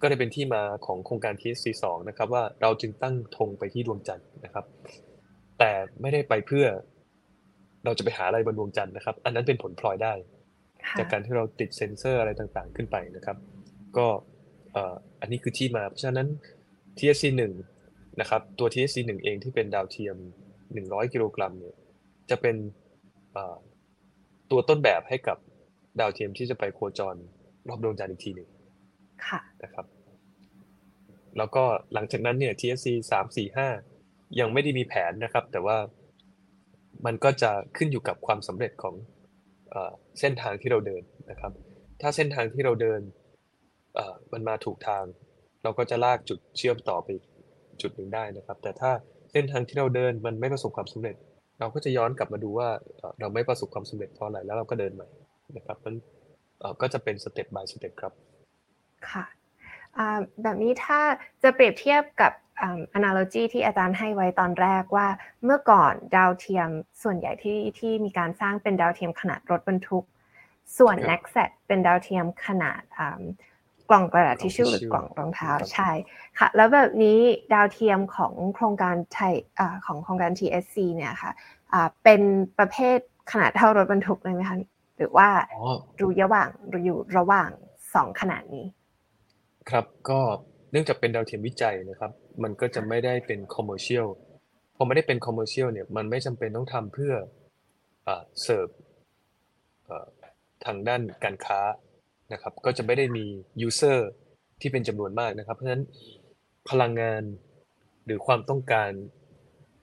[0.00, 4.64] ก็เลยเป็นที่มาของโครงการ TSC 2 นะครับว่าเราจึงตั้งธงไปที่ดวงจันทร์นะครับ
[5.58, 5.70] แต่
[6.00, 6.66] ไม่ได้ไปเพื่อ
[7.84, 10.14] เราจะไปหาอะไรบนดวงจันทร์นะครับ อันนั้นเป็นผลพลอยได้
[10.98, 13.36] จากการที่เราติดเซ็นเซอร์อะไรต่างๆขึ้นไปนะครับ
[13.96, 14.06] ก็
[15.20, 16.28] อันนี้คือที่มา เพราะฉะนั้น
[16.98, 17.24] TSC
[17.72, 20.16] 1นะครับ ตัว TSC 1เองที่เป็นดาวเทียม
[20.64, 21.76] 100 กิโลกรัมเนี่ย
[22.30, 22.56] จะเป็น
[24.50, 25.38] ตัวต้นแบบให้กับ
[26.00, 27.16] ดาวเทียมที่จะไปโคจร
[27.68, 28.48] รอบดวงจันทร์อีกทีหนึ่ง
[29.62, 29.86] นะครับ
[31.38, 31.64] แล้วก็
[31.94, 33.56] หลังจากนั้นเนี่ย TSC 3 4
[33.96, 35.78] 5ยังไม่ได้มีแผนนะครับ แต่ว่า
[37.06, 38.94] มันก็จะขึ้นอยู่กับความสำเร็จของ
[40.20, 41.52] เส้นทางที่เราเดินนะครับ
[42.00, 43.00] ถ้าเส้นทางที่เราเดิน
[44.32, 45.04] มันมาถูกทาง
[45.62, 47.08] เราก็จะลากจุดเชื่อมต่อไป
[47.82, 48.90] จุดหนึ่งได้นะครับ แต่ถ้า
[49.32, 51.16] เส้นทางที่เราเดินมันไม่ประสบความสำเร็จ
[51.60, 52.68] เราก็จะย้อนกลับมาดูว่า
[53.20, 55.08] เราไม่ประสบความสำเร็จเพราะอะไรแล้วเราก็เดินใหม่
[55.56, 55.94] นะครับมัน
[56.80, 58.12] ก็จะเป็นสเต็ป by สเต็ปครับ
[59.10, 59.24] ค่ะ
[60.42, 61.00] แบบนี้ถ้า
[61.42, 62.32] จะเปรียบเทียบกับ
[62.98, 65.08] analogy ที่อาจารย์ให้ไว้ตอนแรกว่า
[65.44, 66.68] เมื่อก่อนดาวเทียม
[67.02, 70.04] ส่วนใหญ่ที่ที่มีการสร้างเป็นดาวเทียมขนาดรถบรรทุก
[70.78, 72.82] ส่วน n e x t เป็นดาวเทียมขนาด
[73.90, 75.90] กล่องกระดาษทิชชู่หรือกล่องรองเท้าใช่
[76.38, 77.18] ค่ะ แล้วแบบนี้
[77.52, 79.34] ดาวเทียมของโครงการไทย
[79.86, 81.32] ของโครงการ TSC เนี่ยค่ะ
[82.04, 82.22] เป็น
[82.58, 82.98] ประเภท
[83.32, 84.58] ขนาดเท่ารถบรรทุกเลยไหมคะ
[84.96, 85.28] หรือว่า
[86.00, 86.48] รูระหว่าง
[86.84, 87.50] อยู่ระหว่าง
[87.94, 88.66] สองขนาดนี้
[89.70, 90.20] ครับก็
[90.70, 92.12] เนื่องจากเป็นดาวเทียมวิจัยนะครับ
[92.42, 94.08] มันก็จะไม่ได้เป็น commercial
[94.76, 97.12] พอไม่ได้เป็น commercial เนี่ยมันไม่จำเป็นต้องทำเพื่อ
[98.42, 98.68] เสิร์ฟ
[100.64, 101.60] ทางด้านการค้า
[102.32, 103.24] นะครับก็จะไม่ได้มี
[103.66, 103.98] user
[104.60, 105.84] ที่เป็นจำนวนมากนะครับ เพราะฉะนั้น
[106.70, 107.22] พลังงาน
[108.06, 108.90] หรือความต้องการ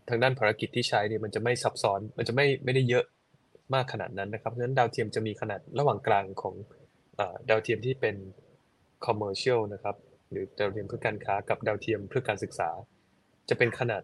[0.09, 3.05] ทางด้านภารกิจที่ใช้เนี่ยมันจะไม่ซับซ้อน มันจะไม่ไม่ได้เยอะ
[3.73, 6.55] มากขนาดนั้นนะครับเพราะฉะนั้นดาวเทียมจะมีขนาดระหว่างกลางของ
[7.49, 8.15] ดาวเทียมที่เป็น
[9.05, 9.95] commercial นะครับ
[10.31, 12.69] หรือดาวเทียมเพื่อการค้ากับดาวเทียมเพื่อการศึกษา
[13.49, 14.03] จะเป็นขนาด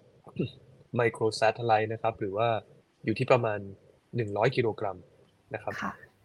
[0.96, 2.50] microsatellite นะครับหรือว่า
[3.06, 3.60] อยู่ที่ประมาณ
[4.08, 4.98] 100 กิโลกรัม
[5.54, 5.74] นะครับ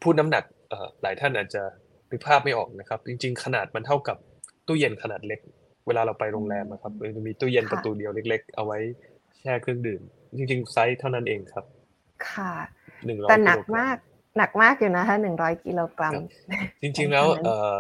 [0.03, 0.45] พูดน้ำหนัก
[1.03, 1.63] หลายท่านอาจจะ
[2.11, 4.17] นึกภาพไม่ออกนะครับ จริง ๆ ขนาดมันเท่ากับ
[4.67, 5.41] ตู้เย็นขนาดเล็ก
[5.87, 8.79] เวลาเราไปโรงแรมนะครับมันจะมีตู้เย็นประตูเดียวเล็ก ๆ เอาไว้
[9.39, 10.03] แช่เครื่องดื่ม
[10.37, 11.65] จริง ๆ ไซส์เท่านั้นเองครับ
[12.31, 12.53] ค่ะ
[13.07, 13.97] หนึ่งร้อยแต่หนักมาก
[14.37, 16.13] หนักมากอยู่นะคะหนึ่งร้อยกิโลกรัม
[16.83, 17.75] จริง ๆ แล้วเอ่อ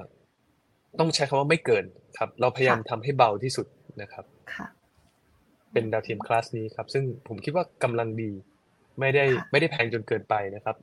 [0.98, 1.84] ต้องใช้คำว่าไม่เกิน
[2.18, 3.66] ครับ เราพยายามทำให้เบาที่สุด
[4.02, 4.24] นะครับ
[4.54, 4.66] ค่ะ
[5.72, 8.30] เป็นดาวเทียมคลาสนี้ครับ ซึ่งผมคิดว่ากำลังดี
[9.00, 10.76] ไม่ได้ไม่ได้แพงจนเกินไปนะครับ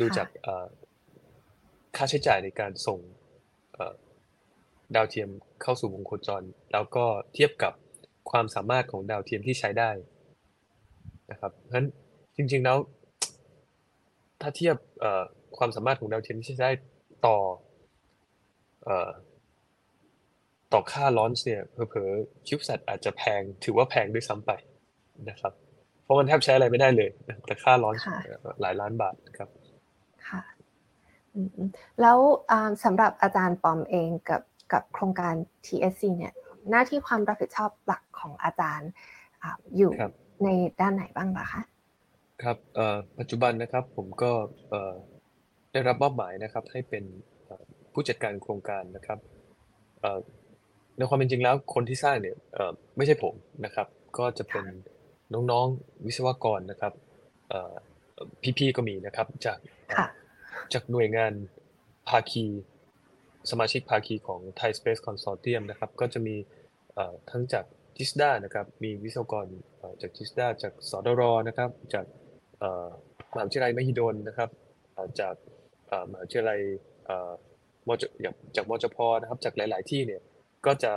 [0.00, 0.28] ดูจาก
[1.96, 2.98] ค่าใช้จ่ายในการส่ง
[4.94, 5.28] ดาวเทียม
[5.62, 7.72] เข้าสู่วงโคจร แล้วก็เทียบกับ
[8.30, 9.90] ความสามารถของดาวเทียมที่ใช้ได้
[11.30, 11.86] นะครับเพราะฉะนั้น
[12.36, 12.78] จริงๆแล้ว
[14.40, 14.76] ถ้าเทียบ
[15.56, 16.70] ความสามารถของดาวเทียมที่ใช้ได้
[17.26, 17.38] ต่อ
[20.72, 24.50] ต่อค่าลอนช์เนี่ยเผลอๆคิวสัตอาจจะแพงถือว่าแพงด้วยซ้ำไป
[25.28, 25.52] นะครับ
[26.02, 27.10] เพราะมันแทบใช้อะไรไม่ได้เลย
[27.46, 28.04] แต่ค่าลอนช์
[28.60, 29.48] หลายล้านบาทครับ
[32.00, 32.18] แล้ว
[32.84, 35.34] สำหรับอาจารย์ปอมเองกับกับโครงการ
[35.66, 36.34] TSC เนี่ย
[36.70, 38.90] หน้าที่ความรับผิดชอบหลักของอาจารย์
[39.76, 39.92] อยู่
[40.44, 40.48] ใน
[40.80, 41.62] ด้านไหนบ้างล่ะคะ
[42.42, 44.30] ครับเอ่อปัจจุบันนะครับผมก็
[44.70, 44.94] เอ่อ
[45.72, 47.04] ได้รับมอบหมายนะครับ ให้เป็น
[47.44, 49.18] เอ่อผู้จัดการโครงการนะครับ
[50.00, 50.18] เอ่อ
[50.96, 53.34] ในความเป็นจริงแล้วคนที่สร้างเนี่ยเอ่อไม่ใช่ผม
[53.64, 53.86] นะครับ
[54.18, 54.64] ก็จะเป็น
[55.50, 56.92] น้องๆวิศวกรนะครับ
[57.50, 57.74] เอ่อ
[58.58, 59.58] พี่ๆก็มีนะครับจาก
[59.96, 60.06] ค่ะ
[60.74, 61.32] จากหน่วยงาน
[62.08, 62.46] ภาคี
[63.50, 66.36] สมาชิกภาคีของ Thai Space Consortium นะครับ ก็จะมี
[67.30, 67.64] ทั้งจาก
[67.96, 69.46] จิสดานะครับ มีวิศวกร
[70.02, 72.06] จากจิสดาจากสดรนะครับ จาก
[73.34, 74.50] มหาวิทยาลัยมหิดลนะครับ
[75.20, 75.34] จาก
[76.10, 76.60] มหาวิทยาลัย
[77.88, 80.22] มจางจากมจพนะครับ จากหลาย ๆ ที่เนี่ย
[80.66, 80.92] ก็จะ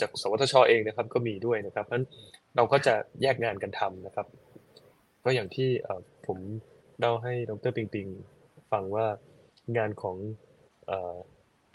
[0.00, 2.06] จากสวทชเองนะครับ ก็มีด้วยนะครับเพราะฉะนั้น
[2.56, 4.26] เราก็จะแยกงานกันทำนะครับ
[5.24, 5.68] ก็อย่างที่
[6.26, 6.38] ผม
[6.98, 8.06] เล่าให้ดรปิงปิง
[8.74, 9.06] ฟังว่า
[9.76, 10.16] งานของ
[10.86, 11.14] เอ่อ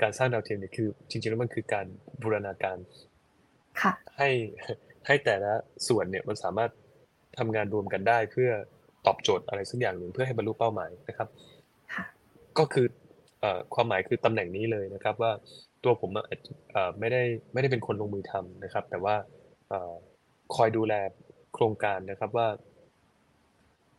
[0.02, 1.86] การสร้างดาวเทียมเนี่ยคือ จริงๆแล้วมันคือการ
[2.22, 2.78] บูรณาการ
[3.82, 4.30] ค่ะให้
[5.08, 5.54] ให้แต่ละ
[5.88, 6.72] ส่วนเนี่ยมันสามารถ
[7.40, 8.50] ทำงานรวมกันได้ เพื่อ
[9.06, 11.28] ตอบโจทย์อะไรสักอย่างหนึ่งเพื่อให้บรรลุเป้าหมายนะครับ
[11.94, 12.06] ค่ะ
[12.58, 12.86] ก็คือ
[13.42, 15.32] เอ่อความหมายคือตำแหน่งนี้เลยนะครับ ว่า
[15.84, 16.26] ตัวผมอะ
[16.72, 17.24] เอ่อไม่ได้
[17.54, 19.16] ไม่ได้เป็นคนลงมือทำนะครับ แต่ว่า
[19.70, 19.94] เอ่อ
[20.56, 20.94] คอยดูแล
[21.54, 22.48] โครงการนะครับว่า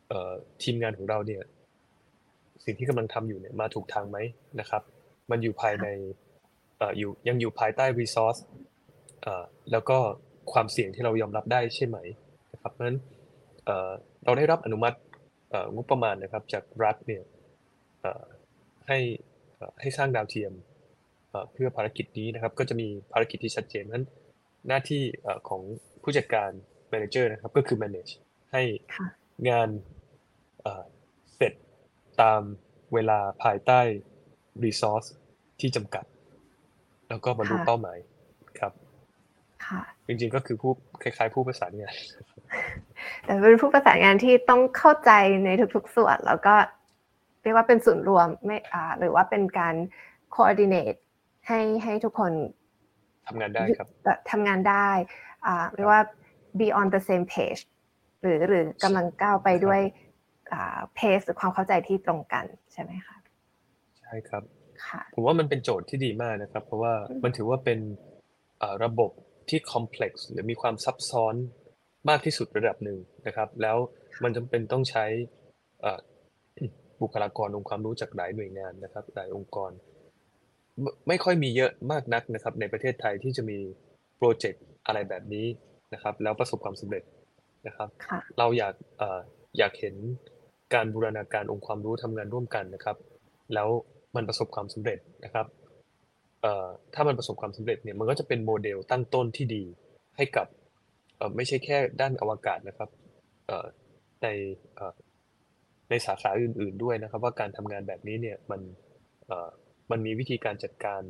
[0.09, 0.31] เอ่อ
[0.63, 1.43] ทีมงานของเราเนี่ย
[2.65, 4.17] สิ่งที่กำลังทำอยู่เนี่ยมาถูกทางไหม
[4.59, 4.81] นะครับ
[5.31, 5.87] มันอยู่ภายใน
[6.77, 8.39] เอ่ออยู่ยังอยู่ภายใต้ resource
[9.21, 9.97] เอ่อแล้วก็
[10.53, 11.97] ความเสี่ยงที่เรายอมรับได้ใช่ไหม
[12.53, 12.97] นะครับเพราะฉะนั้น
[13.65, 13.91] เอ่อ
[14.25, 14.97] เราได้รับอนุมัติ
[15.49, 17.23] เอ่องบประมาณนะครับจากรัฐเนี่ย
[18.01, 18.23] เอ่อ
[18.87, 18.99] ให้
[19.55, 20.53] เอ่อให้สร้างดาวเทียม
[21.29, 24.03] เอ่อเพื่อภารกิจนี้นะครับ ก็จะมีภารกิจที่ชัดเจนนั้น
[24.67, 25.61] หน้าที่เอ่อของ
[26.03, 26.49] ผู้จัดการ
[26.93, 28.11] manager นะครับก็คือ manage
[28.51, 28.61] ให้
[28.95, 29.07] ค่ะ
[29.49, 29.69] งาน
[30.61, 30.83] เอ่อ
[31.35, 31.53] เสร็จ
[32.21, 32.41] ตาม
[32.93, 33.79] เวลาภายใต้
[34.63, 35.07] resource
[35.59, 36.05] ที่จำกัด
[37.09, 37.97] แล้วก็บรรลุค่ะเป้าหมาย
[38.59, 38.73] ครับ
[39.65, 40.71] ค่ะจริงๆก็คือผู้
[41.03, 41.95] คล้ายๆผู้ประสานงาน
[43.25, 45.11] แต่เป็นผู้ประสานงานที่ต้องเข้าใจ
[45.45, 46.55] ในทุกๆส่วน แล้วก็
[47.41, 49.75] เรียกว่าเป็นศูนย์รวมไม่อ่าหรือว่าเป็นการ
[50.35, 50.99] coordinate
[51.47, 52.31] ให้ให้ทุกคน
[53.27, 54.89] ทำงานได้ครับแบบทำงานได้
[55.45, 56.01] อ่าเรียกว่า
[56.59, 57.61] be on the same page
[58.21, 59.81] หรือหรือกำลังก้าวไปด้วย
[60.53, 63.17] อ่า pace หรือความเข้าใจที่ตรงกันใช่ไหมคะ
[63.99, 64.43] ใช่ครับ
[64.85, 67.79] ค่ะผมว่ามันเป็นโจทย์ที่ดีมากนะครับ เพราะว่าอืมมันถือว่าเป็น
[68.59, 69.11] เอ่อระบบ
[69.49, 71.35] ที่ complex หรือมีความซับซ้อน
[72.09, 72.97] มากที่สุดระดับหนึ่ง
[73.27, 73.77] นะครับ แล้ว
[74.23, 75.05] มันจำเป็นต้องใช้
[75.81, 75.99] เอ่อ
[77.01, 79.71] บุคลากรองค์ความรู้จากหลายหน่วยงานนะครับหลายองค์กร
[80.81, 83.57] ไม่ไม่ค่อยมีเยอะมากนักนะครับ ในประเทศไทยที่จะมี
[84.17, 85.45] โปรเจกต์อะไรแบบนี้
[85.93, 87.03] นะครับ แล้วประสบความสำเร็จ
[87.67, 89.19] นะครับค่ะเราอยากเอ่อ
[89.57, 89.95] อยากเห็น
[90.73, 92.97] การบูรณาการองค์ความรู้ทำงานร่วมกันนะครับ
[93.53, 93.67] แล้ว
[94.15, 95.47] มันประสบความสำเร็จนะครับ
[96.93, 99.63] ถ้ามันประสบความสำเร็จเนี่ยมันก็จะเป็นโมเดลตั้งต้นที่ดี
[100.17, 100.47] ให้กับ
[101.35, 102.89] ไม่ใช่แค่ด้านอวกาศนะครับ
[104.23, 104.27] ใน
[105.89, 108.61] ในสาขาอื่น ๆด้วยนะครับ ว่าการทำงานแบบนี้เนี่ยมัน
[109.91, 111.01] มันมีวิธีการจัดการ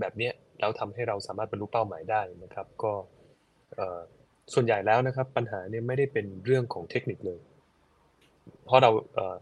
[0.00, 2.92] แบบนี้แล้วทำให้เราสามารถบรรลุเป้าหมายได้นะครับ ก็
[4.54, 7.40] ส่วนใหญ่แล้วนะครับ ปัญหาเนี่ยไม่ได้เป็นเรื่องของเทคนิคเลย
[8.66, 9.36] เพราะเราเอ่อ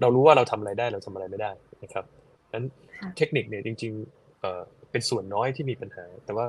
[0.00, 1.50] เรารู้ว่าเราทำอะไรได้เราทำอะไรไม่ได้
[1.82, 2.04] นะครับ
[2.52, 2.64] นั้น
[2.98, 6.46] ค่ะเทคนิคเนี่ยจริงๆเอ่อเป็นส่วนน้อยที่มีปัญหา แต่ว่า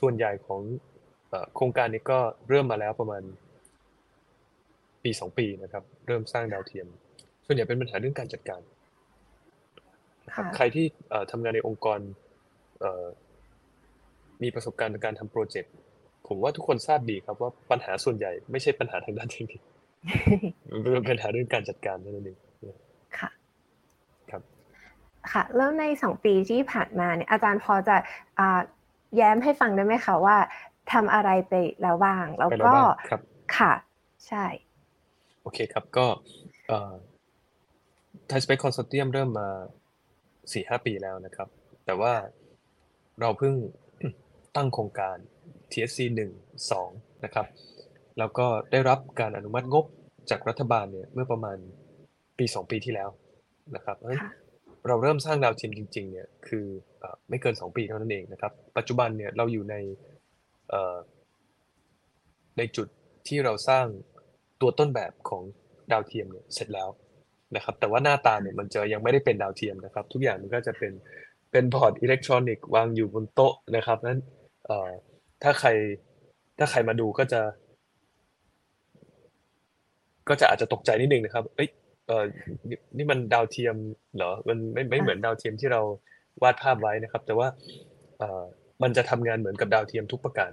[0.00, 0.60] ส่วนใหญ่ของ
[1.30, 2.18] เอ่อโครงการนี้ก็
[2.48, 3.22] เริ่มมาแล้วประมาณ
[5.04, 6.86] ปีสองปีนะครับ เริ่มสร้างดาวเทียม
[7.46, 8.60] ส่วนใหญ่เป็นปัญหาเรื่องการจัดการ
[10.26, 11.98] นะครับค่ะใครที่เอ่อทำงานในองค์กร
[12.80, 13.06] เอ่อ
[14.42, 15.72] มีประสบการณ์ในการทำโปรเจกต์
[16.28, 19.60] ผมว่าทุกคนทราบดีครับว่าปัญหาส่วนใหญ่ไม่ใช่ปัญหาทางด้านเทคนิค
[20.70, 22.38] มันเป็นปัญหาเรื่องการจัดการเท่านั้นเอง
[23.18, 23.30] ค่ะ
[24.30, 24.42] ครับ
[25.32, 27.96] ค่ะแล้วในสองปีที่ผ่านมาเนี่ยอาจารย์พอจะ
[28.38, 28.60] อ่า
[29.16, 30.36] แย้มให้ฟังได้ไหมคะว่า
[30.92, 33.20] ทำอะไรไปแล้วบ้างแล้วไปแล้วก็บ้างครับ
[33.56, 33.72] ค่ะ
[34.26, 34.44] ใช่
[35.42, 36.06] โอเคครับก็
[36.68, 36.94] เอ่อ
[38.30, 39.48] Thai Space Consortium เริ่มมา
[40.52, 41.48] สี่ห้าปีแล้วนะครับ
[41.86, 42.12] แต่ว่า
[43.20, 43.54] เราเพิ่ง
[44.56, 45.16] ตั้งโครงการ
[45.70, 46.30] TSC หนึ่ง
[46.70, 46.90] สอง
[47.24, 47.46] นะครับ
[48.18, 49.84] แล้วก็ได้รับการอนุมัติงบ
[50.30, 51.56] จากรัฐบาลเนี่ยเมื่อประมาณ
[52.38, 53.08] ปีสองปีที่แล้ว
[53.74, 54.32] นะครับเพราะฉะนั้นค่ะ
[54.88, 56.66] เราเริ่มสร้างดาวเทียมจริงๆเนี่ยคือ
[56.98, 59.74] เอ่อไม่เกินสองปีเท่านั้นเองนะครับ ปัจจุบันเนี่ยเราอยู่ใน
[60.70, 60.96] เอ่อ
[62.58, 62.88] ในจุด
[63.28, 63.86] ที่เราสร้าง
[64.60, 65.42] ตัวต้นแบบของ
[65.92, 66.88] ดาวเทียมเนี่ยเสร็จแล้ว
[67.56, 70.92] นะครับ แต่ว่าหน้าตาเนี่ยมันจะยังไม่ได้เป็นดาวเทียมนะครับ ทุกอย่างมันก็จะเป็น
[71.52, 74.18] เป็นบอร์ดอิเล็กทรอนิกส์วางอยู่บนโต๊ะนะครับนั้น
[74.66, 74.90] เอ่อ
[75.42, 75.68] ถ้าใคร
[76.58, 77.40] ถ้าใครมาดูก็จะ
[80.30, 81.68] ก็จะอาจจะตกใจนิดนึงนะครับ เอ้ย
[82.06, 82.24] เออ
[82.68, 83.76] นี่นี่มันดาวเทียม
[84.16, 85.80] เหรอ มันไม่ไม่ค่ะเหมือนดาวเทียมที่เรา
[86.42, 87.48] วาดภาพไว้นะครับ แต่ว่า
[88.18, 88.44] เอ่อ
[88.82, 90.50] มันจะทำงานเหมือนกับดาวเทียมทุกประการ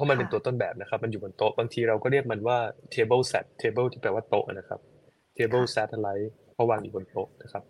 [0.00, 2.58] พราะมันเป็นตัวต้นแบบนะครับ มันอยู่บนโต๊ะ บางทีเราก็เรียกมันว่า
[2.94, 4.80] table set table ที่แปลว่าโต๊ะนะครับ
[5.36, 7.62] table satellite เพราะวางอยู่บนโต๊ะนะครับ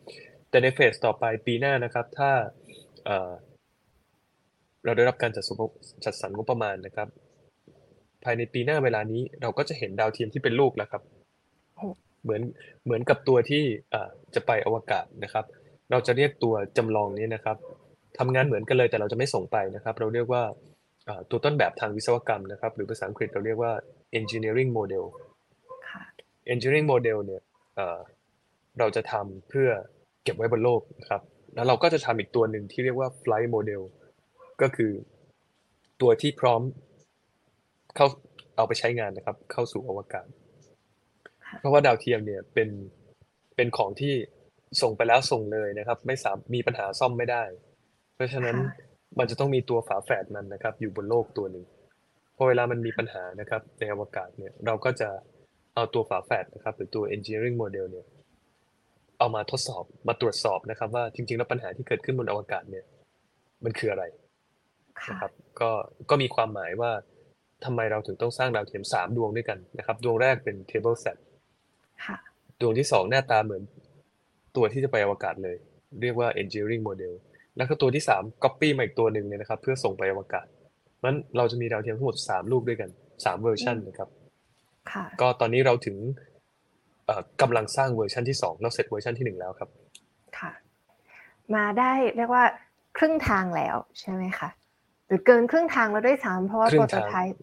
[0.50, 2.30] แต่ในเฟสต่อไปปีหน้านะครับ ถ้า
[4.84, 5.44] เราได้รับการจัด
[6.04, 7.08] จัดสรรงบประมาณนะครับ
[8.24, 11.02] ภายในปีหน้าเวลานี้ เราก็จะเห็นดาวเทียมที่เป็นลูกแล้วครับ
[12.22, 12.42] เหมือน
[12.84, 13.62] เหมือนกับตัวที่
[14.34, 15.44] จะไปอวกาศนะครับ
[15.90, 17.56] เราจะเรียกตัวจำลองนี้นะครับ
[18.18, 20.42] ทำงานเหมือนกันเลยแต่เราจะไม่ส่งไปนะครับ เราเรียกว่า
[21.30, 23.72] ตัวต้นแบบทางวิศวกรรมนะครับ หรือภาษาอังกฤษเราเรียกว่า
[24.18, 25.04] engineering model
[26.52, 27.42] engineering model เนี่ย
[28.78, 29.68] เราจะทำเพื่อ
[30.22, 31.22] เก็บไว้บนโลกนะครับ
[31.54, 33.82] แล้วเราก็จะทำอีกตัวหนึ่งที่เรียกว่า flight model
[34.62, 34.92] ก็คือ
[36.00, 36.60] ตัวที่พร้อม
[37.96, 38.06] เข้า
[38.56, 40.26] เอาไปใช้งานนะครับ เข้าสู่อวกาศ
[41.58, 42.68] เพราะว่าดาวเทียมเนี่ยเป็น
[43.56, 44.14] เป็นของที่
[44.82, 47.42] ส่งไปแล้วส่งเลยนะครับ ไม่สามมีปัญหาซ่อมไม่ได้
[48.14, 48.56] เพราะฉะนั้น
[49.18, 51.64] มันจะต้องมีตัวฝาแฝดมันนะครับ อยู่บนโลกตัวหนึ่ง
[52.36, 55.08] พอเวลามันมีปัญหานะครับ ในอวกาศเนี่ย เราก็จะ
[55.74, 58.06] เอาตัวฝาแฝดนะครับ หรือตัว engineering model เนี่ย
[59.18, 62.84] เอามาทดสอบมาตรวจสอบนะครับ ว่าจริง ๆ แล้วปัญหาที่เกิดขึ้นบนอวกาศเนี่ย
[63.64, 64.04] มันคืออะไร
[65.10, 65.70] นะครับ ก็
[66.10, 66.90] ก็มีความหมายว่า
[67.64, 71.16] ทำไมเราถึงต้องสร้างดาวเทียมสามดวงด้วยกันนะครับ ดวงแรกเป็น table set
[72.60, 73.62] ดวงที่สองหน้าตาเหมือน
[74.56, 75.56] ตัวที่จะไปอวกาศเลย
[76.02, 77.12] เรียกว่า engineering model
[77.56, 80.46] แล้วก็ตัวที่สาม copy มาอีกตัวหนึ่งเนี่ยนะครับ เพื่อส่งไปอวกาศ
[81.04, 82.90] นั้นเราจะมีดาวเทียมทั้งหมดสามลูกด้วยกัน
[83.24, 84.08] สามเวอร์ชันนะครับ
[85.20, 85.96] ก็ตอนนี้เราถึง
[87.42, 89.68] กำลังสร้างเวอร์ชันที่สองเราเสร็จเวอร์ชันที่หนึ่งแล้วครับ
[90.38, 90.52] ค่ะ
[91.54, 92.44] มาได้เรียกว่า
[92.96, 94.48] ครึ่งทางแล้วใช่ไหมคะ
[95.10, 97.40] หรือเกินครึ่งทางแล้วด้วยซ้ำเพราะว่าโปรโตไทป์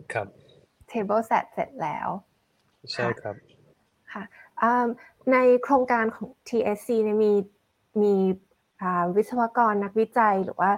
[0.91, 2.07] table set เสร็จแล้ว
[2.91, 3.35] ใช่ครับ
[4.11, 4.23] ค่ะ
[5.31, 7.33] ในโครงการของ TSC เนี่ยมี
[8.03, 8.15] มี
[9.15, 10.71] วิศวกรนักวิจัยหรือว่า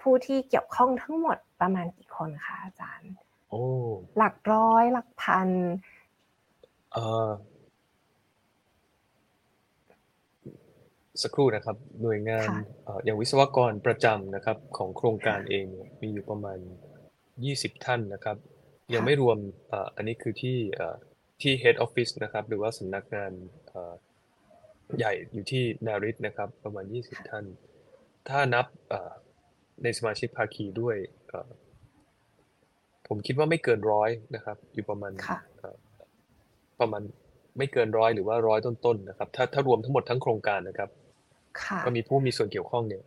[0.00, 3.10] ผู้ที่เกี่ยวข้องทั้งหมดประมาณกี่คนคะอาจารย์
[3.50, 3.62] โอ้
[4.18, 5.48] หลักร้อยหลักพัน
[6.92, 7.28] เออ
[11.22, 12.48] สักครู่นะครับหน่วยงาน
[13.04, 15.66] อย่างวิศวกรประจำนะครับของโครงการเอง
[16.02, 16.58] มีอยู่ประมาณ
[17.22, 18.36] 20 ท่านนะครับ
[18.94, 19.38] ยังไม่รวม
[19.96, 20.58] อันนี้คือที่
[21.42, 23.32] ที่ head office นะครับ หรือว่าสำนักงาน
[24.98, 27.44] ใหญ่อยู่ที่นาริสนะครับ ประมาณ 20 ท่าน
[28.28, 28.66] ถ้านับ
[29.82, 30.96] ในสมาชิกภาคีด้วย
[33.08, 35.12] ผมคิดว่าไม่เกินร้อยนะครับ อยู่ประมาณ
[36.80, 37.02] ประมาณ
[37.58, 40.90] ไม่เกินร้อยหรือว่าร้อยต้นๆนะครับ ถ้าถ้ารวมทั้งหมดทั้งโครงการนะครับ
[41.86, 43.02] ก็มีผู้มีส่วนเกี่ยวข้องเนี่ย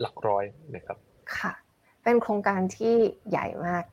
[0.00, 0.96] หลักร้อยนะครับ
[1.38, 1.52] ค่ะ
[2.02, 2.94] เป็นโครงการที่
[3.30, 3.84] ใหญ่มาก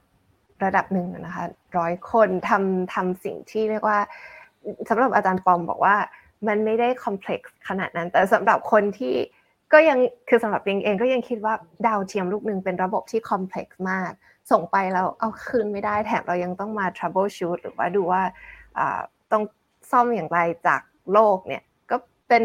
[0.63, 1.45] ระดับหนึ่งนะคะ
[1.77, 3.99] ร้อยคนทำทำสิ่งที่เรียกว่า
[4.89, 5.95] สำหรับอาจารย์ปอมบอกว่า
[6.47, 9.15] มันไม่ได้คอมเพล็กซ์ขนาดนั้น แต่สำหรับคนที่
[9.73, 11.53] ก็ยังคือสำหรับเองเองก็ยังคิดว่า
[11.87, 14.11] ดาวเทียมลูกหนึ่งเป็นระบบที่คอมเพล็กซ์มาก
[14.51, 18.21] ส่งไปแล้วเอาคืนไม่ได้แถมเรายังต้องมา troubleshoot หรือว่าดูว่า
[19.31, 19.43] ต้อง
[19.91, 20.81] ซ่อมอย่างไรจาก
[21.13, 22.43] โลกเนี่ยก็เป็น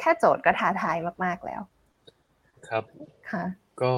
[0.00, 1.60] แค่โจทย์ก็ท้าทายมากๆแล้ว
[2.68, 2.84] ครับ
[3.30, 3.44] ค่ะ
[3.82, 3.92] ก็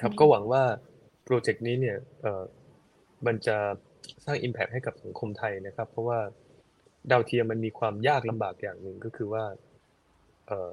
[0.00, 0.62] ครับก็หวังว่า
[1.24, 2.44] โปรเจกต์นี้เนี่ยเออ
[3.26, 3.56] มันจะ
[4.24, 6.18] สร้าง Impact ให้กับสังคมไทยนะครับ เพราะว่า
[7.10, 9.44] ดาวเทียมมันมีความยากลำบากอย่างหนึ่งก็คือว่า
[10.46, 10.70] เออ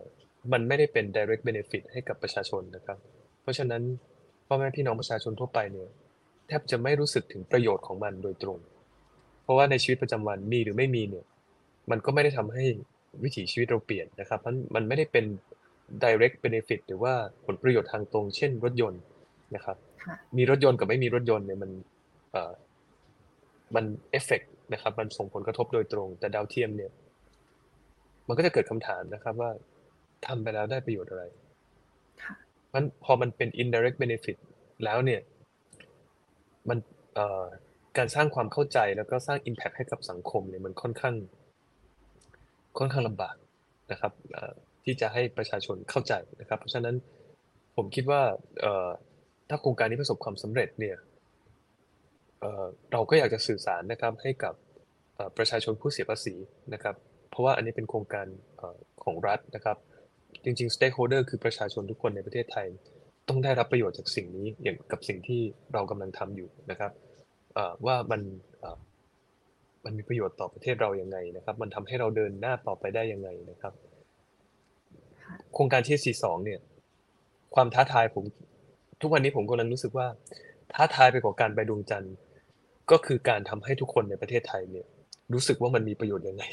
[0.51, 2.97] มันไม่ได้เป็น direct benefit ให้กับประชาชนนะครับ
[3.41, 3.81] เพราะฉะนั้น
[4.47, 5.89] พ่อแม่พี่น้องประชาชนทั่วไปเนี่ย
[6.47, 8.57] แทบจะไม่รู้สึกถึงประโยชน์ของมันโดยตรง
[9.43, 11.25] เพราะว่าในชีวิตประจำวันมีหรือไม่มีเนี่ย
[11.91, 12.65] มันก็ไม่ได้ทำให้
[13.23, 15.25] วิถีชีวิตเราเปลี่ยนนะครับมันมันไม่ได้เป็น
[16.03, 17.13] direct benefit หรือว่า
[17.45, 19.01] ผลประโยชน์ทางตรง เช่น รถยนต์
[19.55, 19.77] นะครับ
[20.37, 21.71] มีรถยนต์กับไม่มีรถยนต์เนี่ยมัน
[22.31, 22.51] เอ่อ
[23.75, 24.41] มันเอฟเฟก
[24.73, 26.91] นะครับมันส่งผลกระทบโดยตรง แต่ดาวเทียมเนี่ย
[28.27, 29.51] มันก็จะเกิดคำถามนะครับว่า
[30.27, 31.23] ทำไปแล้วได้ประโยชน์อะไร
[32.73, 34.37] มันพอมันเป็น indirect benefit
[34.83, 35.21] แล้วเนี่ย
[36.69, 36.77] มัน
[37.13, 37.43] เอ่อ
[37.97, 41.15] การสร้างความเข้าใจแล้วก็สร้าง impact ให้กับสังคมเนี่ยมันค่อนข้าง
[42.77, 43.35] ค่อนข้างลำบาก
[43.91, 44.11] นะครับ
[44.83, 46.95] ที่จะให้ประชาชนเข้าใจนะครับ เพราะฉะนั้น
[47.75, 48.21] ผมคิดว่า
[49.49, 50.97] ถ้าโครงการนี้ประสบความสำเร็จเนี่ย
[52.91, 54.53] เราก็อยากจะสื่อสารนะครับให้กับ
[55.37, 56.35] ประชาชนผู้เสียภาษี
[56.73, 56.95] นะครับ
[57.29, 58.27] เพราะว่าอันนี้เป็นโครงการ
[59.03, 59.77] ของรัฐนะครับ
[60.43, 62.67] จริงๆ stakeholder คือประชาชนทุกคนในประเทศไทย
[63.29, 65.41] ต้องได้รับประโยชน์จากสิ่งนี้อย่างกับสิ่งที่
[65.73, 66.91] เรากำลังทำอยู่นะครับ
[67.85, 68.21] ว่ามัน
[69.85, 73.73] มันมีประโยชน์ต่อประเทศเราอย่างไงนะครับ มันทำให้เราเดินหน้าต่อไปได้ยังไงนะครับ
[75.53, 76.59] โครงการที่สี่สองเนี่ย
[77.55, 78.23] ความท้าทายผม
[79.01, 80.07] ทุกวันนี้ผมกำลังรู้สึกว่า
[80.73, 82.15] ท้าทายไปกว่าการไปดวงจันทร์
[82.91, 84.87] ก็คือการทำให้ทุกคนในประเทศไทยเนี่ย
[85.33, 86.43] รู้สึกว่ามันมีประโยชน์ยังไง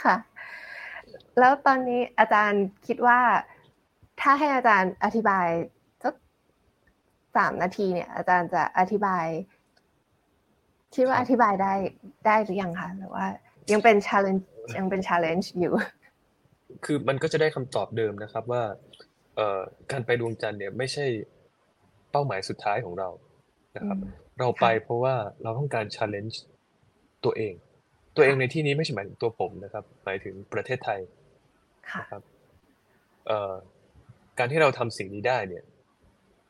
[0.00, 0.16] ค่ะ
[1.38, 3.20] แล้วตอนนี้อาจารย์คิดว่า
[4.20, 5.48] ถ้าให้อาจารย์อธิบาย
[6.04, 6.14] สัก
[7.36, 9.26] สามนาทีเนี่ย อาจารย์จะอธิบาย
[10.96, 11.74] คิดว่าคอรับธิบายได้
[12.26, 13.26] ได้หรือยังคะหรือว่า
[13.72, 14.42] ยังเป็น challenge
[14.78, 15.72] ยังเป็น challenge อยู่
[16.84, 18.62] คือมันก็จะได้คำตอบเดิมนะครับว่า
[19.36, 19.60] เอ่อ
[19.92, 21.06] การไปดวงจันทร์เนี่ยไม่ใช่
[22.10, 23.08] เป้าหมายสุดท้ายของเรา
[23.76, 26.36] นะครับอืมเราไปค่ะเพราะว่าเราต้องการ challenge
[27.24, 27.54] ตัวเอง
[28.16, 31.00] ตัวเองในที่นี้ไม่ใช่หมายถึงตัวผมนะครับ หมายถึงประเทศไทย
[31.90, 32.22] ค่ะนะครับ
[33.26, 33.52] เอ่อ
[34.38, 35.64] การที่เราทำสิ่งนี้ได้เนี่ย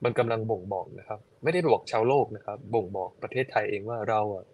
[0.05, 4.45] มันกำลังบ่งบอกนะครับ ไม่ได้บอกชาวโลกนะครับ บ่งบอกประเทศไทยเองว่าเราอะ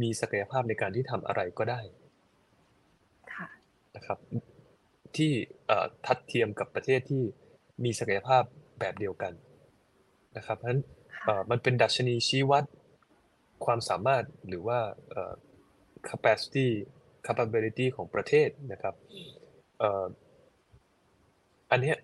[0.00, 1.80] มีศักยภาพในการที่ทำอะไรก็ได้
[3.32, 3.48] ค่ะ
[3.96, 4.18] นะครับ
[5.16, 5.32] ที่
[5.66, 7.22] เอ่อทัดเทียมกับประเทศที่
[7.84, 8.42] มีศักยภาพ
[8.80, 9.32] แบบเดียวกัน
[10.36, 10.82] นะครับเพราะฉะนั้น
[11.26, 12.64] เอ่อมันเป็นดัชนีชี้วัด
[13.64, 14.78] ความสามารถหรือว่า
[15.10, 15.32] เอ่อ
[16.08, 16.66] capacity
[17.26, 18.94] capability ของประเทศนะครับ
[19.78, 20.04] เอ่อ
[21.70, 21.96] อันเนี้ย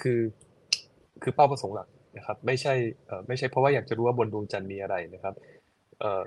[0.00, 0.20] คือ
[1.22, 2.74] คือเป้าประสงค์หลัก นะครับไม่ใช่
[3.06, 5.34] เอ่อไม่ใช่เพราะว่าอยากจะรู้ว่าบนดวงจันทร์มีอะไรนะครับ
[6.00, 6.22] เอ่อ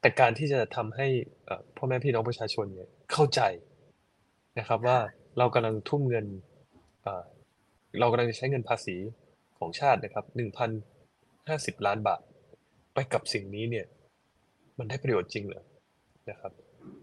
[0.00, 1.06] แต่การที่จะทำให้
[1.46, 3.40] เอ่อพ่อแม่พี่น้องประชาชนเนี่ยเข้าใจ
[4.58, 4.98] นะครับว่า
[5.38, 6.26] เรากำลังทุ่มเงิน
[7.02, 7.24] เอ่อ
[8.00, 8.96] เรากำลังจะใช้เงินภาษี
[9.58, 10.70] ของชาตินะครับหนึ่งพัน
[11.48, 12.22] ห้าสิบล้านบาท
[12.94, 13.86] ไปกับสิ่งนี้เนี่ย
[14.78, 15.62] มันได้ประโยชน์จริงเหรอ
[16.30, 16.52] นะครับ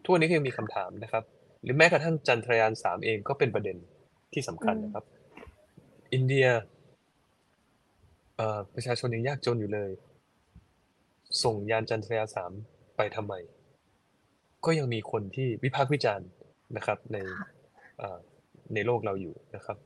[0.04, 1.24] ทุกวันนี้ก็ยังมีคำถามนะครับ
[1.64, 3.78] หรือแม้กระทั่งจันทรายานสามเองก็เป็นประเด็น
[4.34, 5.06] ที่สำคัญนะครับ
[6.14, 6.48] อินเดีย
[8.36, 9.92] เอ่อ ประชาชนยังยากจนอยู่เลย
[11.44, 12.52] ส่งยานจันทรายานสาม
[12.96, 13.34] ไปทำไม
[14.66, 16.28] ก็ยังมีคนที่วิพากษ์วิจารณ์
[16.78, 17.18] นะครับ ใน
[17.98, 18.18] เอ่อ
[18.74, 19.78] ในโลกเราอยู่นะครับ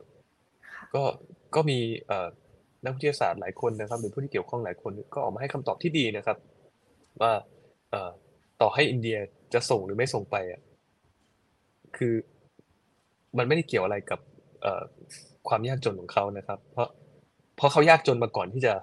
[0.93, 1.03] ก็
[1.56, 2.30] ก็มีเอ่อ
[2.85, 6.38] นักวิทยาศาสตร์หลายคนนะครับ หรือผู้ที่เกี่ยวข้องหลายคนก็ออกมาให้คำตอบที่ดีนะครับ
[7.22, 7.34] ว่า
[7.91, 8.11] เอ่อ
[8.61, 9.18] ต่อให้อินเดีย
[9.53, 10.61] จะส่งหรือไม่ส่งไปอะ
[11.98, 12.14] คือ
[13.38, 14.19] มันไม่ได้เกี่ยวอะไรกับ
[14.61, 14.84] เอ่อ
[15.49, 16.88] ความยากจนของเขานะครับ เพราะ
[17.55, 18.73] เพราะเขายากจนมาก่อนที่จะ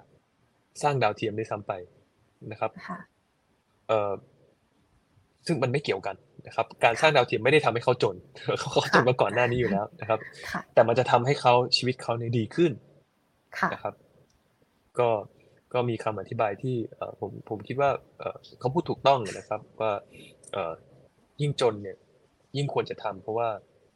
[0.82, 1.72] สร้างดาวเทียมได้วยซ้ำไป
[2.52, 2.98] นะครับค่ะ
[3.88, 4.12] เอ่อ
[5.46, 6.16] ซึ่งมันไม่เกี่ยวกัน
[6.46, 8.16] นะครับ การสร้างดาวเทียมไม่ได้ทำให้เขาจน
[8.58, 10.18] เขาเขาจนมาก่อนหน้านี้อยู่แล้วนะครับ
[10.50, 12.72] ค่ะแต่มันจะทำให้เขาชีวิตเขาเนี่ยดีขึ้น
[13.58, 13.94] ค่ะนะครับ
[14.98, 15.08] ก็
[15.74, 19.92] ก็มีคำอธิบายที่เอ่อผมผมคิดว่าเอ่อเขาพูดถูกต้องนะครับว่า
[20.52, 20.72] เอ่อ
[21.40, 21.96] ยิ่งจนเนี่ย
[22.56, 23.48] ยิ่งควรจะทำเพราะว่า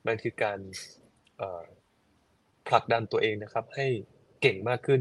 [0.06, 0.58] มันคือการ
[1.38, 1.62] เอ่อ
[2.68, 3.86] ผลักดันตัวเองนะครับ ให้
[4.42, 5.00] เก่งมากขึ้น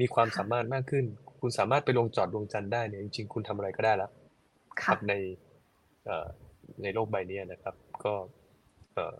[0.00, 1.04] มีความสามารถมากขึ้น
[1.40, 4.10] คุณสามารถไปลงจอดดวงจันทร์ได้เนี่ยจริงๆคุณทำอะไรก็ได้แล้ว
[4.82, 5.12] คค่ะรับใน
[6.04, 6.26] เอ่อ
[6.82, 7.74] ในโลกใบนี้นะครับ
[8.04, 8.14] ก็
[8.94, 9.14] เอ่อ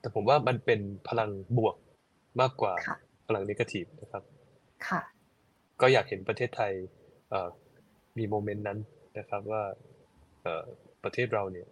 [0.00, 1.76] แต่ผมว่ามันเป็นพลังบวก
[2.40, 2.96] มากกว่าค่ะ
[3.26, 4.22] พลังนกาทีฟนะครับ
[4.88, 5.00] ค่ะ
[5.80, 6.72] ก็อยากเห็นประเทศไทย
[7.30, 7.48] เอ่อ
[8.18, 8.78] มีโมเมนต์นั้น
[9.18, 9.62] นะครับว่า
[10.42, 10.64] เอ่อ
[11.04, 11.68] ประเทศเราเนี่ย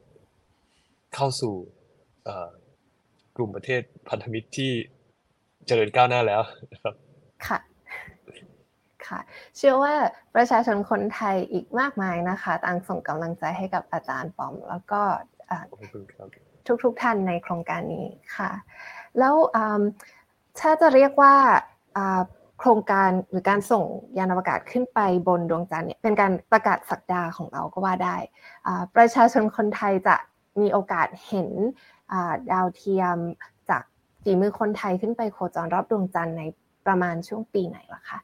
[1.15, 1.55] เข้าสู่
[2.25, 2.51] เอ่อ
[3.37, 4.73] กลุ่มประเทศพันธมิตรที่
[5.67, 6.95] เจริญก้าวหน้าแล้วนะครับ
[7.47, 7.59] ค่ะ
[9.07, 9.21] ค่ะ
[9.57, 9.95] เชื่อว่า
[10.35, 15.01] ประชาชนคนไทยอีกมากมายนะคะต่างส่งกำลังใจให้กับอาจารย์ปอม แล้วก็
[15.51, 16.29] อ่าขอบคุณครับ
[16.85, 18.07] ทุกๆท่านในโครงการนี้
[18.37, 18.51] ค่ะ
[19.19, 19.83] แล้วอืม
[20.61, 21.35] ถ้าจะเรียกว่า
[21.97, 22.21] อ่า
[22.59, 23.85] โครงการหรือการส่ง
[24.19, 28.17] ยานอวกาศขึ้นไปบนดวงจันทร์เนี่ยเป็นการประกาศสักดาของเราก็ว่าได้
[28.67, 30.17] อ่าประชาชนคนไทยจะ
[30.61, 31.51] มีโอกาสเห็น
[32.13, 33.56] อ่าดาวเทียมจาก
[34.29, 36.43] ฝีมือคนไทยขึ้นไปโคจรรอบดวงจันทร์ใน
[36.87, 38.19] ประมาณช่วงปีไหนล่ะคะ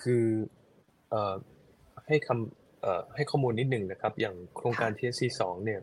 [0.00, 0.26] คือ
[1.10, 1.34] เอ่อ
[2.06, 5.80] ให้คำเอ่อให้ข้อมูลนิดหนึ่งนะครับ อย่างโครงการ TSC 2เนี่ย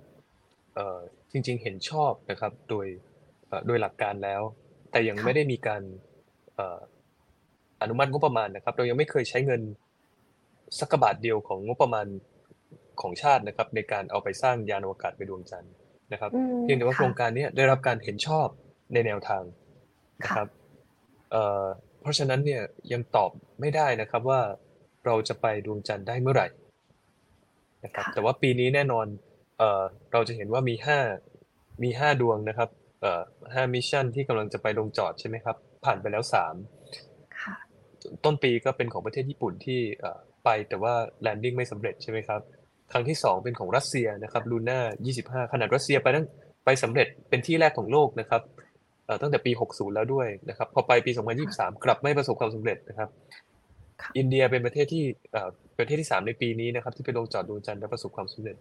[0.76, 0.98] เอ่อ
[1.32, 2.88] จริงๆเห็นชอบนะครับโดย
[3.48, 4.42] เอ่อโดยหลักการแล้ว
[4.92, 5.82] แต่ยังค่ะไม่ได้มีการ
[6.56, 6.80] เอ่อ
[7.82, 9.62] อนุมัติงบประมาณนะครับ เรายังไม่เคยใช้เงิน
[10.80, 12.08] สักกะบาทเดียวของงบประมาณ
[13.02, 15.74] ของชาตินะครับ ในการเอาไปสร้างยานอวกาศไปดวงจันทร์
[16.12, 18.48] นะครับอืมเพียงแต่ว่าค่ะโครงการเนี้ได้รับการเห็นชอบ
[18.94, 19.44] ในแนวทาง
[20.20, 20.50] นะค่ะครับ
[21.32, 21.66] เอ่อ
[22.02, 22.62] เพราะฉะนั้นเนี่ย
[22.94, 23.32] ยังตอบ
[23.62, 24.42] ไม่ได้นะครับว่า
[25.06, 26.48] เราจะไปดวงจันทร์ได้เมื่อไหร่
[27.84, 29.06] นะครับค่ะแต่ว่าปีนี้แน่นอน
[29.58, 29.84] เอ่อ
[30.14, 31.00] เราจะเห็นว่ามีห้า
[31.84, 32.70] มีห้าดวงนะครับ
[33.02, 33.22] เอ่อ
[33.54, 35.56] ห้ามิชชั่นที่กำลังจะไปลงจอดใช่ไหมครับ
[35.86, 36.56] ผ่านไปแล้วสาม
[37.42, 37.56] ค่ะ
[38.26, 42.42] ต้นปีก็เป็นของประเทศญี่ปุ่นที่เอ่อไปแต่ว่าแลนดิ้งไม่สำเร็จใช่ไหมครับ
[42.92, 44.80] ครั้งที่สองเป็นของรัสเซียนะครับลูน่า
[45.46, 46.26] 25 ขนาดรัสเซียไปตั้ง
[46.66, 48.67] ไปสำเร็จเป็นที่แรกของโลกนะครับเอ่อ
[49.22, 51.12] ตั้งแต่ปี 60 แล้วด้วยนะครับพอไปปี
[51.48, 53.10] 2023 กลับไม่ประสบความสำเร็จนะครับ
[54.02, 58.56] ค่ะอินเดียเป็นประเทศที่เอ่อเป็นประเทศที่สามในปีนี้นะครับที่ไปลงจอดดวงจันทร์และประสบความสำเร็จ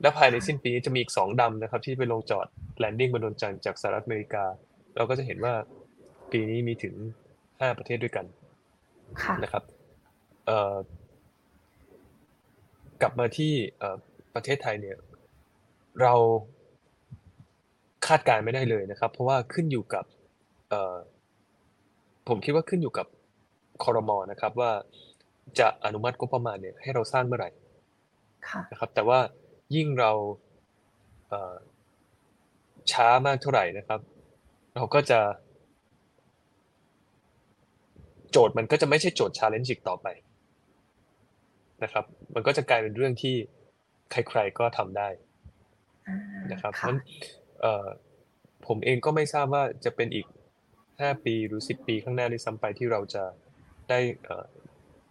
[0.00, 2.46] และภายในสิ้นปีนี้จะมีอีกสองดำนะครับที่ไปลงจอด
[2.78, 4.44] landing บนดวงจันทร์จากสหรัฐอเมริกา
[4.96, 5.54] เราก็จะเห็นว่า
[6.32, 6.94] ปีนี้มีถึง
[7.40, 8.26] 5 ประเทศด้วยกัน
[9.22, 9.62] ค่ะนะครับ
[10.46, 10.76] เอ่อ
[13.02, 13.96] กลับมาที่เอ่อ
[14.34, 14.96] ประเทศไทยเนี่ย
[16.02, 16.14] เรา
[18.06, 20.04] คาดการณ์ไม่ได้เลยนะครับ เพราะว่าขึ้นอยู่กับ
[20.68, 20.96] เอ่อ
[22.28, 23.06] ผมคิดว่าขึ้นอยู่กับ
[23.84, 24.70] คอรมอนะครับว่า
[25.58, 27.50] จะอนุมัติงบประมาณเนี่ยให้เราสร้างเมื่อไหร่
[28.48, 29.18] ค่ะนะครับ แต่ว่า
[29.74, 30.12] ยิ่งเรา
[31.28, 31.54] เอ่อ
[32.92, 34.00] ช้ามากเท่าไหร่นะครับ
[34.74, 35.20] เราก็จะ
[38.30, 40.06] โจทย์มันก็จะไม่ใช่โจทย์ challenge อีกต่อไป
[41.82, 42.04] นะครับ
[42.34, 43.34] มันก็จะกลายเป็นเรื่องที่
[44.10, 45.08] ใครๆก็ทำได้
[46.06, 46.16] อ่า
[46.52, 47.41] นะครับเพค่ะราะฉะนั้นเอ่อ
[48.66, 50.26] ผมเองก็ไม่ทราบว่าจะเป็นอีก
[51.00, 53.24] ห้าปีหรือสิบปีข้างหน้าด้วยซ้ำไปที่เราจะ
[53.88, 54.00] ได้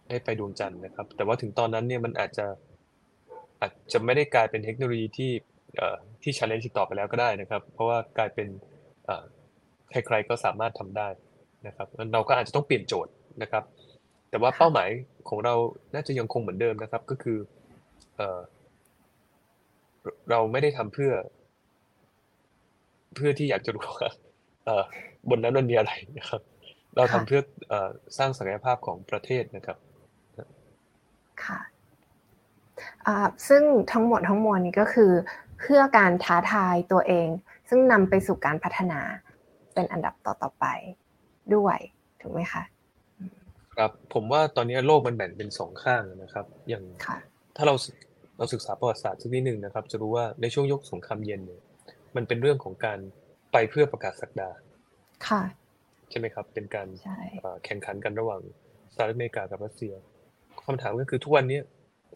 [0.08, 2.46] ได้ไปดวงจันทร์นะครับ แต่ว่าถึงตอนนั้นเนี่ยมันอาจจะ
[3.60, 5.32] อาจจะไม่ได้กลายเป็นเทคโนโลยีที่
[6.22, 8.48] ที่ challenge อีกต่อไปแล้วก็ได้นะครับ เพราะว่ากลายเป็น
[9.90, 11.08] ใครๆก็สามารถทำได้
[11.66, 13.12] นะครับเราก็อาจจะต้องเปลี่ยนโจทย์
[13.42, 13.64] นะครับ
[14.30, 14.88] แต่ว่าเป้าหมาย
[15.28, 15.54] ของเรา
[15.94, 17.38] น่าจะยังคงเหมือนเดิมนะครับ ก็คือ
[18.16, 18.40] เอ่อ
[20.30, 21.12] เราไม่ได้ทำเพื่อ
[23.14, 24.08] เพื่อที่อยากจะรู้ว่า
[24.64, 24.82] เอ่อ
[25.28, 26.40] บนนั้นมันมีอะไรนะครับ
[26.96, 29.78] เราทำค่ะเพื่อเอ่อสร้างศักยภาพของประเทศนะครับ
[31.44, 31.60] ค่ะ
[33.06, 33.62] อ่าซึ่ง
[33.92, 35.12] ทั้งหมดทั้งมวลนี้ก็คือ
[35.60, 37.28] เพื่อการท้าทายตัวเอง
[37.68, 39.00] ซึ่งนำไปสู่การพัฒนา
[39.74, 40.66] เป็นอันดับต่อๆไป
[41.54, 41.78] ด้วย
[42.20, 42.62] ถูกไหมคะ
[43.76, 47.16] ครับผมว่าตอนนี้โลกมันแบ่งเป็นสองข้างนะครับ อย่างค่ะ
[47.56, 47.96] ถ้าเราศึก
[48.38, 51.60] เราศึกษาประวัติศาสตร์สักนิดหนึ่งนะครับ จะรู้ว่าในช่วงยุคสงครามเย็นเนี่ย
[52.16, 52.98] มันเป็นเรื่องของการ
[53.52, 54.50] ไปเพื่อประกาศศักดา
[55.28, 55.42] ค่ะ
[56.10, 58.40] ใช่ไหมครับ เป็นการใช่เอ่อแข่งขันกันระหว่าง
[58.94, 59.94] สหรัฐอเมริกากับรัสเซีย
[60.66, 61.60] คำถามก็คือทุกวันนี้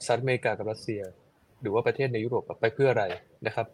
[0.05, 1.03] สหรัฐอเมริกากับรัสเซีย
[1.61, 3.05] หรือว่าประเทศในยุโรปอะไปเพื่ออะไร
[3.47, 3.67] นะครับ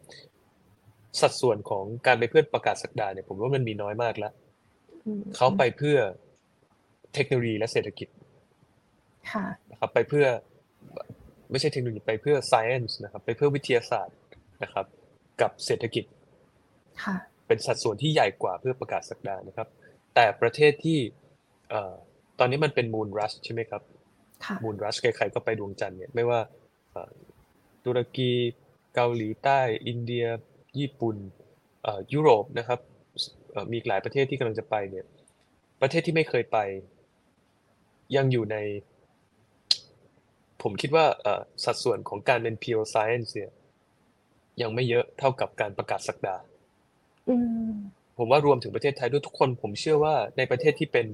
[1.21, 4.33] สัดส่วนของการไปเพื่อประกาศสักดาเนี่ยผมว่ามันมีน้อยมากแล้ว
[5.07, 5.99] อืมเขาไปเพื่อ
[7.15, 8.09] เทคโนโลยีและเศรษฐกิจ
[9.33, 10.27] ค่ะนะครับ ไปเพื่อ
[11.51, 14.17] ไม่ใช่เทคโนโลยีไปเพื่อ science นะครับ ไปเพื่อวิทยาศาสตร์
[14.63, 14.87] นะครับ
[15.41, 16.05] กับเศรษฐกิจ
[17.05, 19.69] ค่ะเป็นสัดส่วนที่ใหญ่กว่าเพื่อประกาศสักดานะครับ
[20.15, 20.99] แต่ประเทศที่
[21.71, 21.95] เอ่อ
[22.39, 23.83] ตอนนี้มันเป็นมูนรัชใช่ไหมครับ
[24.45, 26.41] ค่ะมูนรัชใครๆก็ไปดวงจันทร์เนี่ยไม่ว่า
[26.91, 27.13] เอ่อ
[27.85, 28.31] ตุรกี
[28.95, 30.27] เกาหลีใต้ อินเดีย
[30.79, 31.17] ญี่ปุ่น
[31.83, 32.81] เอ่อยุโรปนะครับ
[33.53, 35.07] เอ่อมีอีกหลายประเทศที่กำลังจะไปเนี่ย
[35.81, 36.59] ประเทศที่ไม่เคยไป
[38.17, 38.57] ยังอยู่ใน
[40.63, 43.51] ผมคิดว่าเอ่อสัดส่วนของการเป็น pure science เนี่ย
[44.63, 46.37] ยังไม่เยอะเท่ากับการประกาศสักดา
[47.29, 47.35] อื
[47.69, 47.73] ม
[48.19, 51.07] ผมว่ารวมถึงประเทศไทยด้วยทุกคน ผมเชื่อว่าในประเทศที่เป็น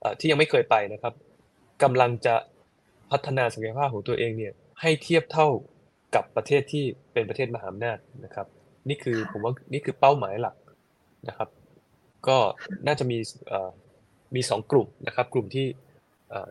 [0.00, 1.14] เอ่อที่ยังไม่เคยไปนะครับ
[1.82, 2.34] กำลังจะ
[3.10, 5.48] พัฒนาศักยภาพของตัวเองเนี่ย ให้เทียบเท่า
[6.14, 8.46] กับประเทศที่เป็นประเทศมหาอำนาจนะครับ
[8.88, 10.56] นี่คือค่ะผมว่านี่คือเป้าหมายหลัก
[11.28, 11.48] นะครับ
[12.28, 12.38] ก็
[12.86, 13.18] น่าจะมี
[13.48, 13.70] เอ่อ
[14.34, 15.66] มีสองกลุ่มนะครับ กลุ่มที่
[16.30, 16.48] เอ่อ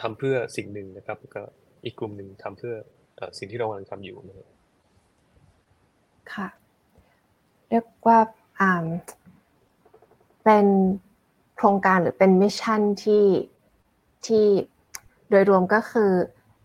[0.00, 1.42] ทำเพื่อสิ่งหนึ่งนะครับก็
[1.84, 2.74] อีกกลุ่มหนึ่งทำเพื่อ
[3.16, 4.46] เอ่อสิ่งที่เรากำลังทำอยู่นะครับ
[6.34, 6.48] ค่ะ
[7.68, 8.18] เรียกว่า
[8.60, 8.86] อ่า
[10.44, 10.66] เป็น
[11.56, 13.26] โครงการหรือเป็นมิชชั่นที่
[14.26, 14.46] ที่
[15.28, 16.10] โดยรวมก็คือ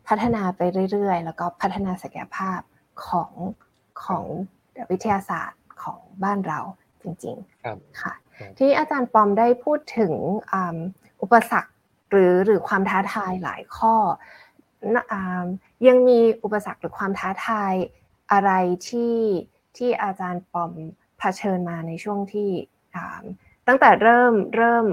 [0.08, 0.62] พัฒนาไป
[0.92, 2.60] เรื่อยๆ แล้วก็พัฒนาศักยภาพ
[3.08, 3.32] ของ
[4.04, 4.24] ของ
[4.92, 6.60] วิทยาศาสตร์ของบ้านเรา
[7.04, 10.14] จริงครับๆค่ะครับที่อาจารย์ปอมได้พูดถึง
[10.52, 10.78] อ่า
[11.22, 11.72] อุปสรรค
[12.12, 13.96] หรือหรือความท้าทายหลายข้อ
[14.94, 15.44] นะอ่า
[15.88, 17.74] ยังมีอุปสรรคหรือความท้าทาย
[18.32, 18.52] อะไร
[18.90, 19.18] ที่
[19.78, 20.72] ที่อาจารย์ปอม
[21.20, 22.50] เผชิญมาในช่วงที่
[23.68, 24.86] ตั้งแต่เริ่มเริ่ม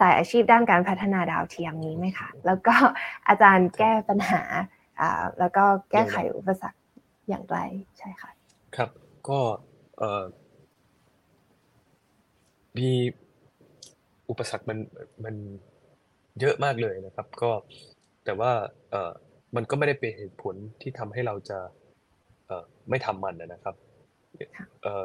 [0.00, 2.74] สายอาชีพด้านการพัฒนาดาวเทียมนี้ไหมคะ แล้วก็
[3.28, 4.42] อาจารย์แก้ปัญหา
[5.38, 6.80] แล้วก็แก้ไขอุปสรรค
[7.28, 7.58] อย่างไร
[7.98, 8.30] ใช่ค่ะ
[8.76, 8.90] ครับ
[9.28, 9.40] ก็
[9.98, 10.24] เอ่อ
[12.78, 12.90] มี
[14.30, 14.78] อุปสรรคมัน
[15.24, 15.34] มัน
[16.40, 17.50] เยอะมากเลยนะครับ ก็
[18.24, 18.52] แต่ว่า
[19.56, 23.74] มันก็ไม่ได้เป็นเหตุผลที่ทำให้เราจะเไม่ทำมันนะครับ
[24.56, 25.04] ค่ะเอ่อ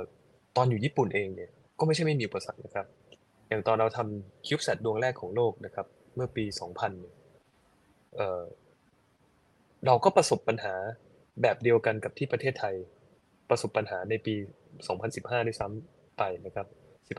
[0.58, 1.50] ตอนอยู่ญี่ปุ่นเองเนี่ย
[1.80, 2.86] ก็ไม่ใช่ไม่มีอุปสรรคนะครับ
[3.50, 7.16] อย่างตอนเราทำคิวบ์แซดดวงแรกของโลกนะครับ เมื่อปี 2000เนี่ย
[8.16, 8.44] เอ่อ
[9.86, 10.74] เราก็ประสบปัญหา
[11.42, 12.76] แบบเดียวกันกับที่ประเทศไทย
[13.50, 14.36] ประสบปัญหาในปี
[14.92, 16.68] 2015 ด้วยซ้ำไปนะครับ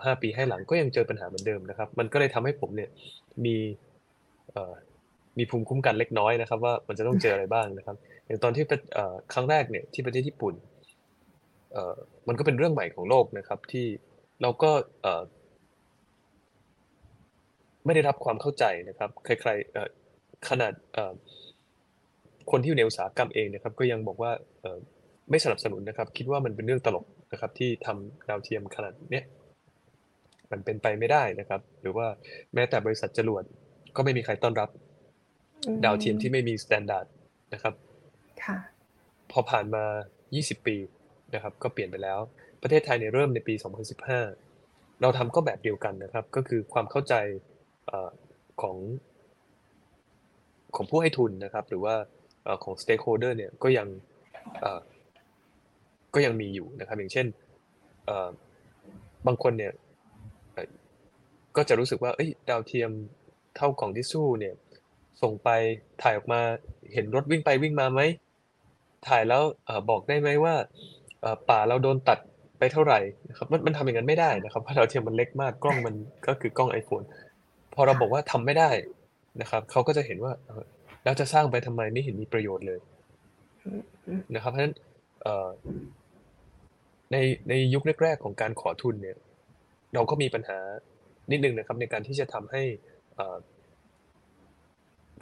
[0.05, 2.91] 15 ปีให้หลังก็ยังเจอปัญหาเหมือนเดิมนะครับ มันก็เลยทำให้ผมเนี่ย
[3.45, 3.57] มี
[4.51, 4.73] เอ่อ
[5.39, 7.97] มีภูมิคุ้มกันเล็กน้อยนะครับ ว่ามันจะต้องเจออะไรบ้างนะครับ
[8.27, 8.65] อย่างตอนที่
[8.95, 10.55] เอ่อครั้งแรกเนี่ยที่ประเทศญี่ปุ่น
[11.73, 11.97] เอ่อ
[12.29, 13.87] มันก็เป็นเรื่องใหม่ของโลกนะครับ ที่
[14.43, 14.71] เราก็
[15.03, 15.23] เอ่อ
[17.85, 20.73] ไม่ได้รับความเข้าใจนะครับใครๆขนาด
[22.51, 24.31] คนที่อยู่ในอุตสาหกรรมเองนะครับ ก็ยังบอกว่า
[25.31, 29.25] ไม่สนับสนุนนะครับ คิดว่ามันเป็นเรื่องตลกนะครับ ที่ทำดาวเทียมขนาดเนี้ย
[30.51, 32.07] มันเป็นไปไม่ได้นะครับ หรือว่า
[32.55, 33.43] แม้แต่บริษัทจรวด
[33.97, 34.69] ก็ไม่มีใครต้อนรับ
[35.85, 37.07] ดาวเทียมที่ไม่มี standard
[37.53, 37.75] นะครับ
[38.45, 38.57] ค่ะ
[39.31, 39.85] พอผ่านมา
[40.25, 40.77] 20 ปี
[41.35, 42.19] นะครับ ก็เปลี่ยนไปแล้ว
[42.63, 43.55] ประเทศไทยเนี่ยเริ่มในปี
[44.29, 47.15] 2015 เราทำก็แบบเดียวกันนะครับ ก็คือความเข้าใจ
[47.87, 48.11] เอ่อ
[48.63, 48.77] ของ
[50.77, 51.95] ของผู้ให้ทุนนะครับ หรือว่า
[52.45, 53.89] เอ่อของ stakeholder เนี่ยก็ยัง
[54.61, 54.81] เอ่อ
[56.15, 57.27] ก็ยังมีอยู่นะครับ อย่างเช่น
[58.07, 58.29] เอ่อ
[59.27, 59.73] บางคนเนี่ย
[60.53, 60.69] เอ่อ
[61.57, 62.91] ก็จะรู้สึกว่าเอ้ยดาวเทียม
[63.57, 64.55] เท่ากล่องทิชชู่เนี่ย
[65.23, 65.49] ส่งไป
[66.03, 66.41] ถ่ายออกมา
[66.93, 68.01] เห็นรถวิ่งไปวิ่งมาไหม
[69.09, 70.55] ถ่ายแล้วอบอกได้ไหมว่า
[71.51, 72.19] ป่าเราโดนตัด
[72.59, 75.95] ไปเท่าไหร่นะครับมันมันทำอย่างนั้นไม่ได้นะครับเพราะดาวเทียมมันเล็กมากกล้องมัน
[76.27, 77.05] ก็คือกล้อง iPhone
[77.75, 78.71] พอเราบอกว่าทำไม่ได้
[79.41, 80.65] นะครับเขาก็จะเห็นว่าเอ่อ
[81.05, 82.81] แล้วจะสร้างไปทำไมไม่เห็นมีประโยชน์เลย
[84.35, 84.75] นะครับเพราะฉะนั้น
[87.13, 87.17] ใน
[87.49, 89.17] ในยุคแรกๆของการขอทุนเนี่ย
[89.95, 90.59] เราก็มีปัญหา
[91.31, 92.63] นิดนึงนะครับ ในการที่จะทำให้
[93.19, 93.37] อ่อ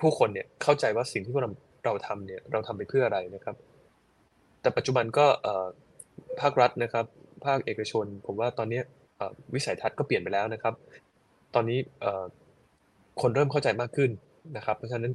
[0.01, 1.51] ผู้คนเนี่ยเข้าใจว่าสิ่งที่พวกเรา
[1.85, 3.56] เราทำเนี่ยเราทำไปเพื่ออะไรนะครับ
[4.60, 5.66] แต่ปัจจุบันก็เอ่อ
[6.40, 7.05] ภาครัฐนะครับ
[7.47, 8.81] ภาคเอกชน ผมว่าตอนนี้
[9.16, 10.74] เอ่อวิสัยทัศน์ก็เปลี่ยนไปแล้วนะครับ
[11.55, 12.24] ตอนนี้เอ่อ
[13.20, 14.10] คนเริ่มเข้าใจมากขึ้น
[14.56, 15.12] นะครับ เพราะฉะนั้น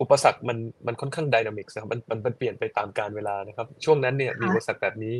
[0.00, 5.14] อุปสรรคมันมันค่อนข้างไดนามิกนะครับมันมันมันเปลี่ยนไปตามกาลเวลานะครับ ช่วงนั้นเนี่ยมีค่ะอุปสรรคแบบนี้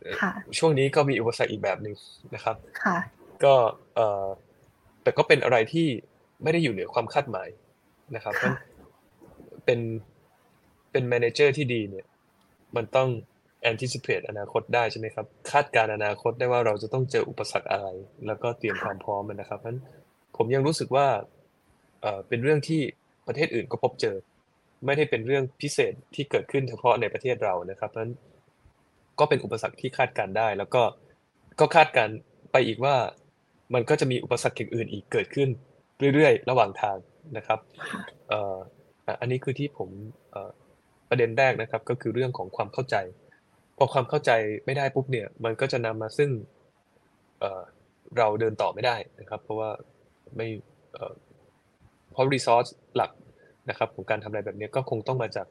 [0.00, 1.94] เอ่อค่ะช่วงนี้ก็มีอุปสรรคอีกแบบหนึ่ง
[2.34, 2.96] นะครับค่ะ
[3.44, 3.54] ก็
[3.94, 4.26] เอ่อ
[5.02, 5.86] แต่ก็เป็นอะไรที่
[6.42, 7.48] ไม่ได้อยู่เหนือความคาดหมาย
[8.14, 8.54] นะครับเพราะ
[9.64, 9.80] เป็น
[10.92, 12.06] เป็น manager ที่ดีเนี่ย
[12.76, 13.08] มันต้อง
[13.70, 17.88] anticipate อนาคตได้ใช่ไหมครับ คาดการณ์อนาคตได้ว่าเราจะต้องเจออุปสรรคอะไร
[18.26, 19.80] แล้วก็เตรียมความพร้อมมันนะครับเพราะฉะนั้น
[20.36, 21.06] ผมยังรู้สึกว่า
[22.28, 22.80] เป็นเรื่องที่
[23.26, 24.16] ประเทศอื่นก็พบเจอ
[24.86, 28.14] ไม่ได้เป็นเรื่องพิเศษที่เกิดขึ้นเฉพาะในประเทศเรานะครับเพราะฉะนั้น
[29.18, 30.82] ก็เป็นอุปสรรคที่คาดการได้ แล้วก็
[31.60, 32.08] ก็คาดการ
[32.52, 32.96] ไปอีกว่า
[33.74, 35.48] มันก็จะมีอุปสรรคอย่างอื่นอีกเกิดขึ้น
[36.14, 36.96] เรื่อยๆ ระหว่างทาง
[37.36, 37.60] นะครับ
[39.20, 39.88] อันนี้คือที่ผม
[41.08, 42.96] ประเด็นแรกนะครับ ก็คือเรื่องของความเข้าใจ
[43.76, 44.30] พอความเข้าใจ
[44.66, 46.30] ไม่ได้ปุ๊บเนี่ย มันก็จะนำมาซึ่ง
[48.18, 49.70] เราเดินต่อไม่ได้นะครับ เพราะว่า
[50.36, 50.48] ไม่
[52.12, 52.66] เพราะรีซอส
[52.96, 53.10] หลัก
[53.70, 55.46] นะครับของการทำอะไรแบบนี้ก็คงต้องมาจาก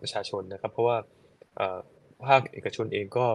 [0.00, 0.96] ประชาชนนะครับ เพราะว่า
[2.26, 3.26] ภาคเอกชนเองก็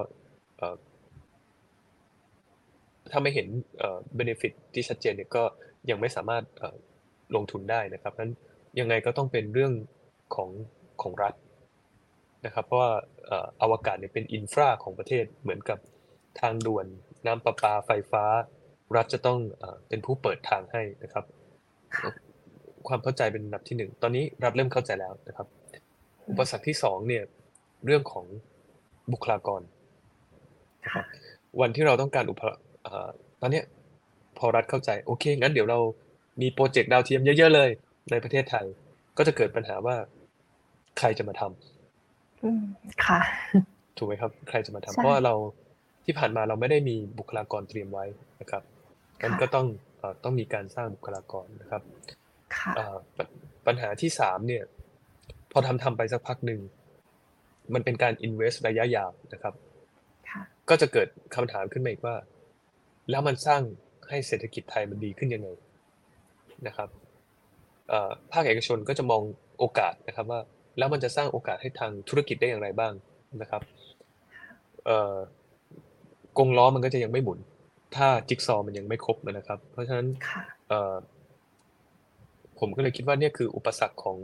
[3.11, 3.47] ถ้าไม่เห็น
[3.77, 5.43] เอ่อ benefit ที่ชัดเจนเนี่ยก็
[5.89, 6.43] ยังไม่สามารถ
[7.35, 8.31] ลงทุนได้นะครับนั้น
[8.79, 9.73] ยังไงก็ต้องเป็นเรื่อง
[10.35, 10.49] ของ
[11.01, 11.33] ของรัฐ
[12.45, 12.91] นะครับ เพราะว่า
[13.25, 15.79] เอ่ออวกาศเนี่ยเป็นอินฟราของประเทศเหมือนกับ
[16.41, 16.85] ทางด่วน
[17.25, 18.23] น้ำประปาไฟฟ้า
[18.95, 21.25] รัฐจะต้องเอ่อเป็นผู้เปิดทางให้นะครับ
[22.87, 25.47] ความเข้าใจเป็นอันดับที่หนึ่งตอนนี้รัฐเริ่มเข้าใจแล้วนะครับ
[26.29, 27.23] อุปสรรคที่สองเนี่ย
[27.85, 28.25] เรื่องของ
[29.11, 29.61] บุคลากร
[30.93, 31.03] ค่ะ
[31.61, 32.41] วันที่เราต้องการอุป
[32.83, 33.09] เอ่อ
[33.41, 33.65] ตอนเนี้ย
[34.37, 35.79] พอรัฐเข้าใจโอเค งั้นเดี๋ยวเรา
[36.41, 37.69] มีโปรเจกต์ดาวเทียมเยอะๆเลย
[38.11, 38.65] ในประเทศไทย
[39.17, 39.95] ก็จะเกิดปัญหาว่า
[40.99, 42.63] ใครจะมาทำอืม
[43.05, 43.19] ค่ะ
[43.97, 45.33] ถูกไหมครับ ใครจะมาทำใช่เพราะว่าเรา
[46.05, 48.05] ที่ผ่านมาเราไม่ได้มีบุคลากรเตรียมไว้
[48.41, 48.63] นะครับ
[49.21, 49.67] งั้นค่ะก็ต้อง
[49.97, 51.81] เอ่อต้องมีการสร้างบุคลากรนะครับ
[52.57, 53.19] ค่ะเอ่อป
[53.67, 54.63] ปัญหาที่สามเนี่ย
[55.51, 56.59] พอทำทำไปสักพักหนึ่ง
[57.73, 59.53] มันเป็นการ invest ระยะยาวนะครับ
[60.29, 62.15] ค่ะก็จะเกิดคำถามขึ้นมาอีกว่า
[63.09, 63.61] แล้วมันสร้าง
[64.09, 65.49] ให้เศรษฐกิจไทยมันดีขึ้นยังไง
[66.67, 66.89] นะครับ
[67.89, 69.21] เอ่อภาคเอกชนก็จะมอง
[69.59, 70.41] โอกาสนะครับว่า
[70.77, 72.93] แล้วมันจะสร้างโอกาสให้ทางธุรกิจได้อย่างไรบ้าง
[73.41, 73.61] นะครับ
[74.85, 75.15] เอ่อ
[76.37, 77.39] กงล้อมันก็จะยังไม่หมุน
[77.95, 80.95] ถ้าจิ๊กซอว์มันยังไม่ครบนะครับ เพราะฉะนั้นค่ะเอ่อ
[82.59, 84.17] ผมก็เลยคิดว่าเนี่ยคืออุปสรรคของ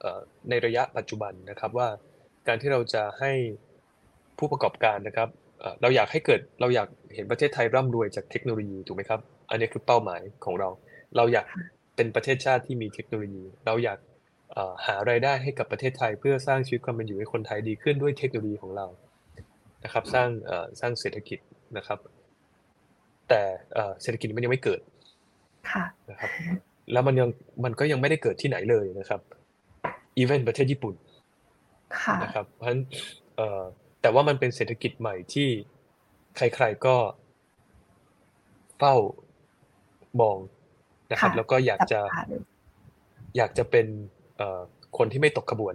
[0.00, 0.20] เอ่อ
[0.50, 1.88] ในระยะปัจจุบันนะครับว่า
[2.48, 3.32] การที่เราจะให้
[4.38, 5.28] ผู้ประกอบการนะครับ
[5.60, 9.20] เอ่อเราอยากให้เกิดเราอยากเห็นประเทศไทยร่ำรวยจากเทคโนโลยีถูกไหมครับ
[9.50, 10.68] อันนี้คือเป้าหมายของเรา
[11.16, 11.46] เราอยาก
[11.96, 13.98] เป็นประเทศชาติที่มีเทคโนโลยี เราอยาก
[14.52, 18.86] เอ่อหารายได้ให้กับประเทศไทย เพื่อสร้างชีวิตความเป็นอยู่ให้คนไทยดีขึ้นด้วยเทคโนโลยีของเรา
[19.84, 21.38] นะครับสร้างเอ่อสร้างเศรษฐกิจ
[21.76, 21.98] นะครับ
[23.28, 23.42] แต่
[23.74, 24.80] เอ่อเศรษฐกิจมันยังไม่เกิด
[25.70, 26.30] ค่ะนะครับ
[26.92, 27.28] แล้วมันยัง
[27.64, 29.20] มันก็ยังไม่ได้เกิดที่ไหนเลยนะครับ
[30.16, 30.94] อีเวนประเทศญี่ปุ่น
[32.00, 32.82] ค่ะนะครับ เพราะฉะนั้น
[33.36, 33.62] เอ่อ
[34.02, 35.48] แต่ว่ามันเป็นเศรษฐกิจใหม่ที่
[36.36, 36.96] ใครๆก็
[38.78, 38.94] เฝ้า
[40.20, 40.36] มอง
[41.12, 42.36] นะครับค่ะแล้วก็อยากจะจับตาดู
[43.36, 43.86] อยากจะเป็น
[44.36, 44.60] เอ่อ
[44.98, 45.74] คนที่ไม่ตกขบวน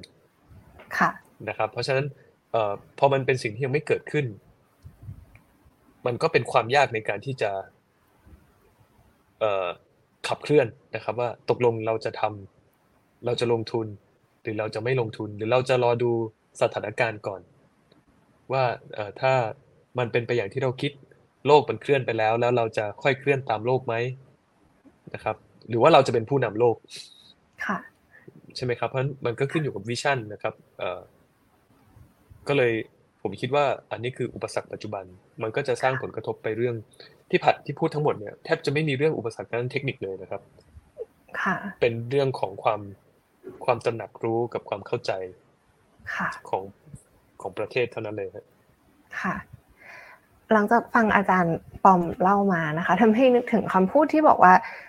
[0.98, 1.10] ค่ะ
[1.50, 2.06] นะครับ เพราะฉะนั้น
[2.52, 4.26] เอ่อพอมันเป็นสิ่งที่ยังไม่เกิดขึ้น
[6.06, 7.52] มันก็เป็นความยากในการที่จะ
[9.40, 9.68] เอ่อ
[10.28, 13.88] ขับเคลื่อนนะครับ ว่าตกลงเราจะทำเราจะลงทุน
[14.42, 16.12] หรือเราจะไม่ลงทุน หรือเราจะรอดู
[16.62, 17.42] สถานการณ์ก่อน
[18.52, 19.34] ว่าเอ่อถ้า
[19.98, 20.92] มันเป็นไปอย่างที่เราคิด
[21.48, 23.96] โลกมันเคลื่อนไปแล้ว แล้วเราจะค่อยเคลื่อนตามโลกไหม
[25.14, 25.36] นะครับ
[25.70, 26.76] หรือว่าเราจะเป็นผู้นำโลก
[27.66, 27.78] ค่ะ
[28.56, 31.02] ใช่ไหมครับเพราะฉะนั้นมันก็ขึ้นอยู่กับวิชั่นนะครับเอ่อ
[32.48, 32.74] ก็เลย
[33.22, 35.04] ผมคิดว่าอันนี้คืออุปสรรคปัจจุบัน
[35.42, 36.76] มันก็จะสร้างผลกระทบไปเรื่อง
[37.30, 40.42] ที่ผัดที่พูดทั้งหมดเนี่ยแทบจะไม่มีเรื่องอุปสรรคด้านเทคนิคเลยนะครับ
[41.42, 42.82] ค่ะเป็นเรื่องของความ
[43.66, 45.12] ความตระหนักรู้กับความเข้าใจ
[46.16, 46.64] ค่ะของ
[47.42, 48.46] ของประเทศเท่านั้นเลยครับ
[49.22, 49.36] ค่ะ
[50.54, 54.87] หลังจากฟังอาจารย์ปอมเล่ามานะคะทำให้นึกถึงคำพูดที่บอกว่าเอ่อ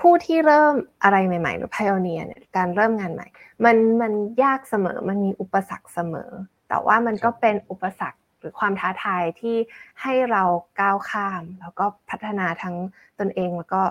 [0.00, 3.26] ผู้ที่เริ่มอะไรใหม่ ๆ หรือ pioneer เนี่ยการเริ่มงานใหม่
[3.64, 4.12] มันมัน
[4.42, 6.30] ยากเสมอมันมีอุปสรรคเสมอ
[6.68, 9.56] แต่ว่ามันก็เป็นอุปสรรคหรือความท้าทายที่
[10.02, 10.42] ให้เรา
[10.80, 12.76] ก้าวข้าม แล้วก็พัฒนาทั้ง
[13.18, 13.82] ตนเองแล้วก็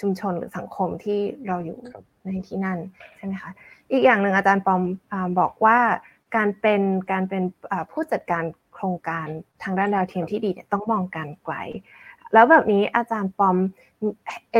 [0.00, 2.78] ชุมชนหรือสังคมที่เราอยู่ครับในที่นั่น
[3.16, 3.50] ใช่ไหมคะ
[3.92, 4.82] อีกอย่างหนึ่งอาจารย์ปอม
[5.12, 5.78] อาบอกว่า
[6.36, 6.82] การเป็น
[7.12, 8.44] การเป็นอ่าผู้จัดการ
[8.74, 9.26] โครงการ
[9.62, 11.54] ทางด้านดาวเทียมที่ดีเนี่ยต้องมองการไกล
[12.32, 13.56] แล้วแบบนี้อาจารย์ปอม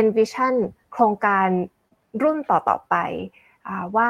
[0.01, 0.55] envision
[0.93, 1.47] โครงการ
[2.23, 2.95] รุ่นต่อๆไป
[3.67, 4.09] อ่าว่า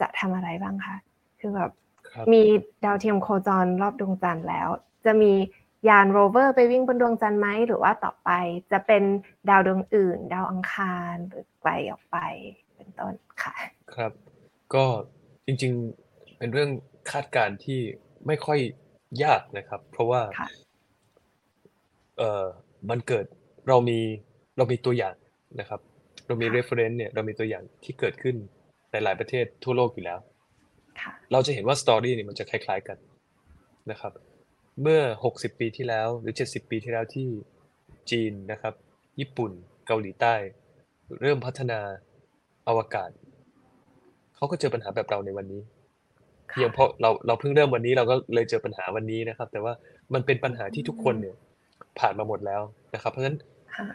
[0.00, 0.96] จะทำอะไรบ้างคะ
[1.40, 1.70] คือแบบ
[2.10, 2.42] ครับมี
[2.84, 4.68] ดาวเทียมโคจรรอบดวงจันทร์แล้ว
[5.04, 5.32] จะมี
[5.88, 8.30] ยานโรเวอร์ไปวิ่งบนดวงจันทร์ไหมหรือว่าต่อไป
[8.72, 9.02] จะเป็น
[9.48, 12.16] ดาวดวงอื่น ดาวอังคารหรือไกลออกไป
[12.76, 13.54] เป็นต้นค่ะ
[13.94, 14.12] ครับ
[14.74, 14.84] ก็
[15.46, 16.70] จริงๆเป็นเรื่อง
[17.10, 17.80] คาดการณ์ที่
[18.26, 18.58] ไม่ค่อย
[19.24, 20.48] ยากนะครับ เพราะว่าค่ะ
[22.18, 22.44] เอ่อ
[22.90, 23.24] มันเกิด
[23.68, 24.00] เรามี
[24.58, 25.14] เรามีตัวอย่าง
[25.60, 25.80] นะครับ
[26.26, 28.36] เรามีค่ะ reference เนี่ยเรามีตัวอย่างที่เกิดขึ้น
[28.92, 30.18] ในหลายประเทศทั่วโลกอยู่แล้ว
[31.00, 32.98] ค่ะเราจะเห็นว่าสตอรี่เนี่ยมันจะคล้าย ๆกัน
[33.90, 34.12] นะครับ
[34.82, 35.00] เมื่อ
[35.32, 37.28] 60 ปีที่แล้วหรือ 70 ปีที่แล้วที่
[38.10, 38.74] จีนนะครับ
[39.20, 39.50] ญี่ปุ่น
[39.86, 40.34] เกาหลีใต้
[41.20, 41.80] เริ่มพัฒนา
[42.68, 43.10] อวกาศ
[44.36, 45.62] เขาก็เจอปัญหาแบบเราในวันนี้
[46.48, 49.72] เพียงเพราะเราเราเพิ่งเริ่มวันนี้เราก็เลยเจอปัญหาวันนี้นะครับ แต่ว่า
[50.14, 51.36] มันเป็นปัญหาที่ทุกคนเนี่ย
[51.98, 52.62] ผ่านมาหมดแล้ว
[52.94, 53.38] นะครับ เพราะฉะนั้น
[53.76, 53.86] ค่ะ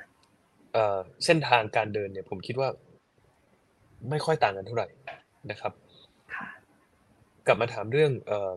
[0.73, 2.69] เอ่อเส้นทางการเดินเนี่ย ผมคิดว่า
[4.09, 4.87] ไม่ค่อยต่างกันเท่าไหร่
[5.51, 5.73] นะครับ
[6.35, 6.47] ค่ะ
[7.47, 8.51] กลับมาถามเรื่องเอ่อ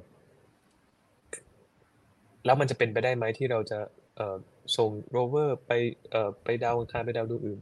[2.44, 3.78] แล้วมันจะเป็นไปได้ไหมที่เราจะ
[4.16, 4.36] เอ่อ
[4.76, 5.72] ส่งโรเวอร์ไป
[6.10, 7.60] เอ่อไปดาวอังคารไปดาวดวงอื่น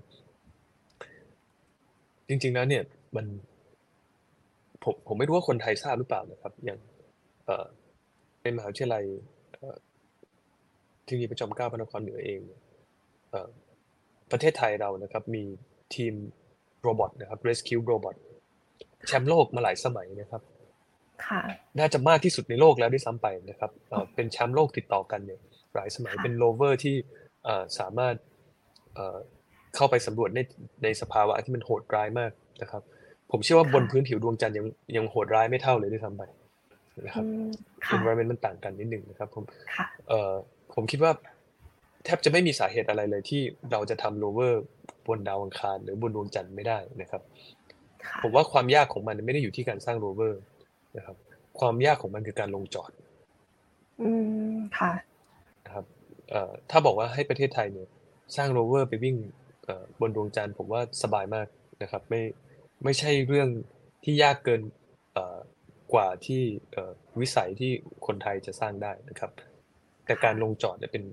[2.29, 2.83] จริง ๆ แล้วเนี่ย
[3.17, 3.27] มัน
[4.83, 6.79] ผมผมไม่รู้ว่าคนไทยทราบหรือเปล่านะครับ อย่าง
[7.47, 7.67] เอ่อ
[8.43, 9.05] ในมหาวิทยาลัย
[9.53, 9.77] เอ่อ
[11.05, 12.61] เทคโนโลยีพระจอมเกล้าพระนครเหนือเองเนี่ย
[13.31, 13.49] เอ่อ
[14.33, 15.45] ประเทศไทยเรานะครับ มี
[15.95, 16.15] ทีม
[16.83, 18.17] robot นะครับ Rescue Robot
[19.07, 20.43] แชมป์โลกมาหลายสมัยนะครับ
[21.27, 21.41] ค่ะ
[21.79, 25.41] น่าจะมากที่สุดในโลกแล้วด้วยซ้ำไปนะครับเอ่อเป็นแชมป์โลกติดต่อกันเนี่ย
[25.75, 26.95] หลายสมัยค่ะเป็นโรเวอร์ที่
[27.45, 28.15] เอ่อสามารถ
[28.95, 29.17] เอ่อ
[29.77, 30.41] เข้าไปสำรวจใน
[30.83, 32.33] ในสภาวะที่มันโหดร้ายมาก
[32.63, 32.83] นะครับ
[33.31, 36.23] ผมเชื่อว่าบนพื้นผิวดวงจันทร์ยังยังโหดร้ายไม่เท่าเลยด้วยซ้ำไป
[37.07, 37.51] นะครับอืม
[37.87, 39.45] ค่ะ environment มันต่างกันนิดหนึ่งนะครับผม
[39.77, 40.33] ค่ะเอ่อ
[40.75, 41.13] ผมคิดว่า
[42.05, 44.63] แทบจะไม่มีสาเหตุอะไรเลยที่เราจะทำโรเวอร์
[45.07, 47.23] บนดาวอังคาร หรือบนดวงจันทร์ไม่ได้นะครับ
[48.07, 50.41] ค่ะผมว่าความยากของมันไม่ได้อยู่ที่การสร้างโรเวอร์
[50.97, 51.17] นะครับ
[51.59, 52.91] ความยากของมันคือการลงจอด
[54.03, 54.11] อื
[54.55, 54.93] มค่ะ
[55.65, 55.85] นะครับ
[56.31, 57.89] เอ่อถ้าบอกว่าให้ประเทศไทยเนี่ย
[58.37, 59.17] สร้างโรเวอร์ไปวิ่ง
[59.65, 61.47] เอ่อบนดวงจันทร์ผมว่าสบายมาก
[61.83, 62.23] นะครับ ไม่
[62.85, 63.49] ไม่ใช่เรื่อง
[64.05, 64.63] ที่ยากเกิน
[65.13, 65.39] เอ่อ
[65.95, 67.71] กว่าที่เอ่อวิสัยที่
[68.07, 69.31] คนไทยจะสร้างได้นะครับ
[70.07, 71.05] แต่การลงจอดเนี่ยเป็น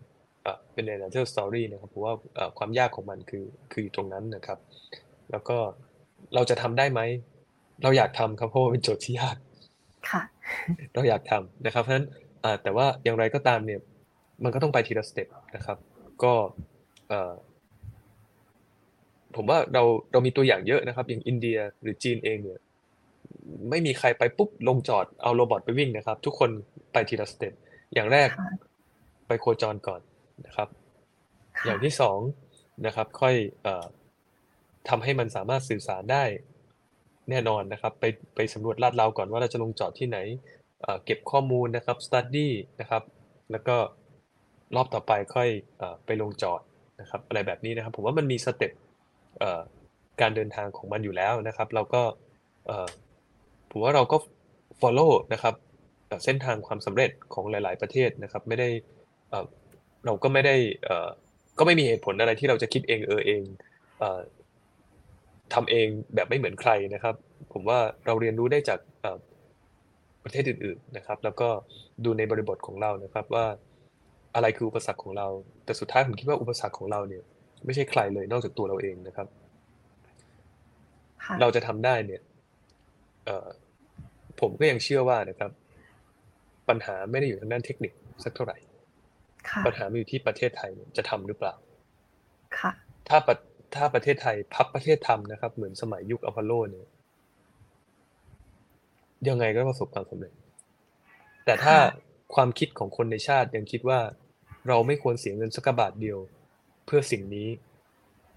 [0.44, 4.60] เอ่อเป็น another story นะครับเพราะว่าเอ่อความยากของมันคือคืออยู่ตรงนั้นนะครับ
[5.32, 5.58] แล้วก็
[6.36, 7.02] เราจะทำได้ไหม
[7.84, 9.38] เราอยากทำครับเพราะว่าเป็นโจทย์ที่ยาก
[10.10, 10.22] ค่ะ
[10.94, 12.08] เราอยากทำนะครับ เพราะฉะนั้น
[12.44, 13.80] อ่าแต่ว่าอย่างไรก็ตามเนี่ย
[14.44, 15.78] มันก็ต้องไปทีละ step นะครับ
[16.24, 16.34] ก็
[17.10, 17.34] เอ่อ
[19.36, 22.60] ผมว่าเราเรามีตัวอย่างเยอะนะครับ อย่างอินเดียหรือจีนเองเนี่ย
[23.70, 26.50] ไม่มีใครไปปุ๊บลงจอดเอา robot ไปวิ่งนะครับ ทุกคน
[26.94, 27.54] ไปทีละ step
[27.94, 28.50] อย่างแรกค่ะ
[29.28, 30.02] ไปโคจรก่อน
[30.46, 30.70] นะครับ
[31.58, 32.20] ค่ะอย่างที่สอง
[32.86, 33.86] นะครับ ค่อยเอ่อ
[34.90, 36.24] ทำให้มันสามารถสื่อสารได้
[37.30, 38.06] แน่นอนนะครับ ไป
[38.36, 40.18] ไปสำรวจลาดเราก่อนว่าเราจะลงจอดที่ไหน
[40.82, 42.48] เอ่อเก็บข้อมูลนะครับ study
[42.80, 43.04] นะครับ
[43.52, 43.76] แล้วก็
[44.76, 46.62] รอบต่อไปค่อยเอ่อไปลงจอด
[47.02, 48.72] นะครับ อะไรแบบนี้นะครับ ผมว่ามันมีสเต็ป
[49.40, 49.62] เอ่อ
[50.22, 52.02] การเดินทางของมันอยู่แล้วนะครับ เราก็
[52.68, 52.88] เอ่อ
[53.72, 54.18] ผมว่าเราก็
[54.82, 55.56] follow นะครับ
[56.08, 58.70] เอ่อเส้นทางความสำเร็จของหลาย ๆ ประเทศนะครับ ไม่ได้
[60.04, 61.10] เอ่อเราก็ไม่ได้เอ่อ
[61.60, 63.42] ก็ไม่มีเหตุผลอะไรที่เราจะคิดเองเออเอง
[64.00, 64.20] เอ่อ
[65.54, 67.16] ทำเองแบบไม่เหมือนใครนะครับ
[67.54, 69.18] ผมว่าเราเรียนรู้ได้จากเอ่อ
[70.24, 71.50] ประเทศอื่น ๆนะครับ แล้วก็
[72.06, 73.46] ดูในบริบทของเรานะครับ ว่า
[74.36, 75.28] อะไรคืออุปสรรคของเรา
[75.66, 77.24] แต่สุดท้ายผมคิดว่าอุปสรรคของเราเนี่ย
[77.66, 79.28] ไม่ใช่ใครเลยนอกจากตัวเราเองนะครับ
[81.26, 82.22] ค่ะเราจะทำได้เนี่ย
[83.26, 83.48] เอ่อ
[84.40, 85.52] ผมก็ยังเชื่อว่านะครับ
[86.70, 88.71] ปัญหาไม่ได้อยู่ทางด้านเทคนิคสักเท่าไหร่ค่ะ
[89.66, 91.54] ปัญหามันอยู่ที่ประเทศไทยเนี่ยจะทำหรือเปล่า
[92.60, 92.72] ค่ะ
[93.10, 93.36] ถ้าประ
[93.76, 96.88] ถ้าประเทศไทยพับประเทศทำนะครับ เหมือนสมัยยุคอพอลโลเนี่ย
[99.28, 100.34] ยังไงก็ประสบความสำเร็จ
[101.46, 101.82] แต่ถ้าค่ะ
[102.36, 104.00] ความคิดของคนในชาติยังคิดว่า
[104.68, 106.18] เราไม่ควรเสียเงินสักกระบาทเดียว
[106.86, 107.48] เพื่อสิ่งนี้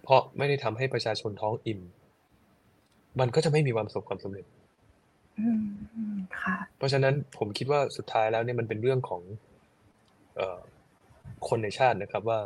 [0.02, 1.80] เพราะไม่ได้ทำให้ประชาชนท้องอิ่ม
[3.20, 4.46] มันก็จะไม่มีความประสบความสำเร็จ
[5.40, 5.64] อืม
[5.94, 9.22] อืมค่ะเพราะฉะนั้นผมคิดว่าสุดท้ายแล้วเนี่ยมันเป็นเรื่องของ
[10.36, 10.60] เอ่อ
[11.48, 12.40] คนในชาตินะครับว่า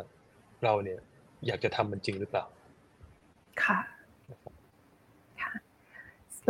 [0.65, 1.01] เราเนี่ย
[1.47, 2.45] อยากจะทำมันจริงหรือเปล่า
[3.65, 3.79] ค่ะ
[5.43, 5.53] ค่ะ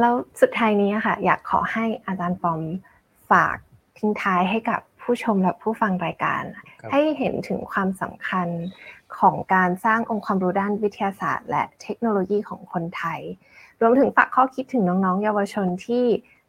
[0.01, 2.61] แล้วสุดท้ายนี้อะค่ะ อยากขอให้อาจารย์ปอม
[3.31, 3.57] ฝาก
[3.99, 8.49] ทิ้งท้ายให้กับผู้ชมและผู้ฟังรายการครับให้เห็นถึงความสำคัญ
[9.19, 13.21] ของการสร้างองค์ความรู้ด้านวิทยาศาสตร์ และเทคโนโลยีของคนไทย
[13.81, 16.05] รวมถึงฝากข้อคิดถึงน้องๆ เยาวชนที่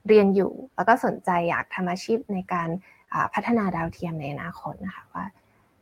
[0.07, 2.69] เรียนอยู่ แล้วก็สนใจอยากทำอาชีพในการ
[3.13, 5.25] อ่าพัฒนาดาวเทียมในอนาคตนะคะว่า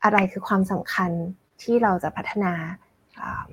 [0.03, 1.11] อะไรคือความสำคัญ
[1.61, 2.53] ที่เราจะพัฒนา
[3.21, 3.49] อ่า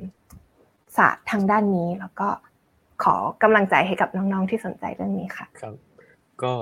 [0.97, 2.29] ศาสตร์ทางด้านนี้ แล้วก็
[3.05, 5.75] ขอกำลังใจให้กับน้องๆที่สนใจเรื่องนี้ค่ะ ครับ
[6.43, 6.53] ก็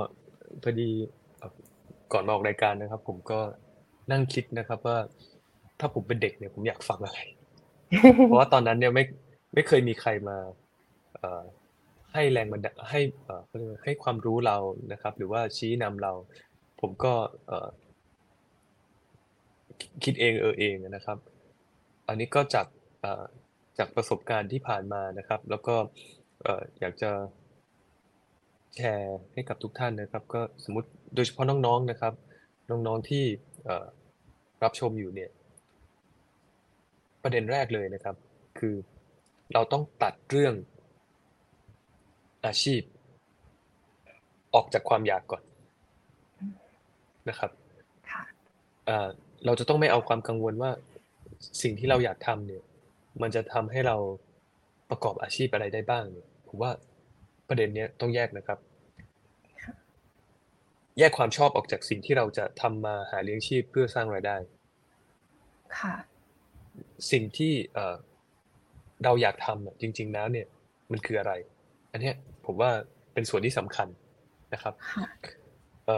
[0.62, 0.90] พอดี
[1.36, 1.52] เอ่อ
[2.12, 3.40] ก่อนมาออกรายการนะครับ ผมก็
[4.10, 4.98] นั่งคิดนะครับว่า
[5.80, 7.18] ถ้าผมเป็นเด็กเนี่ยผมอยากฟังอะไร
[8.24, 9.04] เพราะว่าตอนนั้นเนี่ยไม่
[9.54, 10.36] ไม่เคยมีใครมา
[11.14, 11.42] เอ่อ
[12.12, 14.56] ให้แรงบันดาลให้เอ่อเขาเรียกว่าให้ความรู้เรา
[14.92, 16.12] นะครับ หรือว่าชี้นำเรา
[16.80, 17.12] ผมก็
[17.46, 17.68] เอ่อ
[20.04, 21.18] คิดเองเออเองนะครับ
[22.08, 22.66] อันนี้ก็จาก
[23.00, 23.24] เอ่อ
[23.78, 25.74] จากประสบการณ์ที่ผ่านมานะครับ แล้วก็
[26.42, 27.10] เอ่ออยากจะ
[28.76, 32.14] แชร์ให้กับทุกท่านนะครับ ก็สมมติโดยเฉพาะน้องๆนะครับ
[32.70, 33.24] น้องๆที่
[33.64, 33.86] เอ่อ
[34.62, 35.30] รับชมอยู่เนี่ย
[37.22, 38.16] ประเด็นแรกเลยนะครับ
[38.58, 38.74] คือ
[39.52, 40.54] เราต้องตัดเรื่อง
[42.46, 42.82] อาชีพ
[44.54, 45.42] ออกจากความอยากก่อน
[47.28, 47.50] นะครับ
[48.10, 48.22] ค่ะ
[49.42, 50.70] เอ่อเราจะต้องไม่เอาความกังวลว่า
[51.62, 52.62] สิ่งที่เราอยากทำเนี่ย
[53.22, 53.96] มันจะทำให้เรา
[54.90, 56.70] ประกอบอาชีพอะไรได้บ้างเนี่ยผมว่า
[57.48, 58.58] ประเด็นเนี้ยต้องแยกนะครับ
[60.98, 64.36] แยกความชอบออกจากสิ่งที่เราจะทำมาหาเลี้ยงชีพเพื่อสร้างรายได้
[65.78, 65.94] ค่ะ
[67.10, 67.96] สิ่งที่เอ่อ
[69.04, 70.46] เราอยากทำอะจริง ๆ แล้วเนี่ย
[70.90, 71.32] มันคืออะไร
[71.92, 72.14] อันเนี้ย
[72.46, 72.70] ผมว่า
[73.12, 73.88] เป็นส่วนที่สำคัญ
[74.54, 75.06] นะครับค่ะ
[75.86, 75.88] เ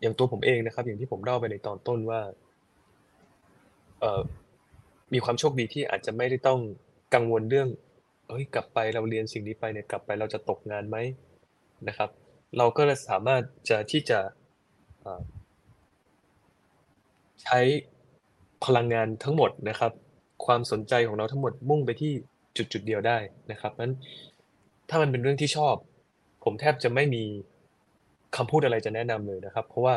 [0.00, 2.20] อย่างตัวผมเองนะครับ อย่างที่ผมเล่าไปในตอนต้นว่า
[4.00, 4.22] เอ่อ
[5.12, 6.60] มีความโชคดีที่อาจจะไม่ได้ต้อง
[7.14, 7.68] กังวลเรื่อง
[8.28, 10.96] เฮ้ยกลับไปเราเรียนสิ่งนี้ไปเนี่ยกลับไปเราจะตกงานไหม
[11.88, 12.10] นะครับ
[12.58, 14.18] เราก็สามารถจะที่จะ
[17.42, 17.60] ใช้
[18.64, 19.92] พลังงานทั้งหมดนะครับ
[20.46, 22.12] ความสนใจของเราทั้งหมดมุ่งไปที่
[22.56, 23.18] จุดจุดเดียวได้
[23.50, 23.92] นะครับนั้น
[24.88, 25.74] ถ้ามันเป็นเรื่องที่ชอบ
[26.44, 27.24] ผมแทบจะไม่มี
[28.36, 29.96] คำพูดอะไรจะแนะนำเลยนะครับ เพราะว่า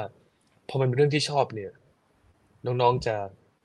[0.70, 1.72] พอมันเป็นเรื่องที่ชอบเนี่ย
[2.66, 3.16] น้องๆจะ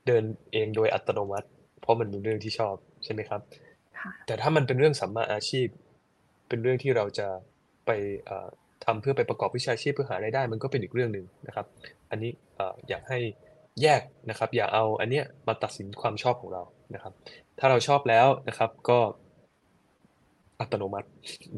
[0.07, 0.23] เดิน
[0.53, 1.47] เองโดยอัตโนมัติ
[1.81, 3.41] เพราะมันเป็นเรื่องที่ชอบใช่ไหมครับ
[3.99, 5.67] ค่ะแต่ถ้ามันเป็นเรื่องสัมมาอาชีพ
[6.47, 7.27] เป็นเรื่องที่เราจะ
[7.85, 7.91] ไป
[8.25, 8.47] เอ่อ
[8.85, 11.65] ทำเพื่อไปประกอบวิชาชีพเพื่อหารายได้ มันก็เป็นอีกเรื่องหนึ่งนะครับ
[12.09, 13.19] อันนี้เอ่ออยากให้
[13.81, 16.63] แยกนะครับ อย่าเอาอันเนี้ยมาตัดสินความชอบของเรา
[16.93, 17.13] นะครับ
[17.59, 18.99] ถ้าเราชอบแล้วนะครับก็
[20.59, 21.09] อัตโนมัติ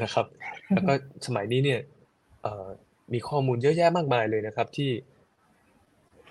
[0.03, 0.25] นะครับ
[0.73, 0.93] แล้วก็
[1.27, 1.79] สมัยนี้เนี่ย
[2.41, 2.67] เอ่อ
[3.13, 4.89] มีข้อมูลเยอะแยะมากมายเลยนะครับ ที่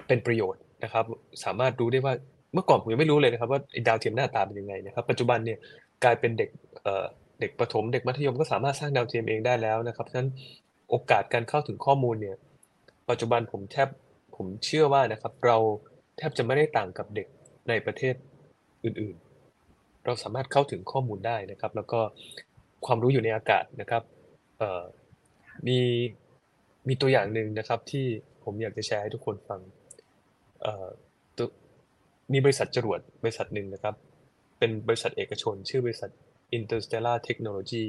[0.07, 1.05] เป็นประโยชน์นะครับ
[1.44, 2.15] สามารถรู้ได้ว่า
[2.55, 5.59] เมื่อก่อนผมยังไม่รู้เลยนะครับ ว่าดาวเทียมหน้าตาเป็นยังไงนะครับ ปัจจุบันเนี่ย
[6.05, 6.51] กลายเป็นเด็ก
[7.40, 10.31] เด็กประถมเด็กมัธยมก็สามารถสร้างดาวเทียมเองได้แล้วนะครับฉะนั้น
[10.90, 12.36] โอกาสการเข้าถึงข้อมูลเนี่ย
[13.11, 13.89] ปัจจุบันผมแทบ
[14.36, 15.57] ผมเชื่อว่านะครับ เรา
[16.19, 17.27] แทบจะไม่ได้ต่างกับเด็ก
[17.69, 18.15] ในประเทศ
[18.85, 22.01] อื่นๆ เราสามารถเข้าถึงข้อมูลได้นะครับ แล้วก็
[22.86, 24.02] ความรู้อยู่ในอากาศนะครับ
[25.69, 25.78] มี
[26.89, 28.07] มีตัวอย่างหนึ่งนะครับที่
[28.44, 29.61] ผมอยากจะแชร์ให้ทุกคนฟัง
[32.32, 33.94] มีบริษัทจรวดบริษัทหนึ่งนะครับ
[34.59, 36.11] เป็นบริษัทเอกชน ชื่อบริษัท
[36.57, 37.85] Interstellar Technology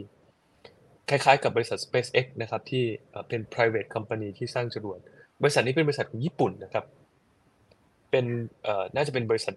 [1.09, 2.83] คล้ายๆกับบริษัท SpaceX นะครับที่
[3.27, 4.99] เป็น private company ที่สร้างจรวด
[5.41, 6.85] บริษัทนี้เป็นบริษัทของญี่ปุ่นนะครับ
[8.11, 8.25] เป็น
[8.95, 9.53] น่าจะเป็นบริษัท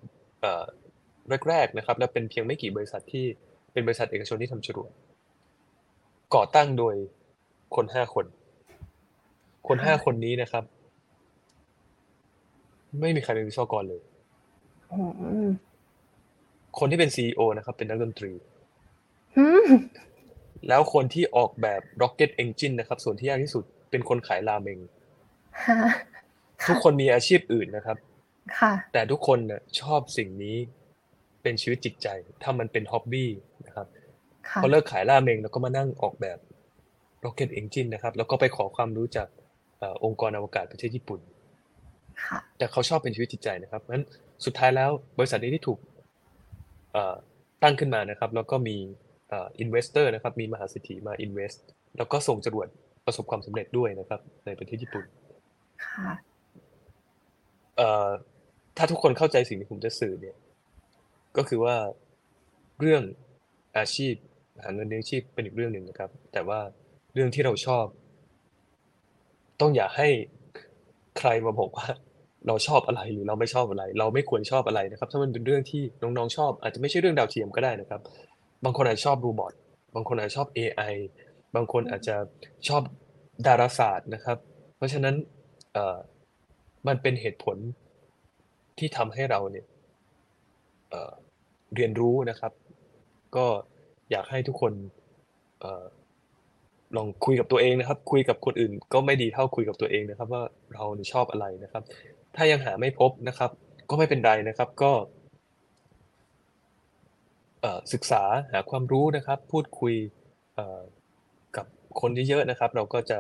[1.49, 3.25] แรกๆนะครับและเป็นเพียงไม่กี่บริษัทที่
[3.73, 4.91] เป็นบริษัทเอกชนที่ทำจรวด
[6.35, 6.95] ก่อตั้งโดย
[7.77, 8.27] คนห้าคน
[9.69, 10.65] คนห้าคนนี้นะครับ
[13.01, 14.03] ไม่มีใครเป็นวิศวกรเลย
[14.93, 15.01] อื
[15.47, 15.49] ม
[16.79, 18.33] คนที่เป็น CEO นะครับ เป็นนักดนตรี
[19.37, 19.69] อืม
[20.69, 24.79] แล้วคนที่ออกแบบ Rocket Engine นะครับ ส่วนที่ยากที่สุดเป็นคนขายราเมง
[25.67, 25.79] ฮะ
[26.69, 27.97] ทุกคนมีอาชีพอื่นนะครับ
[28.59, 30.57] ค่ะ แต่ทุกคนน่ะชอบสิ่งนี้
[31.43, 32.09] เป็นชีวิตจิตใจ
[32.43, 33.31] ถ้ามันเป็นฮ็อบบี้
[33.67, 33.87] นะครับ
[34.49, 36.39] ค่ะพอเลิกขายราเมงแล้วก็มานั่งออกแบบ
[37.25, 41.21] Rocket Engine นะครับ แล้วก็ไปขอความรู้จากเอ่อองค์กรอวกาศประเทศญี่ปุ่น
[42.25, 44.05] ค่ะแต่เขาชอบเป็นชีวิตจิตใจนะครับงั้น
[44.45, 45.79] สุดท้ายแล้วบริษัทนี้ที่ถูก
[46.93, 47.15] เอ่อ
[47.63, 48.77] ตั้งขึ้นมานะครับ แล้วก็มี
[49.29, 51.59] เอ่อ investor นะครับ มีมหาเศรษฐีมา invest
[51.97, 52.69] แล้วก็ส่งจรวด
[53.07, 55.05] ประสบความสำเร็จด้วยนะครับ ในประเทศญี่ปุ่น
[55.85, 56.13] ค่ะ
[57.77, 58.09] เอ่อ
[58.77, 60.37] ถ้าทุกคนเข้าใจสิ่งที่ผมจะสื่อเนี่ย
[61.37, 61.77] ก็คือว่า
[62.81, 63.03] เรื่อง
[63.79, 64.15] อาชีพ
[64.63, 66.61] หาเงินเลี้ยงชีพเป็นอีกเรื่องหนึ่งนะครับ แต่ว่า
[67.15, 67.87] เรื่องที่เราชอบ
[69.61, 70.09] ต้องอย่าให้
[71.19, 71.87] ใครมาบอกว่า
[72.47, 78.01] เราชอบอะไรหรือเราไม่ชอบอะไร เราไม่ควรชอบอะไรนะครับ ถ้ามันเป็นเรื่องที่น้องๆชอบ อาจจะไม่ใช่เรื่องดาวเทียมก็ได้นะครับ
[78.65, 79.53] บางคนอาจจะชอบรูบอท
[79.95, 80.95] บางคนอาจจะชอบ AI
[81.55, 82.17] บางคนอาจจะ
[82.69, 82.83] ชอบ
[83.47, 84.39] ดาราศาสตร์นะครับ
[84.77, 85.15] เพราะฉะนั้น
[85.73, 85.79] เอ
[86.87, 87.57] มันเป็นเหตุผล
[88.79, 89.67] ที่ทำให้เราเนี่ย
[91.75, 92.53] เรียนรู้นะครับ
[93.37, 93.47] ก็
[94.11, 94.73] อยากให้ทุกคน
[95.61, 100.43] เลองคุยกับตัวเองนะครับ คุยกับคนอื่นก็ไม่ดีเท่าคุยกับตัวเองนะครับ ว่า
[100.75, 101.83] เราชอบอะไรนะครับ
[102.37, 103.51] ถ้ายังหาไม่พบนะครับ
[103.91, 104.93] ก็ไม่เป็นไรนะครับ ก็
[107.93, 108.23] ศึกษา
[108.53, 109.95] หาความรู้นะครับ พูดคุย
[111.57, 111.67] กับ
[112.01, 113.19] คนเยอะๆนะครับ เราก็จะ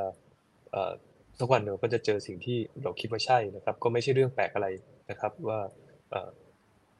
[1.38, 4.68] สักวันเราก็จะเจอสิ่งที่เราคิดว่าใช่นะครับ ก็ไม่ใช่เรื่องแปลกอะไร
[5.10, 5.60] นะครับ ว่า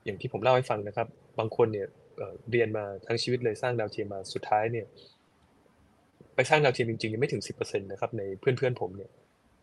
[0.05, 1.89] อย่างที่ผมเล่าให้ฟังนะครับ บางคนเนี่ย
[2.51, 4.87] เรียนมาทั้งชีวิตเลยสร้างดาวเทียมมาสุดท้ายเนี่ย
[6.35, 9.11] ไปสร้างดาวเทียมจริงๆยังไม่ถึงสิบเปอร์เซ็นต์นะครับในเพื่อนๆผมเนี่ย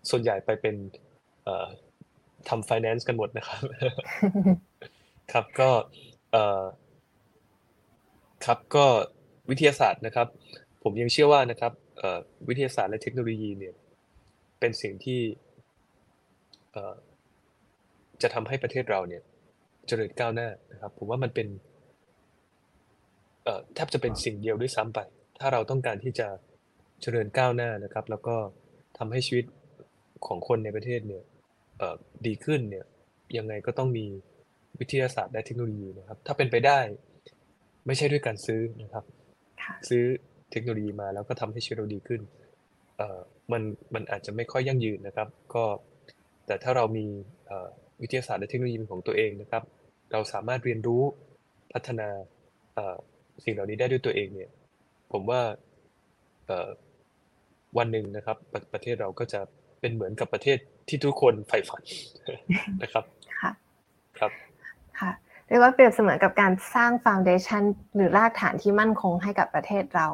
[0.10, 0.76] ส่วนใหญ่ไปเป็น
[2.49, 3.61] ทำ finance กันหมดนะครับ
[5.31, 5.69] ครับก็
[8.45, 8.85] ครับก็
[9.49, 10.27] วิทยาศาสตร์นะครับ
[10.84, 11.73] ผมยังเชื่อว่านะครับ
[12.48, 13.73] วิทยาศาสตร์และเทคโนโลยีเนี่ย
[14.60, 15.22] เป็นสิ่งที่
[18.22, 19.23] จะทำให้ประเทศเราเนี่ย
[19.88, 21.48] เจริญก้าวหน้านะครับ ผมว่ามันเป็น
[23.73, 24.99] แทบจะเป็นสิ่งเดียวด้วยซ้ำไป
[25.39, 26.27] ถ้าเราต้องการที่จะ
[27.02, 28.36] เจริญก้าวหน้านะครับ แล้วก็
[28.98, 29.45] ทำให้ชีวิต
[30.26, 31.23] ของคนในประเทศเนี่ย
[31.78, 31.95] เอ่อ
[32.26, 32.86] ดีขึ้นเนี่ย
[33.38, 34.06] ยังไงก็ต้องมี
[34.80, 36.80] วิทยาศาสตร์และเทคโนโลยีนะครับ ถ้าเป็นไปได้
[37.86, 39.03] ไม่ใช่ด้วยการซื้อนะครับ
[39.64, 40.03] ค่ะซื้อ
[40.52, 42.22] เทคโนโลยีมาแล้วก็ทำให้ชีวิตเราดีขึ้น
[42.98, 43.19] เอ่อ
[43.52, 43.61] มัน
[43.94, 45.64] มันอาจจะไม่ค่อยยั่งยืนนะครับ ก็
[46.45, 47.06] แต่ถ้าเรามี
[47.48, 47.69] เอ่อ
[48.02, 49.64] วิทยาศาสตร์และเทคโนโลยีเป็นของตัวเองนะครับ
[50.11, 51.03] เราสามารถเรียนรู้
[51.73, 52.10] พัฒนา
[52.76, 52.98] เอ่อ
[53.44, 54.49] สิ่งเหล่านี้ได้ด้วยตัวเองเนี่ย
[55.11, 55.41] ผมว่า
[56.48, 56.69] เอ่อ
[57.77, 59.39] วันหนึ่งนะครับประประเทศเราก็จะ
[59.80, 60.57] เป็นเหมือนกับประเทศ
[60.88, 61.81] ที่ทุกคนใฝ่ฝัน
[62.81, 63.03] นะครับ
[63.41, 63.52] ค่ะ
[64.18, 64.31] ครับ
[64.99, 65.11] ค่ะ
[65.48, 67.64] เรียกว่าเปรียบเสมือนกับการสร้างฟ u n เดชัน
[67.95, 70.07] หรือรากฐานที่มั่นคงให้กับประเทศเรา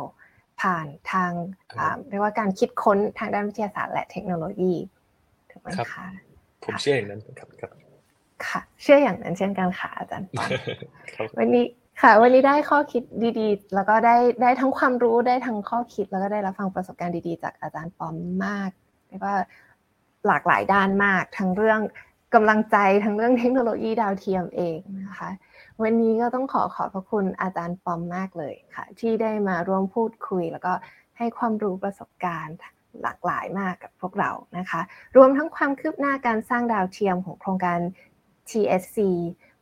[0.62, 1.32] ผ่านทาง
[1.72, 4.74] ครับอ่าเรียกว่าการคิดค้นทางด้านวิทยาศาสตร์และเทคโนโลยี
[5.52, 6.06] ถูกไหมครับคะ
[6.64, 7.72] ผมเชื่ออย่างนั้นครับครับ
[8.48, 10.50] ค่ะ เชื่ออย่างนั้นเช่นกันค่ะอาจารย์ปอน
[11.16, 11.66] ครับวันนี้
[12.02, 13.04] ค่ะ วันนี้ได้ข้อคิด
[13.40, 18.16] ดีๆ แล้วก็ได้ได้ทั้งความรู้ได้ทั้งข้อคิดแล้วก็ได้รับฟังประสบการณ์ดีๆ จากอาจารย์ปอม
[18.46, 18.70] มาก
[19.08, 19.36] เรียกว่า
[20.28, 21.80] หลากหลายด้านมาก ทั้งเรื่อง
[22.34, 25.32] กำลังใจทั้งเรื่องเทคโนโลยีดาวเทียมเองนะคะ
[25.84, 30.74] วันนี้ก็ต้องขอขอบพระคุณอาจารย์ปอมมากเลยค่ะ ที่ได้มาร่วมพูดคุย แล้วก็
[31.18, 32.56] ให้ความรู้ประสบการณ์
[33.02, 34.82] หลากหลายมากกับพวกเรานะคะ
[35.18, 37.80] รวมทั้งความคืบหน้าการสร้างดาวเทียมของโครงการ
[38.50, 38.98] TSC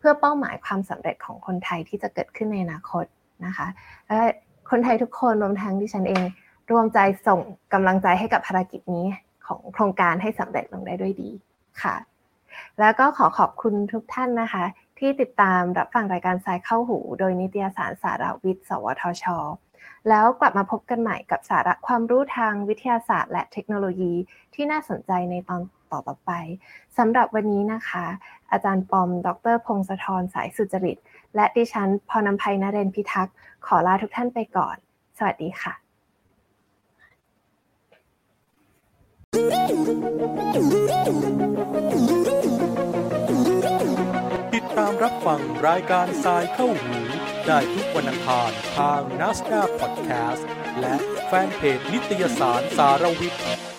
[0.07, 3.05] พื่อเป้าหมายความสำเร็จของคนไทยที่จะเกิดขึ้นในอนาคต
[3.45, 3.67] นะคะ
[4.07, 4.19] และ
[4.69, 6.23] คนไทยทุกคนรวมทั้งดิฉันเอง
[6.71, 7.39] รวมใจส่ง
[7.73, 9.05] กำลังใจให้กับภารกิจนี้
[9.47, 11.29] ของโครงการให้สำเร็จลงได้ด้วยดี
[11.81, 11.95] ค่ะ
[12.79, 14.63] แล้วก็ขอขอบคุณทุกท่านนะคะ
[14.99, 19.25] ที่ติดตามรับฟังรายการสายเข้าหู โดยนิตยสารสารวิทย์ สวทช
[20.09, 24.13] แล้วกลับมาพบกันใหม่กับสาระความรู้ทางวิทยาศาสตร์ และเทคโนโลยี
[24.53, 25.61] ที่น่าสนใจในตอน
[25.91, 26.31] ต่อๆไป
[26.97, 28.05] สำหรับวันนี้นะคะ
[28.51, 30.97] อาจารย์ปอม ดรพงศธรสายสุจริต
[31.35, 33.35] และดิฉันพรนำภัยนเรนพิทักษ์
[33.65, 34.75] ขอลาทุกท่านไปก่อน
[35.17, 35.73] สวัสดีค่ะ
[44.53, 46.97] ติดตามรับฟังรายการทรายเข้าหู
[47.47, 50.43] ได้ทุกวันอังคารทาง n a s d a q Podcast
[50.79, 50.95] และ
[51.25, 53.74] แฟนเพจนิตยสารสารวิทย์